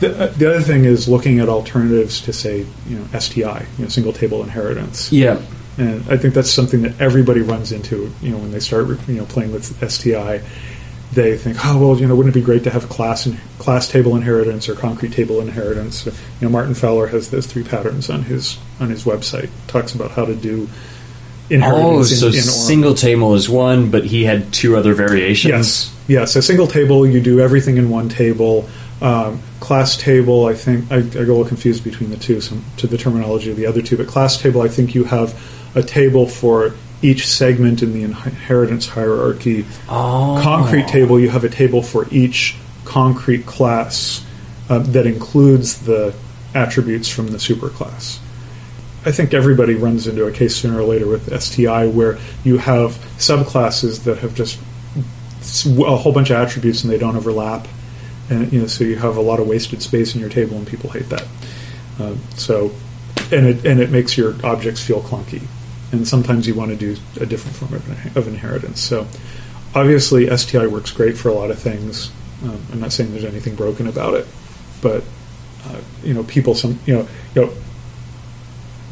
The, 0.00 0.24
uh, 0.24 0.26
the 0.28 0.50
other 0.50 0.60
thing 0.60 0.84
is 0.84 1.08
looking 1.08 1.40
at 1.40 1.48
alternatives 1.48 2.20
to 2.22 2.32
say 2.32 2.66
you 2.86 2.98
know 2.98 3.18
STI, 3.18 3.66
you 3.78 3.84
know, 3.84 3.88
single 3.88 4.12
table 4.12 4.42
inheritance. 4.42 5.12
Yeah. 5.12 5.40
And 5.78 6.04
I 6.10 6.16
think 6.16 6.34
that's 6.34 6.50
something 6.50 6.82
that 6.82 7.00
everybody 7.00 7.40
runs 7.40 7.70
into, 7.70 8.12
you 8.20 8.30
know, 8.30 8.38
when 8.38 8.50
they 8.50 8.58
start, 8.58 8.88
you 9.06 9.14
know, 9.14 9.24
playing 9.26 9.52
with 9.52 9.64
STI. 9.88 10.42
They 11.12 11.38
think, 11.38 11.56
oh 11.64 11.78
well, 11.78 11.98
you 11.98 12.06
know, 12.06 12.14
wouldn't 12.14 12.36
it 12.36 12.38
be 12.38 12.44
great 12.44 12.64
to 12.64 12.70
have 12.70 12.88
class 12.90 13.24
and 13.24 13.38
class 13.58 13.88
table 13.88 14.14
inheritance 14.14 14.68
or 14.68 14.74
concrete 14.74 15.12
table 15.12 15.40
inheritance? 15.40 16.04
You 16.04 16.12
know, 16.42 16.48
Martin 16.50 16.74
Fowler 16.74 17.06
has 17.06 17.30
those 17.30 17.46
three 17.46 17.64
patterns 17.64 18.10
on 18.10 18.24
his 18.24 18.58
on 18.78 18.90
his 18.90 19.04
website. 19.04 19.48
Talks 19.68 19.94
about 19.94 20.10
how 20.10 20.26
to 20.26 20.34
do 20.34 20.68
Oh, 21.50 21.54
inheritance 21.54 22.20
so 22.20 22.28
in, 22.28 22.34
in 22.34 22.42
single 22.42 22.94
table 22.94 23.34
is 23.34 23.48
one, 23.48 23.90
but 23.90 24.04
he 24.04 24.24
had 24.24 24.52
two 24.52 24.76
other 24.76 24.94
variations. 24.94 25.50
Yes, 25.50 25.96
yes. 26.06 26.36
A 26.36 26.42
single 26.42 26.66
table, 26.66 27.06
you 27.06 27.20
do 27.20 27.40
everything 27.40 27.78
in 27.78 27.90
one 27.90 28.08
table. 28.08 28.68
Um, 29.00 29.40
class 29.60 29.96
table, 29.96 30.46
I 30.46 30.54
think 30.54 30.90
I, 30.90 30.96
I 30.96 31.00
get 31.02 31.14
a 31.16 31.20
little 31.20 31.44
confused 31.44 31.84
between 31.84 32.10
the 32.10 32.16
two, 32.16 32.40
some, 32.40 32.64
to 32.78 32.86
the 32.86 32.98
terminology 32.98 33.50
of 33.50 33.56
the 33.56 33.66
other 33.66 33.80
two. 33.80 33.96
But 33.96 34.08
class 34.08 34.40
table, 34.40 34.60
I 34.60 34.68
think 34.68 34.94
you 34.94 35.04
have 35.04 35.40
a 35.74 35.82
table 35.82 36.26
for 36.26 36.74
each 37.00 37.26
segment 37.28 37.82
in 37.82 37.92
the 37.92 38.02
inheritance 38.02 38.88
hierarchy. 38.88 39.64
Oh. 39.88 40.40
Concrete 40.42 40.88
table, 40.88 41.18
you 41.20 41.30
have 41.30 41.44
a 41.44 41.48
table 41.48 41.82
for 41.82 42.06
each 42.10 42.56
concrete 42.84 43.46
class 43.46 44.24
uh, 44.68 44.80
that 44.80 45.06
includes 45.06 45.80
the 45.82 46.14
attributes 46.54 47.08
from 47.08 47.28
the 47.28 47.38
superclass. 47.38 48.18
I 49.04 49.12
think 49.12 49.32
everybody 49.32 49.74
runs 49.74 50.06
into 50.06 50.26
a 50.26 50.32
case 50.32 50.56
sooner 50.56 50.80
or 50.80 50.84
later 50.84 51.06
with 51.06 51.40
STI 51.40 51.86
where 51.86 52.18
you 52.44 52.58
have 52.58 52.92
subclasses 53.18 54.04
that 54.04 54.18
have 54.18 54.34
just 54.34 54.58
a 54.96 55.96
whole 55.96 56.12
bunch 56.12 56.30
of 56.30 56.36
attributes 56.36 56.82
and 56.82 56.92
they 56.92 56.98
don't 56.98 57.16
overlap, 57.16 57.68
and 58.28 58.52
you 58.52 58.60
know 58.60 58.66
so 58.66 58.84
you 58.84 58.96
have 58.96 59.16
a 59.16 59.20
lot 59.20 59.40
of 59.40 59.46
wasted 59.46 59.82
space 59.82 60.14
in 60.14 60.20
your 60.20 60.30
table 60.30 60.56
and 60.56 60.66
people 60.66 60.90
hate 60.90 61.08
that. 61.08 61.26
Uh, 61.98 62.14
so, 62.36 62.70
and 63.32 63.46
it 63.46 63.64
and 63.64 63.80
it 63.80 63.90
makes 63.90 64.16
your 64.16 64.34
objects 64.44 64.82
feel 64.82 65.00
clunky, 65.00 65.42
and 65.92 66.06
sometimes 66.06 66.46
you 66.46 66.54
want 66.54 66.70
to 66.70 66.76
do 66.76 67.00
a 67.20 67.26
different 67.26 67.56
form 67.56 67.74
of, 67.74 68.16
of 68.16 68.28
inheritance. 68.28 68.80
So, 68.80 69.06
obviously, 69.74 70.34
STI 70.36 70.66
works 70.66 70.92
great 70.92 71.16
for 71.16 71.28
a 71.28 71.34
lot 71.34 71.50
of 71.50 71.58
things. 71.58 72.10
Um, 72.42 72.60
I'm 72.72 72.80
not 72.80 72.92
saying 72.92 73.12
there's 73.12 73.24
anything 73.24 73.54
broken 73.54 73.86
about 73.86 74.14
it, 74.14 74.26
but 74.82 75.02
uh, 75.66 75.80
you 76.02 76.14
know, 76.14 76.24
people 76.24 76.54
some 76.54 76.78
you 76.84 76.94
know 76.94 77.08
you 77.34 77.42
know 77.42 77.52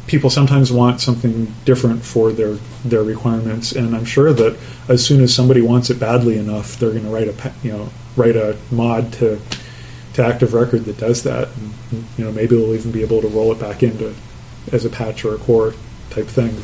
people 0.07 0.29
sometimes 0.29 0.71
want 0.71 1.01
something 1.01 1.53
different 1.65 2.03
for 2.03 2.31
their 2.31 2.55
their 2.83 3.03
requirements, 3.03 3.71
and 3.73 3.95
I'm 3.95 4.05
sure 4.05 4.33
that 4.33 4.57
as 4.87 5.05
soon 5.05 5.21
as 5.21 5.33
somebody 5.33 5.61
wants 5.61 5.89
it 5.89 5.99
badly 5.99 6.37
enough, 6.37 6.79
they're 6.79 6.91
going 6.91 7.03
to 7.03 7.09
write 7.09 7.27
a 7.27 7.53
you 7.61 7.71
know 7.71 7.89
write 8.15 8.35
a 8.35 8.57
mod 8.71 9.13
to 9.13 9.39
to 10.13 10.25
Active 10.25 10.53
Record 10.53 10.85
that 10.85 10.97
does 10.97 11.23
that. 11.23 11.49
And, 11.91 12.05
you 12.17 12.25
know, 12.25 12.31
maybe 12.31 12.55
they'll 12.55 12.73
even 12.73 12.91
be 12.91 13.03
able 13.03 13.21
to 13.21 13.27
roll 13.27 13.51
it 13.51 13.59
back 13.59 13.83
into 13.83 14.15
as 14.71 14.83
a 14.83 14.89
patch 14.89 15.23
or 15.23 15.35
a 15.35 15.37
core 15.37 15.73
type 16.09 16.25
thing. 16.25 16.55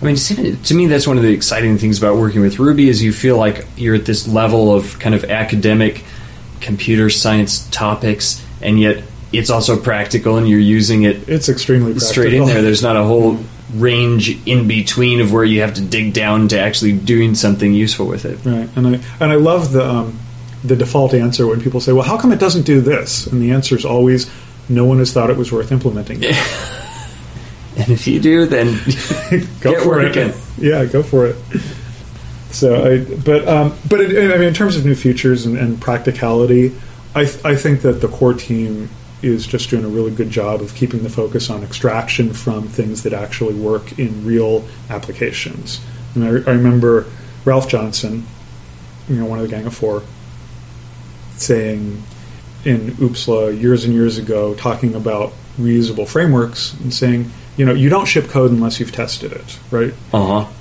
I 0.00 0.04
mean, 0.06 0.16
to 0.16 0.56
to 0.56 0.74
me, 0.74 0.86
that's 0.86 1.06
one 1.06 1.16
of 1.16 1.22
the 1.22 1.32
exciting 1.32 1.78
things 1.78 1.98
about 1.98 2.16
working 2.16 2.40
with 2.40 2.58
Ruby 2.58 2.88
is 2.88 3.02
you 3.02 3.12
feel 3.12 3.36
like 3.36 3.66
you're 3.76 3.94
at 3.94 4.06
this 4.06 4.26
level 4.26 4.74
of 4.74 4.98
kind 4.98 5.14
of 5.14 5.24
academic 5.24 6.04
computer 6.60 7.10
science 7.10 7.68
topics, 7.70 8.44
and 8.60 8.80
yet 8.80 9.04
it's 9.38 9.50
also 9.50 9.76
practical, 9.80 10.36
and 10.36 10.48
you're 10.48 10.58
using 10.58 11.02
it 11.02 11.28
It's 11.28 11.48
extremely 11.48 11.92
practical. 11.92 12.12
straight 12.12 12.34
in 12.34 12.46
there. 12.46 12.62
There's 12.62 12.82
not 12.82 12.96
a 12.96 13.02
whole 13.04 13.38
range 13.74 14.38
in 14.46 14.68
between 14.68 15.20
of 15.20 15.32
where 15.32 15.44
you 15.44 15.60
have 15.62 15.74
to 15.74 15.80
dig 15.82 16.12
down 16.12 16.48
to 16.48 16.58
actually 16.60 16.92
doing 16.92 17.34
something 17.34 17.72
useful 17.74 18.06
with 18.06 18.24
it. 18.24 18.38
Right, 18.44 18.68
and 18.76 18.86
I 18.86 19.00
and 19.20 19.32
I 19.32 19.36
love 19.36 19.72
the 19.72 19.84
um, 19.88 20.18
the 20.62 20.76
default 20.76 21.12
answer 21.14 21.46
when 21.46 21.60
people 21.60 21.80
say, 21.80 21.92
"Well, 21.92 22.04
how 22.04 22.16
come 22.16 22.32
it 22.32 22.38
doesn't 22.38 22.62
do 22.66 22.80
this?" 22.80 23.26
And 23.26 23.42
the 23.42 23.50
answer 23.52 23.76
is 23.76 23.84
always, 23.84 24.30
"No 24.68 24.84
one 24.84 24.98
has 24.98 25.12
thought 25.12 25.28
it 25.30 25.36
was 25.36 25.50
worth 25.52 25.72
implementing." 25.72 26.18
it." 26.22 26.34
And 27.76 27.88
if 27.90 28.06
you 28.06 28.20
do, 28.20 28.46
then 28.46 28.66
go 29.60 29.72
Get 29.72 29.82
for 29.82 29.88
working. 29.88 30.28
it. 30.28 30.36
Yeah, 30.58 30.84
go 30.84 31.02
for 31.02 31.26
it. 31.26 31.34
So, 32.52 32.84
I, 32.84 32.98
but 33.24 33.48
um, 33.48 33.74
but 33.90 34.00
it, 34.00 34.32
I 34.32 34.36
mean, 34.38 34.46
in 34.46 34.54
terms 34.54 34.76
of 34.76 34.84
new 34.86 34.94
features 34.94 35.44
and, 35.44 35.56
and 35.58 35.80
practicality, 35.80 36.72
I, 37.16 37.24
th- 37.24 37.44
I 37.44 37.56
think 37.56 37.80
that 37.82 37.94
the 37.94 38.06
core 38.06 38.32
team 38.32 38.88
is 39.24 39.46
just 39.46 39.70
doing 39.70 39.84
a 39.84 39.88
really 39.88 40.10
good 40.10 40.30
job 40.30 40.60
of 40.60 40.74
keeping 40.74 41.02
the 41.02 41.10
focus 41.10 41.50
on 41.50 41.62
extraction 41.62 42.32
from 42.32 42.68
things 42.68 43.02
that 43.04 43.12
actually 43.12 43.54
work 43.54 43.98
in 43.98 44.24
real 44.24 44.64
applications. 44.90 45.80
And 46.14 46.24
I, 46.24 46.28
I 46.28 46.54
remember 46.54 47.06
Ralph 47.44 47.68
Johnson, 47.68 48.26
you 49.08 49.16
know, 49.16 49.24
one 49.26 49.38
of 49.38 49.48
the 49.48 49.50
Gang 49.50 49.66
of 49.66 49.74
Four, 49.74 50.02
saying 51.36 52.02
in 52.64 52.90
OOPSLA 52.92 53.60
years 53.60 53.84
and 53.84 53.92
years 53.92 54.18
ago, 54.18 54.54
talking 54.54 54.94
about 54.94 55.32
reusable 55.58 56.06
frameworks 56.08 56.74
and 56.74 56.92
saying, 56.92 57.30
you 57.56 57.64
know, 57.64 57.72
you 57.74 57.88
don't 57.88 58.06
ship 58.06 58.28
code 58.28 58.50
unless 58.50 58.80
you've 58.80 58.92
tested 58.92 59.32
it, 59.32 59.58
right? 59.70 59.94
Uh 60.12 60.42
huh. 60.44 60.52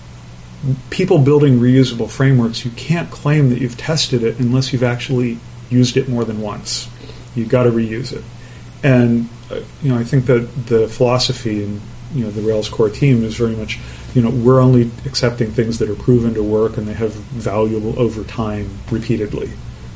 people 0.90 1.18
building 1.20 1.60
reusable 1.60 2.10
frameworks, 2.10 2.64
you 2.66 2.72
can't 2.72 3.10
claim 3.12 3.50
that 3.50 3.60
you've 3.60 3.78
tested 3.78 4.24
it 4.24 4.40
unless 4.40 4.72
you've 4.74 4.84
actually 4.84 5.38
used 5.70 5.98
it 5.98 6.08
more 6.08 6.24
than 6.24 6.42
once. 6.42 6.88
You've 7.36 7.50
got 7.50 7.64
to 7.64 7.72
reuse 7.72 8.14
it. 8.14 8.24
And 8.84 9.30
uh, 9.50 9.62
you 9.82 9.90
know, 9.90 9.98
I 9.98 10.04
think 10.04 10.26
that 10.26 10.42
the 10.68 10.88
philosophy 10.88 11.64
and 11.64 11.82
you 12.14 12.26
know 12.26 12.32
the 12.32 12.42
Rails 12.42 12.70
core 12.70 12.90
team 12.90 13.24
is 13.24 13.36
very 13.36 13.56
much 13.56 13.80
you 14.14 14.22
know 14.22 14.30
we're 14.30 14.60
only 14.60 14.92
accepting 15.06 15.52
things 15.52 15.80
that 15.80 15.90
are 15.90 15.96
proven 15.96 16.36
to 16.36 16.44
work 16.44 16.78
and 16.78 16.88
they 16.88 16.94
have 16.94 17.14
valuable 17.14 17.98
over 18.00 18.24
time 18.24 18.70
repeatedly. 18.92 19.52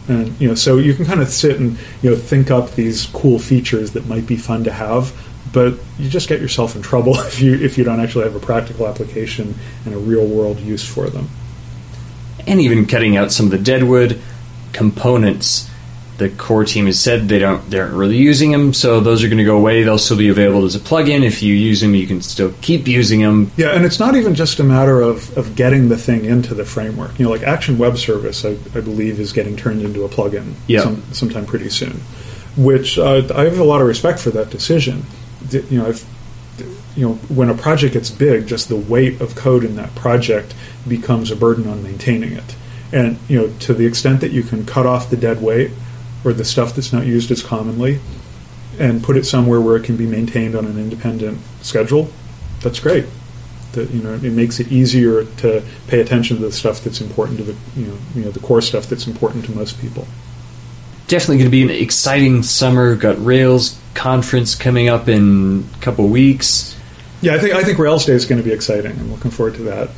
And 0.08 0.40
you 0.40 0.48
know, 0.48 0.56
so 0.56 0.78
you 0.78 0.94
can 0.94 1.06
kind 1.06 1.22
of 1.22 1.28
sit 1.30 1.60
and 1.60 1.78
you 2.02 2.10
know 2.10 2.16
think 2.16 2.50
up 2.50 2.72
these 2.72 3.06
cool 3.08 3.40
features 3.40 3.92
that 3.92 4.08
might 4.08 4.26
be 4.26 4.38
fun 4.38 4.64
to 4.64 4.72
have, 4.72 5.14
but 5.54 5.76
you 6.00 6.10
just 6.10 6.30
get 6.30 6.40
yourself 6.40 6.76
in 6.76 6.82
trouble 6.82 7.20
if 7.28 7.42
you 7.42 7.56
if 7.56 7.78
you 7.78 7.84
don't 7.84 8.00
actually 8.00 8.24
have 8.24 8.36
a 8.36 8.40
practical 8.40 8.88
application 8.88 9.54
and 9.86 9.94
a 9.94 9.98
real 9.98 10.26
world 10.26 10.60
use 10.60 10.86
for 10.88 11.10
them. 11.10 11.28
and 12.48 12.62
even 12.62 12.86
cutting 12.86 13.18
out 13.18 13.32
some 13.32 13.48
of 13.48 13.52
the 13.52 13.58
deadwood 13.58 14.22
components. 14.72 15.70
The 16.18 16.30
core 16.30 16.66
team 16.66 16.88
has 16.88 17.00
said 17.00 17.30
they 17.30 17.38
don't 17.38 17.70
they 17.70 17.80
aren't 17.80 17.94
really 17.94 18.18
using 18.18 18.52
them, 18.52 18.74
so 18.74 19.00
those 19.00 19.24
are 19.24 19.28
going 19.28 19.38
to 19.38 19.44
go 19.44 19.56
away. 19.56 19.84
They'll 19.84 20.00
still 20.00 20.18
be 20.18 20.30
available 20.30 20.66
as 20.66 20.76
a 20.76 20.80
plugin. 20.80 21.24
If 21.24 21.44
you 21.44 21.54
use 21.54 21.82
them, 21.82 21.94
you 21.94 22.08
can 22.08 22.24
still 22.24 22.54
keep 22.62 22.88
using 22.88 23.22
them. 23.22 23.52
Yeah, 23.56 23.76
and 23.76 23.86
it's 23.86 24.00
not 24.00 24.16
even 24.16 24.34
just 24.34 24.60
a 24.60 24.64
matter 24.64 25.00
of, 25.00 25.38
of 25.38 25.56
getting 25.56 25.90
the 25.90 25.98
thing 25.98 26.26
into 26.26 26.56
the 26.56 26.66
framework. 26.66 27.20
You 27.20 27.26
know, 27.26 27.32
like 27.32 27.44
Action 27.44 27.78
Web 27.78 27.98
Service, 28.00 28.44
I, 28.44 28.58
I 28.74 28.82
believe, 28.82 29.20
is 29.20 29.32
getting 29.32 29.56
turned 29.56 29.84
into 29.84 30.06
a 30.06 30.10
plugin 30.10 30.54
Yeah. 30.66 30.82
some, 30.82 31.04
sometime 31.14 31.46
pretty 31.46 31.70
soon. 31.70 32.02
Which 32.58 32.98
uh, 32.98 33.22
I 33.36 33.44
have 33.44 33.60
a 33.60 33.64
lot 33.64 33.82
of 33.82 33.88
respect 33.88 34.18
for 34.18 34.32
that 34.32 34.50
decision. 34.50 35.06
You 35.52 35.64
know, 35.82 35.88
I've, 35.90 36.04
you 36.96 37.08
know, 37.10 37.14
when 37.30 37.50
a 37.52 37.54
project 37.54 37.94
gets 37.94 38.10
big, 38.10 38.48
just 38.48 38.70
the 38.70 38.76
weight 38.76 39.22
of 39.22 39.36
code 39.36 39.64
in 39.64 39.76
that 39.76 39.94
project 39.94 40.56
becomes 40.88 41.30
a 41.30 41.36
burden 41.36 41.68
on 41.68 41.84
maintaining 41.84 42.34
it. 42.34 42.56
And 42.92 43.20
you 43.28 43.38
know, 43.38 43.54
to 43.60 43.76
the 43.76 43.86
extent 43.86 44.22
that 44.22 44.32
you 44.32 44.42
can 44.42 44.66
cut 44.66 44.88
off 44.88 45.12
the 45.12 45.18
dead 45.18 45.42
weight 45.44 45.70
or 46.28 46.34
the 46.34 46.46
stuff 46.46 46.76
that's 46.76 46.92
not 46.92 47.06
used 47.06 47.32
as 47.32 47.42
commonly, 47.42 48.00
and 48.80 49.04
put 49.04 49.18
it 49.18 49.26
somewhere 49.26 49.62
where 49.62 49.78
it 49.78 49.84
can 49.84 49.96
be 49.96 50.06
maintained 50.06 50.56
on 50.56 50.66
an 50.66 50.78
independent 50.78 51.40
schedule, 51.62 52.10
that's 52.62 52.80
great. 52.80 53.06
That 53.72 53.90
you 53.92 54.02
know, 54.02 54.14
it 54.14 54.34
makes 54.34 54.60
it 54.60 54.72
easier 54.72 55.26
to 55.38 55.64
pay 55.88 56.02
attention 56.02 56.38
to 56.38 56.44
the 56.44 56.52
stuff 56.52 56.82
that's 56.84 57.02
important 57.02 57.38
to 57.40 57.44
the 57.44 57.56
you 57.76 57.88
know, 57.88 57.98
you 58.16 58.24
know 58.24 58.32
the 58.32 58.40
core 58.40 58.62
stuff 58.62 58.88
that's 58.88 59.08
important 59.08 59.46
to 59.46 59.52
most 59.52 59.80
people. 59.80 60.08
Definitely 61.08 61.38
going 61.38 61.48
to 61.48 61.52
be 61.52 61.64
an 61.64 61.70
exciting 61.70 62.44
summer. 62.44 62.96
Got 62.96 63.24
Rails 63.24 63.80
conference 63.94 64.56
coming 64.56 64.90
up 64.90 65.08
in 65.08 65.68
a 65.76 65.80
couple 65.80 66.08
weeks. 66.08 66.78
Yeah, 67.22 67.36
I 67.36 67.40
think 67.40 67.56
I 67.56 67.64
think 67.64 67.80
Rails 67.80 68.06
Day 68.06 68.14
is 68.14 68.26
going 68.26 68.42
to 68.42 68.48
be 68.48 68.54
exciting. 68.54 68.92
I'm 68.92 69.12
looking 69.12 69.32
forward 69.32 69.56
to 69.56 69.64
that, 69.64 69.90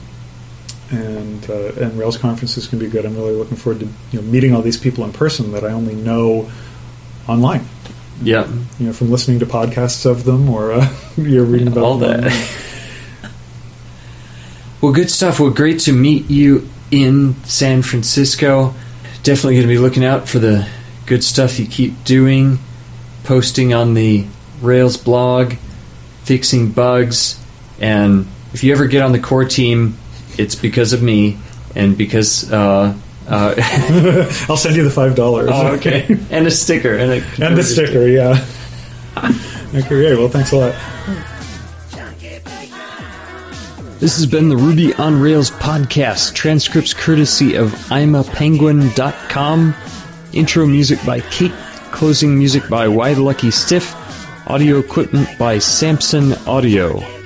and 0.92 1.50
uh, 1.50 1.72
and 1.80 1.98
Rails 1.98 2.18
conferences 2.18 2.68
can 2.68 2.80
be 2.80 2.88
good. 2.88 3.06
I'm 3.06 3.16
really 3.16 3.36
looking 3.36 3.58
forward 3.58 3.80
to 3.82 3.86
you 4.12 4.22
know 4.22 4.22
meeting 4.22 4.54
all 4.54 4.62
these 4.62 4.78
people 4.78 5.04
in 5.04 5.14
person 5.14 5.52
that 5.54 5.64
I 5.64 5.72
only 5.72 5.96
know 5.96 6.50
online. 7.28 7.66
Yeah, 8.22 8.50
You 8.80 8.88
know, 8.88 8.94
from 8.94 9.12
listening 9.12 9.40
to 9.40 9.46
podcasts 9.46 10.06
of 10.06 10.26
them 10.26 10.50
or 10.50 10.74
uh, 10.74 10.94
you're 11.18 11.46
reading 11.46 11.70
about 11.70 11.84
all 11.86 11.98
them. 11.98 12.22
that. 12.22 13.32
well, 14.82 14.92
good 14.92 15.10
stuff. 15.10 15.40
Well, 15.40 15.52
great 15.52 15.80
to 15.82 15.94
meet 15.94 16.30
you 16.30 16.68
in 16.92 17.42
San 17.46 17.82
Francisco. 17.82 18.74
Definitely 19.24 19.56
going 19.56 19.68
to 19.68 19.74
be 19.74 19.78
looking 19.78 20.04
out 20.04 20.28
for 20.28 20.40
the 20.40 20.68
good 21.06 21.24
stuff 21.24 21.60
you 21.60 21.66
keep 21.68 22.04
doing, 22.04 22.60
posting 23.24 23.74
on 23.74 23.94
the 23.94 24.26
Rails 24.62 24.98
blog, 24.98 25.54
fixing 26.24 26.72
bugs, 26.72 27.42
and 27.80 28.28
if 28.54 28.64
you 28.66 28.74
ever 28.74 28.88
get 28.88 29.02
on 29.02 29.14
the 29.14 29.20
core 29.20 29.46
team, 29.46 29.98
it's 30.40 30.56
because 30.56 30.94
of 30.94 31.04
me 31.04 31.38
and 31.76 31.98
because. 31.98 32.52
Uh, 32.52 32.98
uh, 33.28 33.54
I'll 34.50 34.58
send 34.58 34.76
you 34.76 34.84
the 34.84 34.90
five 34.90 35.16
dollars. 35.16 35.50
oh, 35.54 35.76
okay, 35.76 36.08
and 36.32 36.48
a 36.48 36.52
sticker 36.52 36.96
and 36.96 37.12
a 37.12 37.46
and 37.46 37.56
the 37.56 37.64
sticker, 37.64 38.08
yeah. 38.08 38.44
okay, 39.76 39.88
great. 39.88 40.18
Well, 40.18 40.30
thanks 40.30 40.52
a 40.52 40.58
lot. 40.58 40.76
This 44.00 44.16
has 44.16 44.26
been 44.26 44.48
the 44.48 44.56
Ruby 44.56 44.94
on 44.94 45.20
Rails 45.20 45.52
podcast. 45.52 46.34
Transcripts 46.34 46.94
courtesy 46.94 47.56
of 47.56 47.74
I'mAPenguin.com. 47.92 49.76
Intro 50.32 50.66
music 50.66 51.00
by 51.06 51.20
Kate. 51.20 51.52
Closing 51.92 52.38
music 52.38 52.70
by 52.70 52.88
Why 52.88 53.14
the 53.14 53.22
Lucky 53.22 53.52
Stiff. 53.52 53.94
Audio 54.48 54.80
equipment 54.80 55.28
by 55.38 55.60
Samson 55.60 56.34
Audio. 56.48 57.18